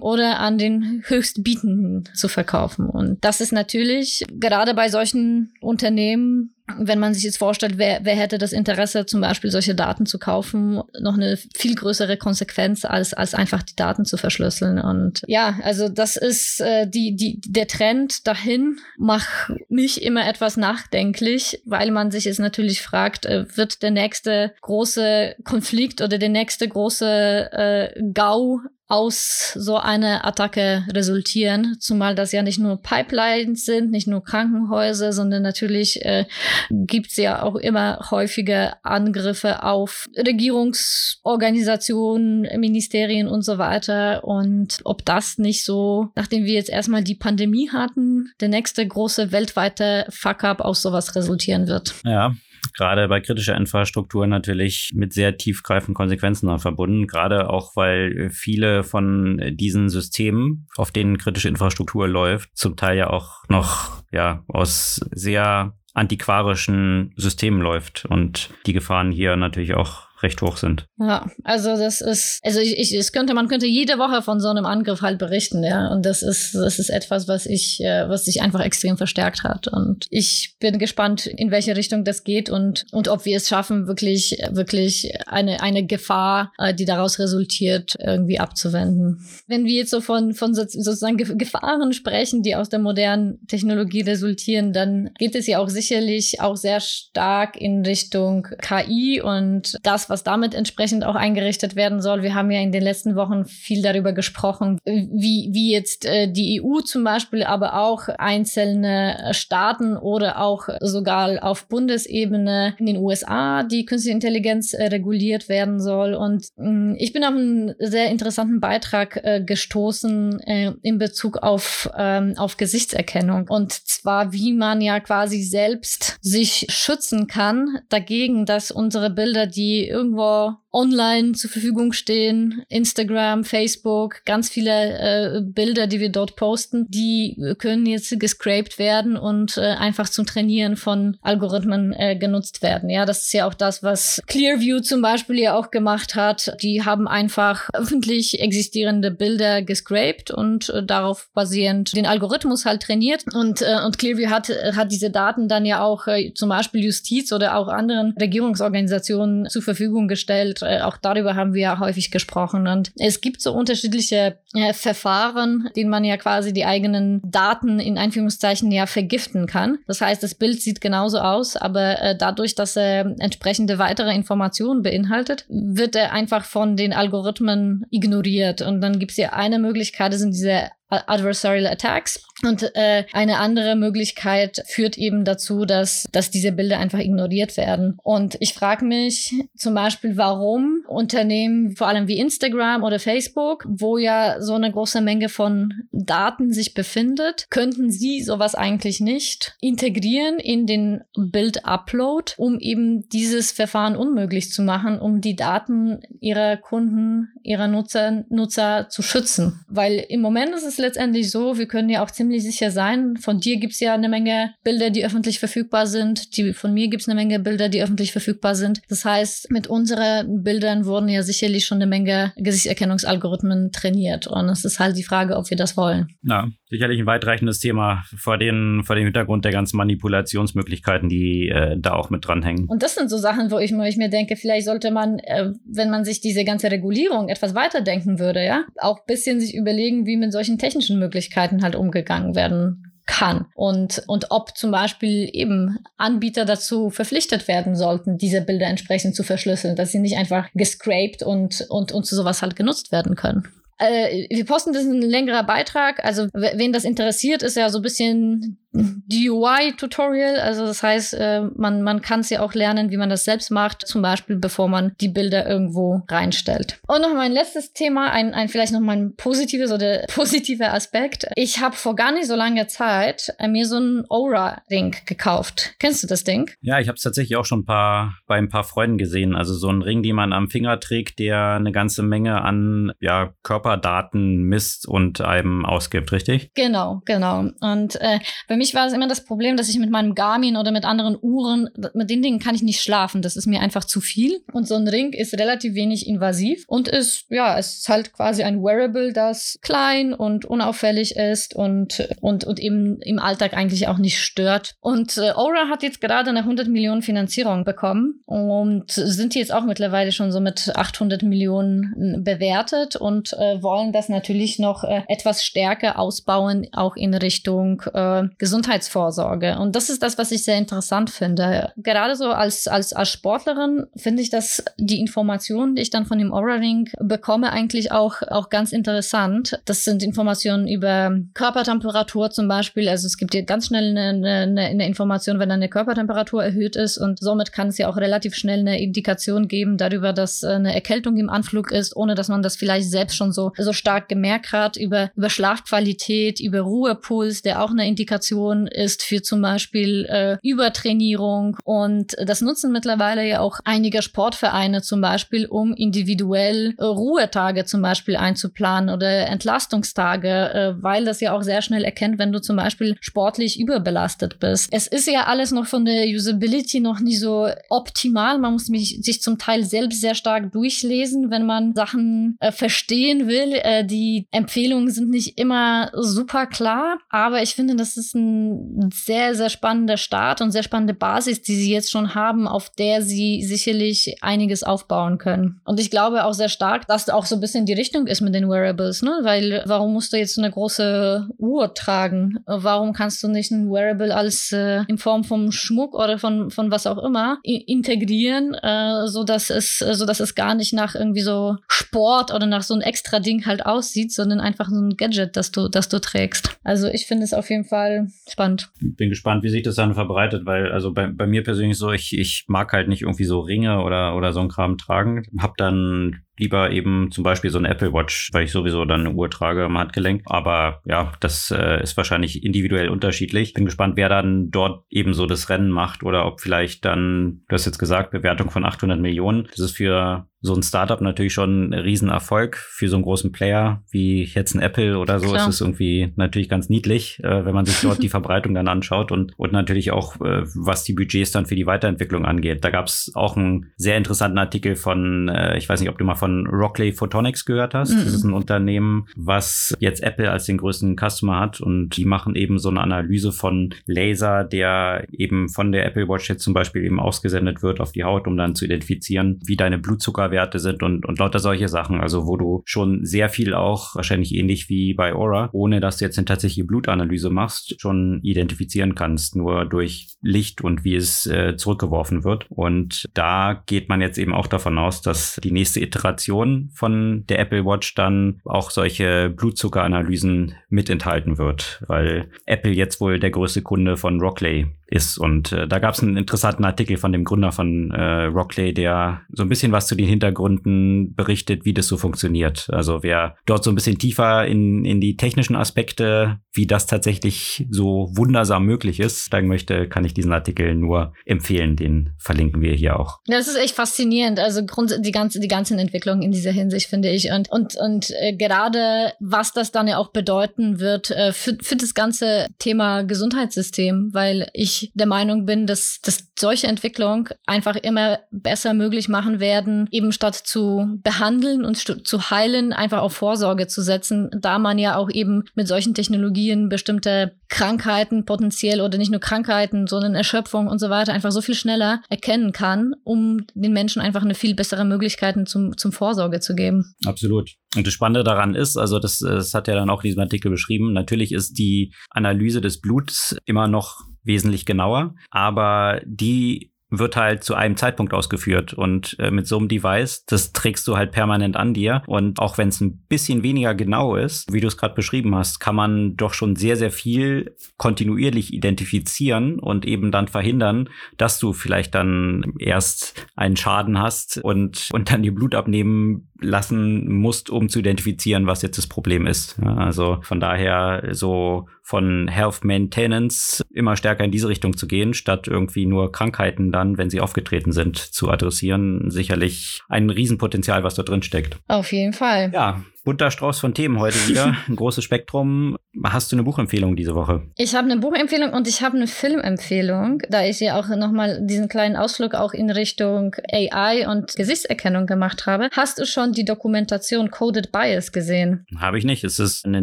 oder 0.00 0.38
an 0.40 0.58
den 0.58 1.02
Höchstbietenden 1.06 2.08
zu 2.14 2.28
verkaufen. 2.28 2.88
Und 2.88 3.24
das 3.24 3.40
ist 3.40 3.52
natürlich 3.52 4.24
gerade 4.30 4.74
bei 4.74 4.88
solchen 4.88 5.52
Unternehmen 5.60 6.53
wenn 6.78 6.98
man 6.98 7.12
sich 7.12 7.24
jetzt 7.24 7.36
vorstellt, 7.36 7.76
wer, 7.76 8.00
wer 8.04 8.16
hätte 8.16 8.38
das 8.38 8.52
Interesse, 8.52 9.04
zum 9.04 9.20
Beispiel 9.20 9.50
solche 9.50 9.74
Daten 9.74 10.06
zu 10.06 10.18
kaufen, 10.18 10.82
noch 10.98 11.14
eine 11.14 11.36
viel 11.54 11.74
größere 11.74 12.16
Konsequenz, 12.16 12.86
als, 12.86 13.12
als 13.12 13.34
einfach 13.34 13.62
die 13.62 13.76
Daten 13.76 14.06
zu 14.06 14.16
verschlüsseln. 14.16 14.78
Und 14.78 15.22
ja, 15.26 15.58
also 15.62 15.90
das 15.90 16.16
ist 16.16 16.60
äh, 16.60 16.88
die, 16.88 17.16
die, 17.16 17.40
der 17.46 17.68
Trend 17.68 18.26
dahin 18.26 18.78
macht 18.96 19.52
mich 19.68 20.02
immer 20.02 20.26
etwas 20.26 20.56
nachdenklich, 20.56 21.60
weil 21.66 21.90
man 21.90 22.10
sich 22.10 22.24
jetzt 22.24 22.40
natürlich 22.40 22.80
fragt, 22.80 23.26
äh, 23.26 23.44
wird 23.56 23.82
der 23.82 23.90
nächste 23.90 24.54
große 24.62 25.36
Konflikt 25.44 26.00
oder 26.00 26.16
der 26.16 26.30
nächste 26.30 26.66
große 26.66 27.52
äh, 27.52 28.02
GAU 28.12 28.60
aus 28.86 29.52
so 29.54 29.78
einer 29.78 30.26
Attacke 30.26 30.84
resultieren, 30.92 31.76
zumal 31.80 32.14
das 32.14 32.32
ja 32.32 32.42
nicht 32.42 32.58
nur 32.58 32.82
Pipelines 32.82 33.64
sind, 33.64 33.90
nicht 33.90 34.06
nur 34.06 34.22
Krankenhäuser, 34.22 35.14
sondern 35.14 35.42
natürlich 35.42 36.04
äh, 36.04 36.26
gibt 36.70 37.10
es 37.10 37.16
ja 37.16 37.42
auch 37.42 37.56
immer 37.56 38.10
häufige 38.10 38.74
Angriffe 38.82 39.62
auf 39.62 40.06
Regierungsorganisationen, 40.16 42.42
Ministerien 42.60 43.26
und 43.26 43.40
so 43.42 43.56
weiter. 43.56 44.24
Und 44.24 44.80
ob 44.84 45.02
das 45.04 45.38
nicht 45.38 45.64
so, 45.64 46.08
nachdem 46.14 46.44
wir 46.44 46.52
jetzt 46.52 46.70
erstmal 46.70 47.02
die 47.02 47.14
Pandemie 47.14 47.70
hatten, 47.70 48.32
der 48.40 48.48
nächste 48.48 48.86
große 48.86 49.32
weltweite 49.32 50.04
Fuck-up 50.10 50.60
aus 50.60 50.82
sowas 50.82 51.16
resultieren 51.16 51.68
wird. 51.68 51.94
Ja, 52.04 52.34
gerade 52.74 53.08
bei 53.08 53.20
kritischer 53.20 53.56
Infrastruktur 53.56 54.26
natürlich 54.26 54.92
mit 54.94 55.12
sehr 55.12 55.36
tiefgreifenden 55.36 55.94
Konsequenzen 55.94 56.58
verbunden, 56.58 57.06
gerade 57.06 57.48
auch 57.50 57.76
weil 57.76 58.30
viele 58.30 58.84
von 58.84 59.40
diesen 59.56 59.88
Systemen, 59.88 60.66
auf 60.76 60.90
denen 60.90 61.18
kritische 61.18 61.48
Infrastruktur 61.48 62.08
läuft, 62.08 62.50
zum 62.54 62.76
Teil 62.76 62.98
ja 62.98 63.10
auch 63.10 63.44
noch 63.48 64.02
ja 64.12 64.44
aus 64.48 65.00
sehr 65.12 65.74
antiquarischen 65.94 67.14
Systemen 67.16 67.60
läuft 67.60 68.04
und 68.04 68.50
die 68.66 68.72
Gefahren 68.72 69.12
hier 69.12 69.36
natürlich 69.36 69.74
auch 69.74 70.08
recht 70.24 70.42
hoch 70.42 70.56
sind. 70.56 70.86
Ja, 70.98 71.30
also 71.44 71.76
das 71.76 72.00
ist, 72.00 72.40
also 72.42 72.60
ich, 72.60 72.78
ich 72.78 72.94
es 72.94 73.12
könnte, 73.12 73.34
man 73.34 73.48
könnte 73.48 73.66
jede 73.66 73.98
Woche 73.98 74.22
von 74.22 74.40
so 74.40 74.48
einem 74.48 74.64
Angriff 74.64 75.02
halt 75.02 75.18
berichten, 75.18 75.62
ja. 75.62 75.88
Und 75.88 76.04
das 76.04 76.22
ist, 76.22 76.54
das 76.54 76.78
ist 76.78 76.88
etwas, 76.88 77.28
was 77.28 77.46
ich, 77.46 77.80
äh, 77.80 78.08
was 78.08 78.24
sich 78.24 78.42
einfach 78.42 78.60
extrem 78.60 78.96
verstärkt 78.96 79.44
hat. 79.44 79.68
Und 79.68 80.06
ich 80.10 80.56
bin 80.58 80.78
gespannt, 80.78 81.26
in 81.26 81.50
welche 81.50 81.76
Richtung 81.76 82.04
das 82.04 82.24
geht 82.24 82.48
und, 82.50 82.86
und 82.90 83.08
ob 83.08 83.24
wir 83.24 83.36
es 83.36 83.48
schaffen, 83.48 83.86
wirklich, 83.86 84.38
wirklich 84.50 85.12
eine, 85.26 85.60
eine 85.60 85.86
Gefahr, 85.86 86.52
äh, 86.58 86.74
die 86.74 86.86
daraus 86.86 87.18
resultiert, 87.18 87.94
irgendwie 88.00 88.40
abzuwenden. 88.40 89.20
Wenn 89.46 89.66
wir 89.66 89.74
jetzt 89.74 89.90
so 89.90 90.00
von, 90.00 90.32
von 90.32 90.54
sozusagen 90.54 91.16
Gefahren 91.16 91.92
sprechen, 91.92 92.42
die 92.42 92.56
aus 92.56 92.70
der 92.70 92.78
modernen 92.78 93.46
Technologie 93.46 94.02
resultieren, 94.02 94.72
dann 94.72 95.10
geht 95.18 95.34
es 95.34 95.46
ja 95.46 95.58
auch 95.58 95.68
sicherlich 95.68 96.40
auch 96.40 96.56
sehr 96.56 96.80
stark 96.80 97.56
in 97.60 97.84
Richtung 97.84 98.46
KI 98.62 99.20
und 99.20 99.78
das, 99.82 100.08
was 100.08 100.13
damit 100.22 100.54
entsprechend 100.54 101.04
auch 101.04 101.14
eingerichtet 101.14 101.76
werden 101.76 102.00
soll. 102.00 102.22
Wir 102.22 102.34
haben 102.34 102.50
ja 102.50 102.60
in 102.60 102.72
den 102.72 102.82
letzten 102.82 103.16
Wochen 103.16 103.44
viel 103.44 103.82
darüber 103.82 104.12
gesprochen, 104.12 104.78
wie, 104.84 105.48
wie 105.52 105.72
jetzt 105.72 106.04
äh, 106.04 106.30
die 106.30 106.62
EU 106.62 106.80
zum 106.80 107.04
Beispiel, 107.04 107.42
aber 107.42 107.80
auch 107.80 108.08
einzelne 108.08 109.30
Staaten 109.32 109.96
oder 109.96 110.40
auch 110.40 110.68
sogar 110.80 111.42
auf 111.42 111.68
Bundesebene 111.68 112.74
in 112.78 112.86
den 112.86 112.98
USA 112.98 113.62
die 113.62 113.84
künstliche 113.84 114.14
Intelligenz 114.14 114.74
äh, 114.74 114.84
reguliert 114.84 115.48
werden 115.48 115.80
soll. 115.80 116.14
Und 116.14 116.46
mh, 116.56 116.70
mm, 116.70 116.96
ich 116.98 117.12
bin 117.12 117.24
auf 117.24 117.34
einen 117.34 117.74
sehr 117.78 118.10
interessanten 118.10 118.60
Beitrag 118.60 119.20
äh, 119.22 119.42
gestoßen 119.44 120.40
äh, 120.40 120.72
in 120.82 120.98
Bezug 120.98 121.38
auf, 121.38 121.90
ähm, 121.96 122.34
auf 122.36 122.56
Gesichtserkennung. 122.56 123.48
Und 123.48 123.72
zwar, 123.72 124.32
wie 124.32 124.52
man 124.52 124.80
ja 124.80 125.00
quasi 125.00 125.42
selbst 125.42 126.16
sich 126.20 126.66
schützen 126.68 127.26
kann 127.26 127.78
dagegen, 127.88 128.46
dass 128.46 128.70
unsere 128.70 129.10
Bilder, 129.10 129.46
die 129.46 129.92
irgendwo 130.04 130.60
online 130.74 131.32
zur 131.32 131.50
Verfügung 131.50 131.92
stehen. 131.92 132.64
Instagram, 132.68 133.44
Facebook, 133.44 134.24
ganz 134.24 134.50
viele 134.50 135.38
äh, 135.38 135.40
Bilder, 135.40 135.86
die 135.86 136.00
wir 136.00 136.10
dort 136.10 136.36
posten, 136.36 136.86
die 136.88 137.36
können 137.58 137.86
jetzt 137.86 138.18
gescraped 138.18 138.78
werden 138.78 139.16
und 139.16 139.56
äh, 139.56 139.60
einfach 139.60 140.08
zum 140.08 140.26
Trainieren 140.26 140.76
von 140.76 141.16
Algorithmen 141.22 141.92
äh, 141.92 142.16
genutzt 142.16 142.62
werden. 142.62 142.90
Ja, 142.90 143.06
das 143.06 143.22
ist 143.22 143.32
ja 143.32 143.46
auch 143.46 143.54
das, 143.54 143.82
was 143.82 144.20
Clearview 144.26 144.80
zum 144.80 145.00
Beispiel 145.00 145.38
ja 145.38 145.54
auch 145.54 145.70
gemacht 145.70 146.14
hat. 146.16 146.56
Die 146.60 146.84
haben 146.84 147.06
einfach 147.06 147.70
öffentlich 147.72 148.40
existierende 148.40 149.10
Bilder 149.10 149.62
gescraped 149.62 150.30
und 150.30 150.70
äh, 150.70 150.84
darauf 150.84 151.28
basierend 151.34 151.96
den 151.96 152.06
Algorithmus 152.06 152.64
halt 152.64 152.82
trainiert. 152.82 153.24
Und, 153.32 153.62
äh, 153.62 153.76
und 153.84 153.98
Clearview 153.98 154.28
hat, 154.28 154.48
hat 154.48 154.90
diese 154.90 155.10
Daten 155.10 155.48
dann 155.48 155.64
ja 155.64 155.82
auch 155.82 156.08
äh, 156.08 156.32
zum 156.34 156.48
Beispiel 156.48 156.84
Justiz 156.84 157.32
oder 157.32 157.56
auch 157.56 157.68
anderen 157.68 158.14
Regierungsorganisationen 158.20 159.48
zur 159.48 159.62
Verfügung 159.62 160.08
gestellt 160.08 160.63
äh, 160.64 160.80
auch 160.82 160.96
darüber 160.96 161.36
haben 161.36 161.54
wir 161.54 161.62
ja 161.62 161.78
häufig 161.78 162.10
gesprochen. 162.10 162.66
Und 162.66 162.92
es 162.98 163.20
gibt 163.20 163.40
so 163.40 163.52
unterschiedliche 163.52 164.38
äh, 164.54 164.72
Verfahren, 164.72 165.68
denen 165.76 165.90
man 165.90 166.04
ja 166.04 166.16
quasi 166.16 166.52
die 166.52 166.64
eigenen 166.64 167.20
Daten 167.24 167.78
in 167.78 167.98
Einführungszeichen 167.98 168.70
ja 168.72 168.86
vergiften 168.86 169.46
kann. 169.46 169.78
Das 169.86 170.00
heißt, 170.00 170.22
das 170.22 170.34
Bild 170.34 170.60
sieht 170.60 170.80
genauso 170.80 171.18
aus, 171.18 171.56
aber 171.56 172.00
äh, 172.00 172.16
dadurch, 172.16 172.54
dass 172.54 172.76
er 172.76 173.14
entsprechende 173.18 173.78
weitere 173.78 174.14
Informationen 174.14 174.82
beinhaltet, 174.82 175.46
wird 175.48 175.96
er 175.96 176.12
einfach 176.12 176.44
von 176.44 176.76
den 176.76 176.92
Algorithmen 176.92 177.86
ignoriert. 177.90 178.62
Und 178.62 178.80
dann 178.80 178.98
gibt 178.98 179.12
es 179.12 179.16
ja 179.16 179.32
eine 179.32 179.58
Möglichkeit, 179.58 180.12
das 180.12 180.20
sind 180.20 180.34
diese 180.34 180.70
Adversarial 180.88 181.66
Attacks. 181.66 182.24
Und 182.42 182.74
äh, 182.74 183.04
eine 183.12 183.38
andere 183.38 183.74
Möglichkeit 183.76 184.62
führt 184.66 184.98
eben 184.98 185.24
dazu, 185.24 185.64
dass, 185.64 186.06
dass 186.12 186.30
diese 186.30 186.52
Bilder 186.52 186.78
einfach 186.78 186.98
ignoriert 186.98 187.56
werden. 187.56 187.98
Und 188.02 188.36
ich 188.40 188.54
frage 188.54 188.84
mich 188.84 189.34
zum 189.56 189.74
Beispiel, 189.74 190.16
warum 190.16 190.84
Unternehmen, 190.86 191.76
vor 191.76 191.86
allem 191.86 192.06
wie 192.06 192.18
Instagram 192.18 192.82
oder 192.82 192.98
Facebook, 192.98 193.64
wo 193.68 193.98
ja 193.98 194.42
so 194.42 194.54
eine 194.54 194.70
große 194.70 195.00
Menge 195.00 195.28
von 195.28 195.72
Daten 195.92 196.52
sich 196.52 196.74
befindet, 196.74 197.46
könnten 197.50 197.90
sie 197.90 198.22
sowas 198.22 198.54
eigentlich 198.54 199.00
nicht 199.00 199.56
integrieren 199.60 200.38
in 200.38 200.66
den 200.66 201.02
Bild-Upload, 201.16 202.32
um 202.36 202.58
eben 202.58 203.08
dieses 203.08 203.52
Verfahren 203.52 203.96
unmöglich 203.96 204.50
zu 204.50 204.62
machen, 204.62 204.98
um 204.98 205.20
die 205.20 205.36
Daten 205.36 206.02
ihrer 206.20 206.56
Kunden, 206.56 207.28
ihrer 207.42 207.68
Nutzer, 207.68 208.24
Nutzer 208.28 208.88
zu 208.90 209.02
schützen. 209.02 209.64
Weil 209.68 210.04
im 210.08 210.20
Moment 210.20 210.54
ist 210.54 210.64
es 210.64 210.78
letztendlich 210.84 211.30
so, 211.30 211.58
wir 211.58 211.66
können 211.66 211.88
ja 211.88 212.02
auch 212.02 212.10
ziemlich 212.10 212.42
sicher 212.42 212.70
sein, 212.70 213.16
von 213.16 213.40
dir 213.40 213.58
gibt 213.58 213.72
es 213.72 213.80
ja 213.80 213.94
eine 213.94 214.08
Menge 214.08 214.54
Bilder, 214.62 214.90
die 214.90 215.04
öffentlich 215.04 215.38
verfügbar 215.38 215.86
sind, 215.86 216.36
die, 216.36 216.52
von 216.52 216.72
mir 216.72 216.88
gibt 216.88 217.02
es 217.02 217.08
eine 217.08 217.14
Menge 217.14 217.40
Bilder, 217.40 217.68
die 217.68 217.82
öffentlich 217.82 218.12
verfügbar 218.12 218.54
sind. 218.54 218.82
Das 218.88 219.04
heißt, 219.04 219.50
mit 219.50 219.66
unseren 219.66 220.42
Bildern 220.42 220.84
wurden 220.84 221.08
ja 221.08 221.22
sicherlich 221.22 221.66
schon 221.66 221.78
eine 221.78 221.86
Menge 221.86 222.32
Gesichtserkennungsalgorithmen 222.36 223.72
trainiert. 223.72 224.26
Und 224.26 224.48
es 224.48 224.64
ist 224.64 224.78
halt 224.78 224.96
die 224.96 225.02
Frage, 225.02 225.36
ob 225.36 225.50
wir 225.50 225.56
das 225.56 225.76
wollen. 225.76 226.08
Ja, 226.22 226.48
sicherlich 226.68 227.00
ein 227.00 227.06
weitreichendes 227.06 227.60
Thema 227.60 228.04
vor, 228.16 228.36
den, 228.36 228.82
vor 228.84 228.96
dem 228.96 229.04
Hintergrund 229.04 229.44
der 229.44 229.52
ganzen 229.52 229.76
Manipulationsmöglichkeiten, 229.76 231.08
die 231.08 231.48
äh, 231.48 231.76
da 231.78 231.94
auch 231.94 232.10
mit 232.10 232.26
dranhängen. 232.26 232.66
Und 232.66 232.82
das 232.82 232.94
sind 232.94 233.08
so 233.10 233.16
Sachen, 233.16 233.50
wo 233.50 233.58
ich, 233.58 233.72
wo 233.72 233.82
ich 233.82 233.96
mir 233.96 234.08
denke, 234.08 234.36
vielleicht 234.36 234.66
sollte 234.66 234.90
man, 234.90 235.18
äh, 235.20 235.52
wenn 235.64 235.90
man 235.90 236.04
sich 236.04 236.20
diese 236.20 236.44
ganze 236.44 236.70
Regulierung 236.70 237.28
etwas 237.28 237.54
weiterdenken 237.54 238.18
würde, 238.18 238.44
ja, 238.44 238.64
auch 238.80 238.98
ein 238.98 239.06
bisschen 239.06 239.40
sich 239.40 239.54
überlegen, 239.54 240.06
wie 240.06 240.16
mit 240.16 240.32
solchen 240.32 240.58
technischen 240.64 240.98
Möglichkeiten 240.98 241.62
halt 241.62 241.76
umgegangen 241.76 242.34
werden 242.34 242.90
kann 243.06 243.46
und, 243.54 244.02
und 244.06 244.30
ob 244.30 244.56
zum 244.56 244.70
Beispiel 244.70 245.28
eben 245.32 245.78
Anbieter 245.98 246.46
dazu 246.46 246.88
verpflichtet 246.88 247.48
werden 247.48 247.76
sollten, 247.76 248.16
diese 248.16 248.40
Bilder 248.40 248.66
entsprechend 248.66 249.14
zu 249.14 249.22
verschlüsseln, 249.22 249.76
dass 249.76 249.92
sie 249.92 249.98
nicht 249.98 250.16
einfach 250.16 250.48
gescraped 250.54 251.22
und, 251.22 251.66
und, 251.68 251.92
und 251.92 252.06
zu 252.06 252.16
sowas 252.16 252.40
halt 252.40 252.56
genutzt 252.56 252.92
werden 252.92 253.14
können. 253.14 253.44
Äh, 253.78 254.26
wir 254.30 254.46
posten 254.46 254.72
das 254.72 254.84
in 254.84 254.92
ein 254.92 255.02
längerer 255.02 255.44
Beitrag. 255.44 256.02
Also, 256.02 256.28
wen 256.32 256.72
das 256.72 256.84
interessiert, 256.84 257.42
ist 257.42 257.56
ja 257.56 257.68
so 257.68 257.80
ein 257.80 257.82
bisschen 257.82 258.63
DUI-Tutorial. 258.74 260.38
Also 260.40 260.66
das 260.66 260.82
heißt, 260.82 261.14
äh, 261.14 261.42
man, 261.56 261.82
man 261.82 262.02
kann 262.02 262.20
es 262.20 262.30
ja 262.30 262.40
auch 262.40 262.54
lernen, 262.54 262.90
wie 262.90 262.96
man 262.96 263.08
das 263.08 263.24
selbst 263.24 263.50
macht, 263.50 263.86
zum 263.86 264.02
Beispiel 264.02 264.36
bevor 264.36 264.68
man 264.68 264.92
die 265.00 265.08
Bilder 265.08 265.46
irgendwo 265.48 266.02
reinstellt. 266.08 266.80
Und 266.86 267.02
noch 267.02 267.14
mein 267.14 267.32
letztes 267.32 267.72
Thema, 267.72 268.10
ein, 268.10 268.34
ein 268.34 268.48
vielleicht 268.48 268.72
noch 268.72 268.80
mein 268.80 269.14
positives 269.16 269.70
oder 269.70 270.04
positiver 270.08 270.74
Aspekt. 270.74 271.26
Ich 271.36 271.60
habe 271.60 271.76
vor 271.76 271.94
gar 271.94 272.12
nicht 272.12 272.26
so 272.26 272.34
langer 272.34 272.68
Zeit 272.68 273.32
äh, 273.38 273.48
mir 273.48 273.66
so 273.66 273.76
einen 273.76 274.04
Aura-Ring 274.08 274.96
gekauft. 275.06 275.74
Kennst 275.78 276.02
du 276.02 276.06
das 276.06 276.24
Ding? 276.24 276.50
Ja, 276.60 276.80
ich 276.80 276.88
habe 276.88 276.96
es 276.96 277.02
tatsächlich 277.02 277.36
auch 277.36 277.44
schon 277.44 277.60
ein 277.60 277.66
paar, 277.66 278.18
bei 278.26 278.36
ein 278.36 278.48
paar 278.48 278.64
Freunden 278.64 278.98
gesehen. 278.98 279.36
Also 279.36 279.54
so 279.54 279.68
ein 279.68 279.82
Ring, 279.82 280.02
den 280.02 280.16
man 280.16 280.32
am 280.32 280.48
Finger 280.48 280.80
trägt, 280.80 281.18
der 281.18 281.54
eine 281.54 281.72
ganze 281.72 282.02
Menge 282.02 282.42
an 282.42 282.92
ja, 283.00 283.32
Körperdaten 283.42 284.42
misst 284.42 284.88
und 284.88 285.20
einem 285.20 285.64
ausgibt, 285.64 286.10
richtig? 286.12 286.50
Genau, 286.54 287.02
genau. 287.04 287.50
Und 287.60 287.96
äh, 288.00 288.18
bei 288.48 288.56
mir 288.56 288.63
mich 288.64 288.74
war 288.74 288.86
es 288.86 288.94
immer 288.94 289.08
das 289.08 289.22
Problem, 289.22 289.58
dass 289.58 289.68
ich 289.68 289.78
mit 289.78 289.90
meinem 289.90 290.14
Garmin 290.14 290.56
oder 290.56 290.72
mit 290.72 290.86
anderen 290.86 291.18
Uhren, 291.20 291.68
mit 291.92 292.08
den 292.08 292.22
Dingen 292.22 292.38
kann 292.38 292.54
ich 292.54 292.62
nicht 292.62 292.80
schlafen. 292.80 293.20
Das 293.20 293.36
ist 293.36 293.46
mir 293.46 293.60
einfach 293.60 293.84
zu 293.84 294.00
viel. 294.00 294.40
Und 294.54 294.66
so 294.66 294.74
ein 294.74 294.88
Ring 294.88 295.12
ist 295.12 295.34
relativ 295.34 295.74
wenig 295.74 296.06
invasiv 296.06 296.64
und 296.66 296.88
ist, 296.88 297.26
ja, 297.28 297.58
es 297.58 297.76
ist 297.76 297.88
halt 297.90 298.14
quasi 298.14 298.42
ein 298.42 298.62
Wearable, 298.62 299.12
das 299.12 299.58
klein 299.60 300.14
und 300.14 300.46
unauffällig 300.46 301.14
ist 301.16 301.54
und, 301.54 302.08
und, 302.22 302.44
und 302.44 302.58
eben 302.58 303.02
im 303.02 303.18
Alltag 303.18 303.52
eigentlich 303.52 303.86
auch 303.86 303.98
nicht 303.98 304.18
stört. 304.18 304.76
Und 304.80 305.18
äh, 305.18 305.32
Aura 305.32 305.68
hat 305.68 305.82
jetzt 305.82 306.00
gerade 306.00 306.30
eine 306.30 306.38
100 306.38 306.66
Millionen 306.68 307.02
Finanzierung 307.02 307.64
bekommen 307.64 308.22
und 308.24 308.90
sind 308.90 309.34
jetzt 309.34 309.52
auch 309.52 309.64
mittlerweile 309.64 310.10
schon 310.10 310.32
so 310.32 310.40
mit 310.40 310.72
800 310.74 311.22
Millionen 311.22 312.24
bewertet 312.24 312.96
und 312.96 313.34
äh, 313.34 313.62
wollen 313.62 313.92
das 313.92 314.08
natürlich 314.08 314.58
noch 314.58 314.84
äh, 314.84 315.02
etwas 315.08 315.44
stärker 315.44 315.98
ausbauen, 315.98 316.66
auch 316.72 316.96
in 316.96 317.12
Richtung 317.12 317.82
äh, 317.92 318.22
Gesundheitsvorsorge. 318.54 319.58
Und 319.58 319.74
das 319.74 319.90
ist 319.90 320.00
das, 320.02 320.16
was 320.16 320.30
ich 320.30 320.44
sehr 320.44 320.56
interessant 320.56 321.10
finde. 321.10 321.72
Gerade 321.76 322.14
so 322.14 322.28
als, 322.28 322.68
als, 322.68 322.92
als 322.92 323.10
Sportlerin 323.10 323.86
finde 323.96 324.22
ich, 324.22 324.30
dass 324.30 324.64
die 324.78 325.00
Informationen, 325.00 325.74
die 325.74 325.82
ich 325.82 325.90
dann 325.90 326.06
von 326.06 326.18
dem 326.18 326.32
Aura 326.32 326.54
Ring 326.54 326.88
bekomme, 327.00 327.50
eigentlich 327.50 327.90
auch, 327.90 328.22
auch 328.22 328.50
ganz 328.50 328.72
interessant. 328.72 329.60
Das 329.64 329.82
sind 329.82 330.04
Informationen 330.04 330.68
über 330.68 331.18
Körpertemperatur 331.34 332.30
zum 332.30 332.46
Beispiel. 332.46 332.88
Also 332.88 333.08
es 333.08 333.16
gibt 333.16 333.34
hier 333.34 333.42
ganz 333.42 333.66
schnell 333.66 333.96
eine, 333.96 334.42
eine, 334.42 334.60
eine 334.60 334.86
Information, 334.86 335.40
wenn 335.40 335.50
eine 335.50 335.68
Körpertemperatur 335.68 336.44
erhöht 336.44 336.76
ist 336.76 336.96
und 336.96 337.18
somit 337.18 337.52
kann 337.52 337.68
es 337.68 337.78
ja 337.78 337.88
auch 337.88 337.96
relativ 337.96 338.36
schnell 338.36 338.60
eine 338.60 338.80
Indikation 338.80 339.48
geben 339.48 339.78
darüber, 339.78 340.12
dass 340.12 340.44
eine 340.44 340.72
Erkältung 340.72 341.16
im 341.16 341.28
Anflug 341.28 341.72
ist, 341.72 341.96
ohne 341.96 342.14
dass 342.14 342.28
man 342.28 342.42
das 342.42 342.54
vielleicht 342.54 342.88
selbst 342.88 343.16
schon 343.16 343.32
so, 343.32 343.52
so 343.58 343.72
stark 343.72 344.08
gemerkt 344.08 344.52
hat, 344.52 344.76
über, 344.76 345.10
über 345.16 345.28
Schlafqualität, 345.28 346.38
über 346.38 346.60
Ruhepuls, 346.60 347.42
der 347.42 347.60
auch 347.60 347.72
eine 347.72 347.88
Indikation 347.88 348.43
Indikation 348.52 348.66
ist 348.66 349.02
für 349.02 349.22
zum 349.22 349.40
Beispiel 349.42 350.06
äh, 350.06 350.36
Übertrainierung. 350.42 351.56
Und 351.64 352.16
das 352.24 352.40
nutzen 352.40 352.72
mittlerweile 352.72 353.26
ja 353.26 353.40
auch 353.40 353.60
einige 353.64 354.02
Sportvereine 354.02 354.82
zum 354.82 355.00
Beispiel, 355.00 355.46
um 355.46 355.72
individuell 355.74 356.74
äh, 356.78 356.84
Ruhetage 356.84 357.64
zum 357.64 357.82
Beispiel 357.82 358.16
einzuplanen 358.16 358.94
oder 358.94 359.26
Entlastungstage, 359.26 360.28
äh, 360.28 360.82
weil 360.82 361.04
das 361.04 361.20
ja 361.20 361.32
auch 361.32 361.42
sehr 361.42 361.62
schnell 361.62 361.84
erkennt, 361.84 362.18
wenn 362.18 362.32
du 362.32 362.40
zum 362.40 362.56
Beispiel 362.56 362.96
sportlich 363.00 363.58
überbelastet 363.58 364.38
bist. 364.38 364.68
Es 364.72 364.86
ist 364.86 365.06
ja 365.06 365.24
alles 365.24 365.50
noch 365.50 365.66
von 365.66 365.84
der 365.84 366.06
Usability 366.06 366.80
noch 366.80 367.00
nicht 367.00 367.20
so 367.20 367.48
optimal. 367.68 368.38
Man 368.38 368.54
muss 368.54 368.68
mich, 368.68 368.98
sich 369.02 369.22
zum 369.22 369.38
Teil 369.38 369.64
selbst 369.64 370.00
sehr 370.00 370.14
stark 370.14 370.52
durchlesen, 370.52 371.30
wenn 371.30 371.46
man 371.46 371.74
Sachen 371.74 372.36
äh, 372.40 372.52
verstehen 372.52 373.26
will. 373.26 373.54
Äh, 373.54 373.84
die 373.84 374.26
Empfehlungen 374.30 374.90
sind 374.90 375.10
nicht 375.10 375.38
immer 375.38 375.90
super 375.94 376.46
klar, 376.46 376.98
aber 377.10 377.42
ich 377.42 377.54
finde, 377.54 377.76
das 377.76 377.96
ist 377.96 378.14
ein 378.14 378.23
ein 378.24 378.90
sehr, 378.92 379.34
sehr 379.34 379.50
spannender 379.50 379.96
Start 379.96 380.40
und 380.40 380.50
sehr 380.50 380.62
spannende 380.62 380.94
Basis, 380.94 381.42
die 381.42 381.54
sie 381.54 381.72
jetzt 381.72 381.90
schon 381.90 382.14
haben, 382.14 382.48
auf 382.48 382.70
der 382.70 383.02
sie 383.02 383.42
sicherlich 383.42 384.16
einiges 384.20 384.62
aufbauen 384.62 385.18
können. 385.18 385.60
Und 385.64 385.80
ich 385.80 385.90
glaube 385.90 386.24
auch 386.24 386.32
sehr 386.32 386.48
stark, 386.48 386.86
dass 386.86 387.08
auch 387.08 387.26
so 387.26 387.36
ein 387.36 387.40
bisschen 387.40 387.66
die 387.66 387.72
Richtung 387.72 388.06
ist 388.06 388.20
mit 388.20 388.34
den 388.34 388.48
Wearables, 388.48 389.02
ne? 389.02 389.20
Weil 389.22 389.62
warum 389.66 389.92
musst 389.92 390.12
du 390.12 390.16
jetzt 390.16 390.38
eine 390.38 390.50
große 390.50 391.28
Uhr 391.38 391.74
tragen? 391.74 392.38
Warum 392.46 392.92
kannst 392.92 393.22
du 393.22 393.28
nicht 393.28 393.50
ein 393.50 393.70
Wearable 393.70 394.14
als 394.14 394.52
äh, 394.52 394.82
in 394.88 394.98
Form 394.98 395.24
von 395.24 395.52
Schmuck 395.52 395.94
oder 395.94 396.18
von, 396.18 396.50
von 396.50 396.70
was 396.70 396.86
auch 396.86 397.02
immer 397.02 397.38
integrieren, 397.42 398.54
äh, 398.54 399.06
so 399.06 399.24
es, 399.24 399.78
so 399.78 400.06
es 400.06 400.34
gar 400.34 400.54
nicht 400.54 400.72
nach 400.72 400.94
irgendwie 400.94 401.22
so 401.22 401.56
Sport 401.68 402.32
oder 402.32 402.46
nach 402.46 402.62
so 402.62 402.74
ein 402.74 402.80
extra 402.80 403.20
Ding 403.20 403.46
halt 403.46 403.66
aussieht, 403.66 404.12
sondern 404.12 404.40
einfach 404.40 404.68
so 404.68 404.80
ein 404.80 404.96
Gadget, 404.96 405.36
das 405.36 405.50
du, 405.50 405.68
das 405.68 405.88
du 405.88 406.00
trägst. 406.00 406.50
Also 406.62 406.88
ich 406.88 407.06
finde 407.06 407.24
es 407.24 407.34
auf 407.34 407.50
jeden 407.50 407.64
Fall 407.64 408.08
spannend. 408.28 408.70
Bin 408.80 409.10
gespannt, 409.10 409.42
wie 409.42 409.48
sich 409.48 409.62
das 409.62 409.76
dann 409.76 409.94
verbreitet, 409.94 410.46
weil 410.46 410.72
also 410.72 410.92
bei, 410.92 411.06
bei 411.08 411.26
mir 411.26 411.42
persönlich 411.42 411.78
so, 411.78 411.92
ich, 411.92 412.16
ich 412.18 412.44
mag 412.48 412.72
halt 412.72 412.88
nicht 412.88 413.02
irgendwie 413.02 413.24
so 413.24 413.40
Ringe 413.40 413.82
oder, 413.82 414.16
oder 414.16 414.32
so 414.32 414.40
ein 414.40 414.48
Kram 414.48 414.78
tragen. 414.78 415.24
Hab 415.38 415.56
dann 415.56 416.22
lieber 416.38 416.70
eben 416.70 417.10
zum 417.10 417.22
Beispiel 417.22 417.50
so 417.50 417.58
ein 417.58 417.64
Apple 417.64 417.92
Watch, 417.92 418.30
weil 418.32 418.44
ich 418.44 418.52
sowieso 418.52 418.84
dann 418.84 419.00
eine 419.00 419.12
Uhr 419.12 419.30
trage 419.30 419.64
am 419.64 419.78
Handgelenk. 419.78 420.22
Aber 420.26 420.80
ja, 420.84 421.12
das 421.20 421.50
äh, 421.50 421.82
ist 421.82 421.96
wahrscheinlich 421.96 422.44
individuell 422.44 422.88
unterschiedlich. 422.88 423.54
Bin 423.54 423.64
gespannt, 423.64 423.96
wer 423.96 424.08
dann 424.08 424.50
dort 424.50 424.84
eben 424.90 425.14
so 425.14 425.26
das 425.26 425.48
Rennen 425.48 425.70
macht 425.70 426.02
oder 426.02 426.26
ob 426.26 426.40
vielleicht 426.40 426.84
dann, 426.84 427.42
du 427.48 427.54
hast 427.54 427.66
jetzt 427.66 427.78
gesagt, 427.78 428.10
Bewertung 428.10 428.50
von 428.50 428.64
800 428.64 428.98
Millionen. 428.98 429.44
Das 429.50 429.60
ist 429.60 429.76
für 429.76 430.26
so 430.44 430.54
ein 430.54 430.62
Startup 430.62 431.00
natürlich 431.00 431.32
schon 431.32 431.70
ein 431.70 431.74
Riesenerfolg. 431.74 432.56
Für 432.56 432.88
so 432.88 432.96
einen 432.96 433.02
großen 433.02 433.32
Player 433.32 433.82
wie 433.90 434.24
jetzt 434.24 434.54
ein 434.54 434.60
Apple 434.60 434.98
oder 434.98 435.18
so 435.18 435.28
Klar. 435.28 435.48
ist 435.48 435.54
es 435.54 435.60
irgendwie 435.62 436.12
natürlich 436.16 436.50
ganz 436.50 436.68
niedlich, 436.68 437.18
äh, 437.24 437.46
wenn 437.46 437.54
man 437.54 437.64
sich 437.64 437.80
dort 437.80 438.02
die 438.02 438.08
Verbreitung 438.10 438.54
dann 438.54 438.68
anschaut 438.68 439.10
und, 439.10 439.32
und 439.38 439.52
natürlich 439.52 439.90
auch, 439.90 440.16
äh, 440.16 440.42
was 440.54 440.84
die 440.84 440.92
Budgets 440.92 441.30
dann 441.30 441.46
für 441.46 441.54
die 441.54 441.64
Weiterentwicklung 441.64 442.26
angeht. 442.26 442.62
Da 442.62 442.68
gab 442.68 442.86
es 442.86 443.10
auch 443.14 443.38
einen 443.38 443.72
sehr 443.76 443.96
interessanten 443.96 444.36
Artikel 444.36 444.76
von, 444.76 445.30
äh, 445.30 445.56
ich 445.56 445.66
weiß 445.66 445.80
nicht, 445.80 445.88
ob 445.88 445.96
du 445.96 446.04
mal 446.04 446.14
von 446.14 446.46
Rockley 446.46 446.92
Photonics 446.92 447.46
gehört 447.46 447.72
hast. 447.72 447.94
Mhm. 447.94 448.04
Das 448.04 448.12
ist 448.12 448.24
ein 448.24 448.34
Unternehmen, 448.34 449.06
was 449.16 449.74
jetzt 449.78 450.02
Apple 450.02 450.30
als 450.30 450.44
den 450.44 450.58
größten 450.58 450.96
Customer 450.96 451.40
hat 451.40 451.62
und 451.62 451.96
die 451.96 452.04
machen 452.04 452.36
eben 452.36 452.58
so 452.58 452.68
eine 452.68 452.82
Analyse 452.82 453.32
von 453.32 453.74
Laser, 453.86 454.44
der 454.44 455.06
eben 455.10 455.48
von 455.48 455.72
der 455.72 455.86
Apple 455.86 456.06
Watch 456.06 456.28
jetzt 456.28 456.42
zum 456.42 456.52
Beispiel 456.52 456.84
eben 456.84 457.00
ausgesendet 457.00 457.62
wird 457.62 457.80
auf 457.80 457.92
die 457.92 458.04
Haut, 458.04 458.26
um 458.26 458.36
dann 458.36 458.54
zu 458.54 458.66
identifizieren, 458.66 459.40
wie 459.46 459.56
deine 459.56 459.78
Blutzucker 459.78 460.33
Werte 460.34 460.58
sind 460.58 460.82
und, 460.82 461.06
und 461.06 461.18
lauter 461.18 461.38
solche 461.38 461.68
Sachen. 461.68 462.00
Also 462.00 462.26
wo 462.26 462.36
du 462.36 462.62
schon 462.64 463.04
sehr 463.06 463.28
viel 463.28 463.54
auch, 463.54 463.94
wahrscheinlich 463.94 464.34
ähnlich 464.34 464.68
wie 464.68 464.94
bei 464.94 465.14
Aura, 465.14 465.48
ohne 465.52 465.80
dass 465.80 465.98
du 465.98 466.04
jetzt 466.04 466.18
eine 466.18 466.24
tatsächliche 466.24 466.66
Blutanalyse 466.66 467.30
machst, 467.30 467.80
schon 467.80 468.20
identifizieren 468.22 468.94
kannst, 468.94 469.36
nur 469.36 469.64
durch 469.64 470.08
Licht 470.20 470.62
und 470.62 470.84
wie 470.84 470.96
es 470.96 471.26
äh, 471.26 471.56
zurückgeworfen 471.56 472.24
wird. 472.24 472.46
Und 472.50 473.04
da 473.14 473.62
geht 473.66 473.88
man 473.88 474.00
jetzt 474.00 474.18
eben 474.18 474.34
auch 474.34 474.48
davon 474.48 474.76
aus, 474.78 475.02
dass 475.02 475.38
die 475.42 475.52
nächste 475.52 475.80
Iteration 475.80 476.70
von 476.74 477.24
der 477.28 477.38
Apple 477.38 477.64
Watch 477.64 477.94
dann 477.94 478.40
auch 478.44 478.70
solche 478.70 479.30
Blutzuckeranalysen 479.30 480.54
mit 480.68 480.90
enthalten 480.90 481.38
wird, 481.38 481.82
weil 481.86 482.30
Apple 482.46 482.72
jetzt 482.72 483.00
wohl 483.00 483.20
der 483.20 483.30
größte 483.30 483.62
Kunde 483.62 483.96
von 483.96 484.20
Rockley 484.20 484.66
ist. 484.86 485.18
Und 485.18 485.52
äh, 485.52 485.66
da 485.66 485.78
gab 485.78 485.94
es 485.94 486.02
einen 486.02 486.16
interessanten 486.16 486.64
Artikel 486.64 486.96
von 486.96 487.12
dem 487.12 487.24
Gründer 487.24 487.52
von 487.52 487.90
äh, 487.90 488.24
Rockley, 488.24 488.74
der 488.74 489.22
so 489.30 489.42
ein 489.42 489.48
bisschen 489.48 489.72
was 489.72 489.86
zu 489.86 489.94
den 489.94 490.06
Hintergründen 490.06 491.14
berichtet, 491.14 491.64
wie 491.64 491.74
das 491.74 491.88
so 491.88 491.96
funktioniert. 491.96 492.68
Also 492.70 493.02
wer 493.02 493.36
dort 493.46 493.64
so 493.64 493.70
ein 493.70 493.74
bisschen 493.74 493.98
tiefer 493.98 494.46
in, 494.46 494.84
in 494.84 495.00
die 495.00 495.16
technischen 495.16 495.56
Aspekte, 495.56 496.40
wie 496.52 496.66
das 496.66 496.86
tatsächlich 496.86 497.66
so 497.70 498.10
wundersam 498.14 498.64
möglich 498.64 499.00
ist, 499.00 499.26
steigen 499.26 499.48
möchte, 499.48 499.88
kann 499.88 500.04
ich 500.04 500.14
diesen 500.14 500.32
Artikel 500.32 500.74
nur 500.74 501.12
empfehlen. 501.24 501.76
Den 501.76 502.10
verlinken 502.18 502.60
wir 502.60 502.74
hier 502.74 502.98
auch. 502.98 503.20
Das 503.26 503.48
ist 503.48 503.56
echt 503.56 503.74
faszinierend. 503.74 504.38
Also 504.38 504.64
Grund, 504.64 504.94
die 505.00 505.12
ganze, 505.12 505.40
die 505.40 505.48
ganzen 505.48 505.78
Entwicklungen 505.78 506.22
in 506.22 506.32
dieser 506.32 506.52
Hinsicht, 506.52 506.88
finde 506.88 507.10
ich. 507.10 507.30
Und, 507.30 507.50
und, 507.50 507.76
und 507.76 508.10
äh, 508.20 508.36
gerade 508.36 509.12
was 509.20 509.52
das 509.52 509.72
dann 509.72 509.88
ja 509.88 509.98
auch 509.98 510.12
bedeuten 510.12 510.78
wird 510.78 511.10
äh, 511.10 511.32
für, 511.32 511.56
für 511.60 511.76
das 511.76 511.94
ganze 511.94 512.46
Thema 512.58 513.02
Gesundheitssystem, 513.02 514.10
weil 514.12 514.48
ich 514.52 514.83
der 514.94 515.06
Meinung 515.06 515.46
bin, 515.46 515.66
dass, 515.66 516.00
dass 516.02 516.32
solche 516.38 516.66
Entwicklung 516.66 517.28
einfach 517.46 517.76
immer 517.76 518.20
besser 518.30 518.74
möglich 518.74 519.08
machen 519.08 519.40
werden, 519.40 519.88
eben 519.90 520.12
statt 520.12 520.34
zu 520.34 520.98
behandeln 521.02 521.64
und 521.64 521.76
zu 521.76 522.30
heilen, 522.30 522.72
einfach 522.72 523.00
auf 523.00 523.14
Vorsorge 523.14 523.66
zu 523.66 523.82
setzen, 523.82 524.30
da 524.40 524.58
man 524.58 524.78
ja 524.78 524.96
auch 524.96 525.10
eben 525.10 525.44
mit 525.54 525.68
solchen 525.68 525.94
Technologien 525.94 526.68
bestimmte 526.68 527.36
Krankheiten 527.48 528.24
potenziell 528.24 528.80
oder 528.80 528.98
nicht 528.98 529.10
nur 529.10 529.20
Krankheiten, 529.20 529.86
sondern 529.86 530.14
Erschöpfung 530.14 530.66
und 530.66 530.80
so 530.80 530.90
weiter 530.90 531.12
einfach 531.12 531.30
so 531.30 531.40
viel 531.40 531.54
schneller 531.54 532.02
erkennen 532.08 532.52
kann, 532.52 532.94
um 533.04 533.46
den 533.54 533.72
Menschen 533.72 534.02
einfach 534.02 534.22
eine 534.22 534.34
viel 534.34 534.54
bessere 534.54 534.84
Möglichkeiten 534.84 535.46
zum, 535.46 535.76
zum 535.76 535.92
Vorsorge 535.92 536.40
zu 536.40 536.54
geben. 536.54 536.94
Absolut. 537.06 537.50
Und 537.76 537.86
das 537.86 537.94
Spannende 537.94 538.24
daran 538.24 538.54
ist, 538.54 538.76
also 538.76 538.98
das, 538.98 539.18
das 539.18 539.54
hat 539.54 539.68
ja 539.68 539.74
dann 539.74 539.90
auch 539.90 540.02
in 540.02 540.08
diesem 540.08 540.22
Artikel 540.22 540.50
beschrieben, 540.50 540.92
natürlich 540.92 541.32
ist 541.32 541.58
die 541.58 541.92
Analyse 542.10 542.60
des 542.60 542.80
Bluts 542.80 543.36
immer 543.44 543.68
noch 543.68 544.00
wesentlich 544.24 544.66
genauer, 544.66 545.14
aber 545.30 546.00
die 546.04 546.72
wird 546.98 547.16
halt 547.16 547.44
zu 547.44 547.54
einem 547.54 547.76
Zeitpunkt 547.76 548.12
ausgeführt. 548.12 548.74
Und 548.74 549.16
äh, 549.18 549.30
mit 549.30 549.46
so 549.46 549.58
einem 549.58 549.68
Device, 549.68 550.24
das 550.26 550.52
trägst 550.52 550.86
du 550.86 550.96
halt 550.96 551.12
permanent 551.12 551.56
an 551.56 551.74
dir. 551.74 552.02
Und 552.06 552.38
auch 552.38 552.58
wenn 552.58 552.68
es 552.68 552.80
ein 552.80 552.98
bisschen 553.08 553.42
weniger 553.42 553.74
genau 553.74 554.16
ist, 554.16 554.52
wie 554.52 554.60
du 554.60 554.68
es 554.68 554.76
gerade 554.76 554.94
beschrieben 554.94 555.34
hast, 555.34 555.60
kann 555.60 555.74
man 555.74 556.16
doch 556.16 556.34
schon 556.34 556.56
sehr, 556.56 556.76
sehr 556.76 556.90
viel 556.90 557.56
kontinuierlich 557.76 558.52
identifizieren 558.52 559.58
und 559.58 559.86
eben 559.86 560.12
dann 560.12 560.28
verhindern, 560.28 560.88
dass 561.16 561.38
du 561.38 561.52
vielleicht 561.52 561.94
dann 561.94 562.54
erst 562.58 563.26
einen 563.36 563.56
Schaden 563.56 564.00
hast 564.00 564.38
und, 564.38 564.88
und 564.92 565.10
dann 565.10 565.22
dir 565.22 565.34
Blut 565.34 565.54
abnehmen 565.54 566.30
lassen 566.44 567.12
musst, 567.12 567.50
um 567.50 567.68
zu 567.68 567.78
identifizieren, 567.78 568.46
was 568.46 568.62
jetzt 568.62 568.78
das 568.78 568.86
Problem 568.86 569.26
ist. 569.26 569.56
Ja, 569.62 569.74
also 569.76 570.18
von 570.22 570.40
daher 570.40 571.08
so 571.12 571.66
von 571.82 572.28
Health 572.28 572.64
Maintenance 572.64 573.62
immer 573.72 573.96
stärker 573.96 574.24
in 574.24 574.30
diese 574.30 574.48
Richtung 574.48 574.76
zu 574.76 574.86
gehen, 574.86 575.14
statt 575.14 575.48
irgendwie 575.48 575.86
nur 575.86 576.12
Krankheiten 576.12 576.72
dann, 576.72 576.96
wenn 576.96 577.10
sie 577.10 577.20
aufgetreten 577.20 577.72
sind, 577.72 577.98
zu 577.98 578.30
adressieren. 578.30 579.10
Sicherlich 579.10 579.82
ein 579.88 580.10
Riesenpotenzial, 580.10 580.84
was 580.84 580.94
da 580.94 581.02
drin 581.02 581.22
steckt. 581.22 581.58
Auf 581.68 581.92
jeden 581.92 582.12
Fall. 582.12 582.50
Ja, 582.54 582.82
bunter 583.04 583.30
Strauß 583.30 583.60
von 583.60 583.74
Themen 583.74 584.00
heute 584.00 584.16
wieder. 584.28 584.56
Ein 584.68 584.76
großes 584.76 585.04
Spektrum. 585.04 585.76
Hast 586.02 586.32
du 586.32 586.36
eine 586.36 586.42
Buchempfehlung 586.42 586.96
diese 586.96 587.14
Woche? 587.14 587.42
Ich 587.56 587.74
habe 587.76 587.88
eine 587.88 588.00
Buchempfehlung 588.00 588.52
und 588.52 588.66
ich 588.66 588.82
habe 588.82 588.96
eine 588.96 589.06
Filmempfehlung, 589.06 590.22
da 590.28 590.44
ich 590.44 590.58
ja 590.58 590.78
auch 590.78 590.88
nochmal 590.88 591.40
diesen 591.46 591.68
kleinen 591.68 591.94
Ausflug 591.94 592.34
auch 592.34 592.52
in 592.52 592.68
Richtung 592.70 593.36
AI 593.52 594.08
und 594.08 594.34
Gesichtserkennung 594.34 595.06
gemacht 595.06 595.46
habe. 595.46 595.68
Hast 595.70 596.00
du 596.00 596.06
schon 596.06 596.32
die 596.32 596.44
Dokumentation 596.44 597.30
Coded 597.30 597.70
Bias 597.70 598.10
gesehen? 598.10 598.66
Habe 598.76 598.98
ich 598.98 599.04
nicht. 599.04 599.22
Ist 599.22 599.38
es 599.38 599.64
eine 599.64 599.82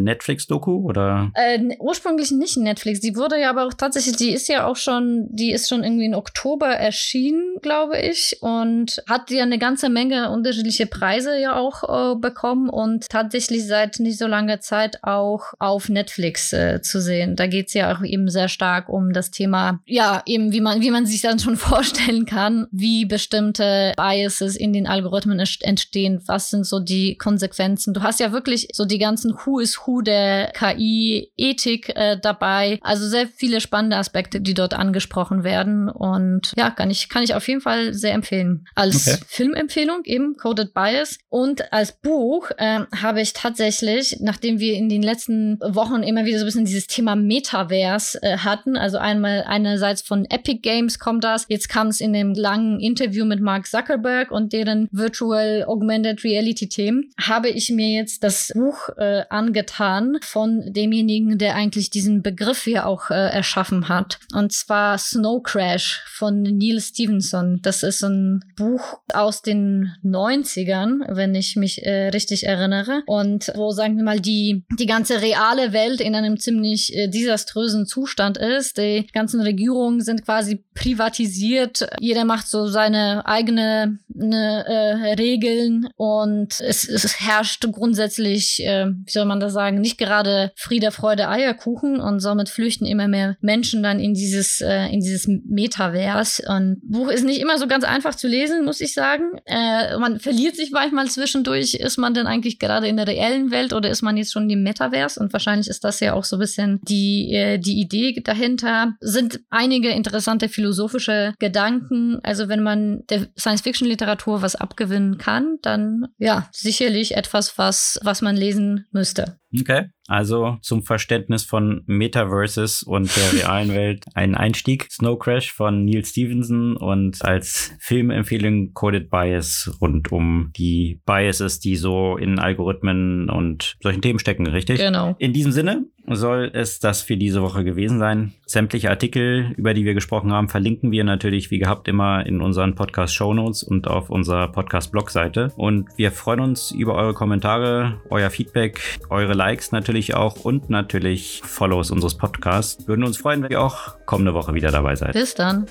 Netflix-Doku 0.00 0.86
oder? 0.86 1.30
Äh, 1.34 1.60
ursprünglich 1.78 2.30
nicht 2.30 2.58
Netflix. 2.58 3.00
Die 3.00 3.16
wurde 3.16 3.40
ja 3.40 3.48
aber 3.48 3.66
auch 3.66 3.74
tatsächlich, 3.74 4.16
die 4.16 4.32
ist 4.32 4.48
ja 4.48 4.66
auch 4.66 4.76
schon, 4.76 5.28
die 5.30 5.52
ist 5.52 5.68
schon 5.68 5.82
irgendwie 5.82 6.04
in 6.04 6.14
Oktober 6.14 6.68
erschienen, 6.68 7.56
glaube 7.62 7.98
ich, 7.98 8.36
und 8.40 9.02
hat 9.08 9.30
ja 9.30 9.44
eine 9.44 9.58
ganze 9.58 9.88
Menge 9.88 10.30
unterschiedliche 10.30 10.86
Preise 10.86 11.40
ja 11.40 11.56
auch 11.56 12.12
äh, 12.12 12.16
bekommen 12.16 12.68
und 12.68 13.11
tatsächlich 13.12 13.66
seit 13.66 14.00
nicht 14.00 14.18
so 14.18 14.26
langer 14.26 14.60
Zeit 14.60 15.04
auch 15.04 15.52
auf 15.58 15.90
Netflix 15.90 16.52
äh, 16.54 16.80
zu 16.80 17.00
sehen. 17.00 17.36
Da 17.36 17.46
geht 17.46 17.68
es 17.68 17.74
ja 17.74 17.94
auch 17.94 18.02
eben 18.02 18.30
sehr 18.30 18.48
stark 18.48 18.88
um 18.88 19.12
das 19.12 19.30
Thema, 19.30 19.80
ja, 19.84 20.22
eben 20.24 20.52
wie 20.52 20.62
man, 20.62 20.80
wie 20.80 20.90
man 20.90 21.04
sich 21.04 21.20
dann 21.20 21.38
schon 21.38 21.56
vorstellen 21.58 22.24
kann, 22.24 22.66
wie 22.72 23.04
bestimmte 23.04 23.92
Biases 23.96 24.56
in 24.56 24.72
den 24.72 24.86
Algorithmen 24.86 25.38
entstehen, 25.38 26.22
was 26.26 26.48
sind 26.48 26.64
so 26.64 26.80
die 26.80 27.18
Konsequenzen. 27.18 27.92
Du 27.92 28.02
hast 28.02 28.18
ja 28.18 28.32
wirklich 28.32 28.68
so 28.72 28.86
die 28.86 28.98
ganzen 28.98 29.34
Who 29.34 29.58
is 29.58 29.78
Who 29.84 30.00
der 30.00 30.50
KI-Ethik 30.52 31.90
äh, 31.94 32.18
dabei. 32.18 32.78
Also 32.80 33.06
sehr 33.06 33.26
viele 33.28 33.60
spannende 33.60 33.98
Aspekte, 33.98 34.40
die 34.40 34.54
dort 34.54 34.72
angesprochen 34.72 35.44
werden. 35.44 35.90
Und 35.90 36.52
ja, 36.56 36.70
kann 36.70 36.90
ich, 36.90 37.10
kann 37.10 37.22
ich 37.22 37.34
auf 37.34 37.46
jeden 37.46 37.60
Fall 37.60 37.92
sehr 37.92 38.14
empfehlen. 38.14 38.64
Als 38.74 39.06
okay. 39.06 39.18
Filmempfehlung 39.26 40.00
eben 40.04 40.36
Coded 40.36 40.72
Bias 40.72 41.18
und 41.28 41.72
als 41.72 41.92
Buch 41.92 42.50
äh, 42.56 42.80
habe 43.02 43.20
ich 43.20 43.32
tatsächlich, 43.32 44.18
nachdem 44.20 44.58
wir 44.58 44.74
in 44.74 44.88
den 44.88 45.02
letzten 45.02 45.58
Wochen 45.60 46.02
immer 46.02 46.24
wieder 46.24 46.38
so 46.38 46.44
ein 46.44 46.46
bisschen 46.46 46.64
dieses 46.64 46.86
Thema 46.86 47.16
Metaverse 47.16 48.22
äh, 48.22 48.38
hatten, 48.38 48.76
also 48.76 48.98
einmal 48.98 49.44
einerseits 49.46 50.02
von 50.02 50.24
Epic 50.26 50.60
Games 50.62 50.98
kommt 50.98 51.24
das, 51.24 51.46
jetzt 51.48 51.68
kam 51.68 51.88
es 51.88 52.00
in 52.00 52.12
dem 52.12 52.34
langen 52.34 52.80
Interview 52.80 53.24
mit 53.24 53.40
Mark 53.40 53.66
Zuckerberg 53.66 54.30
und 54.30 54.52
deren 54.52 54.88
Virtual 54.92 55.64
Augmented 55.66 56.24
Reality 56.24 56.68
Themen, 56.68 57.10
habe 57.20 57.48
ich 57.48 57.70
mir 57.70 57.88
jetzt 57.88 58.22
das 58.24 58.50
Buch 58.54 58.88
äh, 58.96 59.24
angetan 59.28 60.18
von 60.22 60.72
demjenigen, 60.72 61.38
der 61.38 61.54
eigentlich 61.54 61.90
diesen 61.90 62.22
Begriff 62.22 62.62
hier 62.64 62.86
auch 62.86 63.10
äh, 63.10 63.14
erschaffen 63.14 63.88
hat. 63.88 64.18
Und 64.34 64.52
zwar 64.52 64.98
Snow 64.98 65.42
Crash 65.42 66.02
von 66.06 66.42
Neil 66.42 66.80
Stevenson. 66.80 67.60
Das 67.62 67.82
ist 67.82 68.02
ein 68.02 68.44
Buch 68.56 69.00
aus 69.12 69.42
den 69.42 69.92
90ern, 70.04 71.04
wenn 71.08 71.34
ich 71.34 71.56
mich 71.56 71.84
äh, 71.84 72.08
richtig 72.08 72.46
erinnere 72.46 72.91
wäre 72.92 73.02
und 73.06 73.52
wo, 73.54 73.70
sagen 73.70 73.96
wir 73.96 74.04
mal, 74.04 74.20
die, 74.20 74.64
die 74.78 74.86
ganze 74.86 75.20
reale 75.20 75.72
Welt 75.72 76.00
in 76.00 76.14
einem 76.14 76.38
ziemlich 76.38 76.94
äh, 76.94 77.08
desaströsen 77.08 77.86
Zustand 77.86 78.38
ist. 78.38 78.78
Die 78.78 79.06
ganzen 79.12 79.40
Regierungen 79.40 80.00
sind 80.00 80.24
quasi 80.24 80.64
privatisiert. 80.74 81.86
Jeder 82.00 82.24
macht 82.24 82.48
so 82.48 82.66
seine 82.66 83.26
eigene 83.26 83.98
ne, 84.08 84.64
äh, 84.66 85.12
Regeln 85.14 85.88
und 85.96 86.60
es, 86.60 86.88
es 86.88 87.20
herrscht 87.20 87.66
grundsätzlich, 87.72 88.64
äh, 88.64 88.86
wie 88.86 89.10
soll 89.10 89.24
man 89.24 89.40
das 89.40 89.52
sagen, 89.52 89.80
nicht 89.80 89.98
gerade 89.98 90.52
Friede, 90.56 90.90
Freude, 90.90 91.28
Eierkuchen 91.28 92.00
und 92.00 92.20
somit 92.20 92.48
flüchten 92.48 92.86
immer 92.86 93.08
mehr 93.08 93.36
Menschen 93.40 93.82
dann 93.82 94.00
in 94.00 94.14
dieses, 94.14 94.60
äh, 94.60 94.86
in 94.86 95.00
dieses 95.00 95.28
Metaverse. 95.28 96.42
Und 96.48 96.80
Buch 96.82 97.08
ist 97.08 97.24
nicht 97.24 97.40
immer 97.40 97.58
so 97.58 97.66
ganz 97.66 97.84
einfach 97.84 98.14
zu 98.14 98.28
lesen, 98.28 98.64
muss 98.64 98.80
ich 98.80 98.94
sagen. 98.94 99.40
Äh, 99.44 99.96
man 99.98 100.18
verliert 100.20 100.56
sich 100.56 100.70
manchmal 100.70 101.08
zwischendurch. 101.08 101.74
Ist 101.74 101.98
man 101.98 102.14
denn 102.14 102.26
eigentlich 102.26 102.58
gerade 102.58 102.81
gerade 102.82 102.88
in 102.88 102.96
der 102.96 103.06
reellen 103.06 103.50
Welt 103.50 103.72
oder 103.72 103.90
ist 103.90 104.02
man 104.02 104.16
jetzt 104.16 104.32
schon 104.32 104.50
im 104.50 104.62
Metaverse? 104.62 105.18
Und 105.20 105.32
wahrscheinlich 105.32 105.68
ist 105.68 105.84
das 105.84 106.00
ja 106.00 106.14
auch 106.14 106.24
so 106.24 106.36
ein 106.36 106.40
bisschen 106.40 106.80
die, 106.82 107.32
äh, 107.32 107.58
die 107.58 107.80
Idee 107.80 108.20
dahinter. 108.22 108.94
Sind 109.00 109.40
einige 109.50 109.90
interessante 109.90 110.48
philosophische 110.48 111.34
Gedanken. 111.38 112.18
Also 112.22 112.48
wenn 112.48 112.62
man 112.62 113.04
der 113.08 113.28
Science-Fiction-Literatur 113.38 114.42
was 114.42 114.56
abgewinnen 114.56 115.18
kann, 115.18 115.58
dann 115.62 116.08
ja, 116.18 116.48
sicherlich 116.52 117.16
etwas, 117.16 117.56
was, 117.58 117.98
was 118.02 118.22
man 118.22 118.36
lesen 118.36 118.86
müsste. 118.90 119.38
Okay. 119.58 119.90
Also 120.12 120.58
zum 120.60 120.82
Verständnis 120.82 121.42
von 121.42 121.84
Metaverses 121.86 122.82
und 122.82 123.10
der 123.16 123.32
realen 123.40 123.72
Welt 123.72 124.04
ein 124.12 124.34
Einstieg. 124.34 124.92
Snow 124.92 125.18
Crash 125.18 125.50
von 125.50 125.86
Neil 125.86 126.04
Stevenson 126.04 126.76
und 126.76 127.24
als 127.24 127.72
Filmempfehlung 127.78 128.74
Coded 128.74 129.08
Bias 129.08 129.74
rund 129.80 130.12
um 130.12 130.50
die 130.54 131.00
Biases, 131.06 131.60
die 131.60 131.76
so 131.76 132.18
in 132.18 132.38
Algorithmen 132.38 133.30
und 133.30 133.78
solchen 133.80 134.02
Themen 134.02 134.18
stecken, 134.18 134.46
richtig? 134.46 134.78
Genau. 134.78 135.16
In 135.18 135.32
diesem 135.32 135.50
Sinne 135.50 135.86
soll 136.08 136.50
es 136.52 136.80
das 136.80 137.02
für 137.02 137.16
diese 137.16 137.42
Woche 137.42 137.64
gewesen 137.64 137.98
sein. 137.98 138.32
Sämtliche 138.46 138.90
Artikel, 138.90 139.52
über 139.56 139.74
die 139.74 139.84
wir 139.84 139.94
gesprochen 139.94 140.32
haben, 140.32 140.48
verlinken 140.48 140.90
wir 140.90 141.04
natürlich 141.04 141.50
wie 141.50 141.58
gehabt 141.58 141.88
immer 141.88 142.26
in 142.26 142.40
unseren 142.40 142.74
Podcast 142.74 143.14
Show 143.14 143.32
Notes 143.32 143.62
und 143.62 143.88
auf 143.88 144.10
unserer 144.10 144.48
Podcast 144.48 144.92
Blogseite. 144.92 145.52
Und 145.56 145.88
wir 145.96 146.12
freuen 146.12 146.40
uns 146.40 146.70
über 146.70 146.94
eure 146.94 147.14
Kommentare, 147.14 148.00
euer 148.10 148.30
Feedback, 148.30 148.98
eure 149.10 149.34
Likes 149.34 149.72
natürlich 149.72 150.14
auch 150.14 150.44
und 150.44 150.70
natürlich 150.70 151.42
Follows 151.44 151.90
unseres 151.90 152.16
Podcasts. 152.16 152.86
Würden 152.86 153.04
uns 153.04 153.16
freuen, 153.16 153.42
wenn 153.42 153.50
ihr 153.50 153.62
auch 153.62 153.96
kommende 154.06 154.34
Woche 154.34 154.54
wieder 154.54 154.70
dabei 154.70 154.96
seid. 154.96 155.12
Bis 155.12 155.34
dann. 155.34 155.66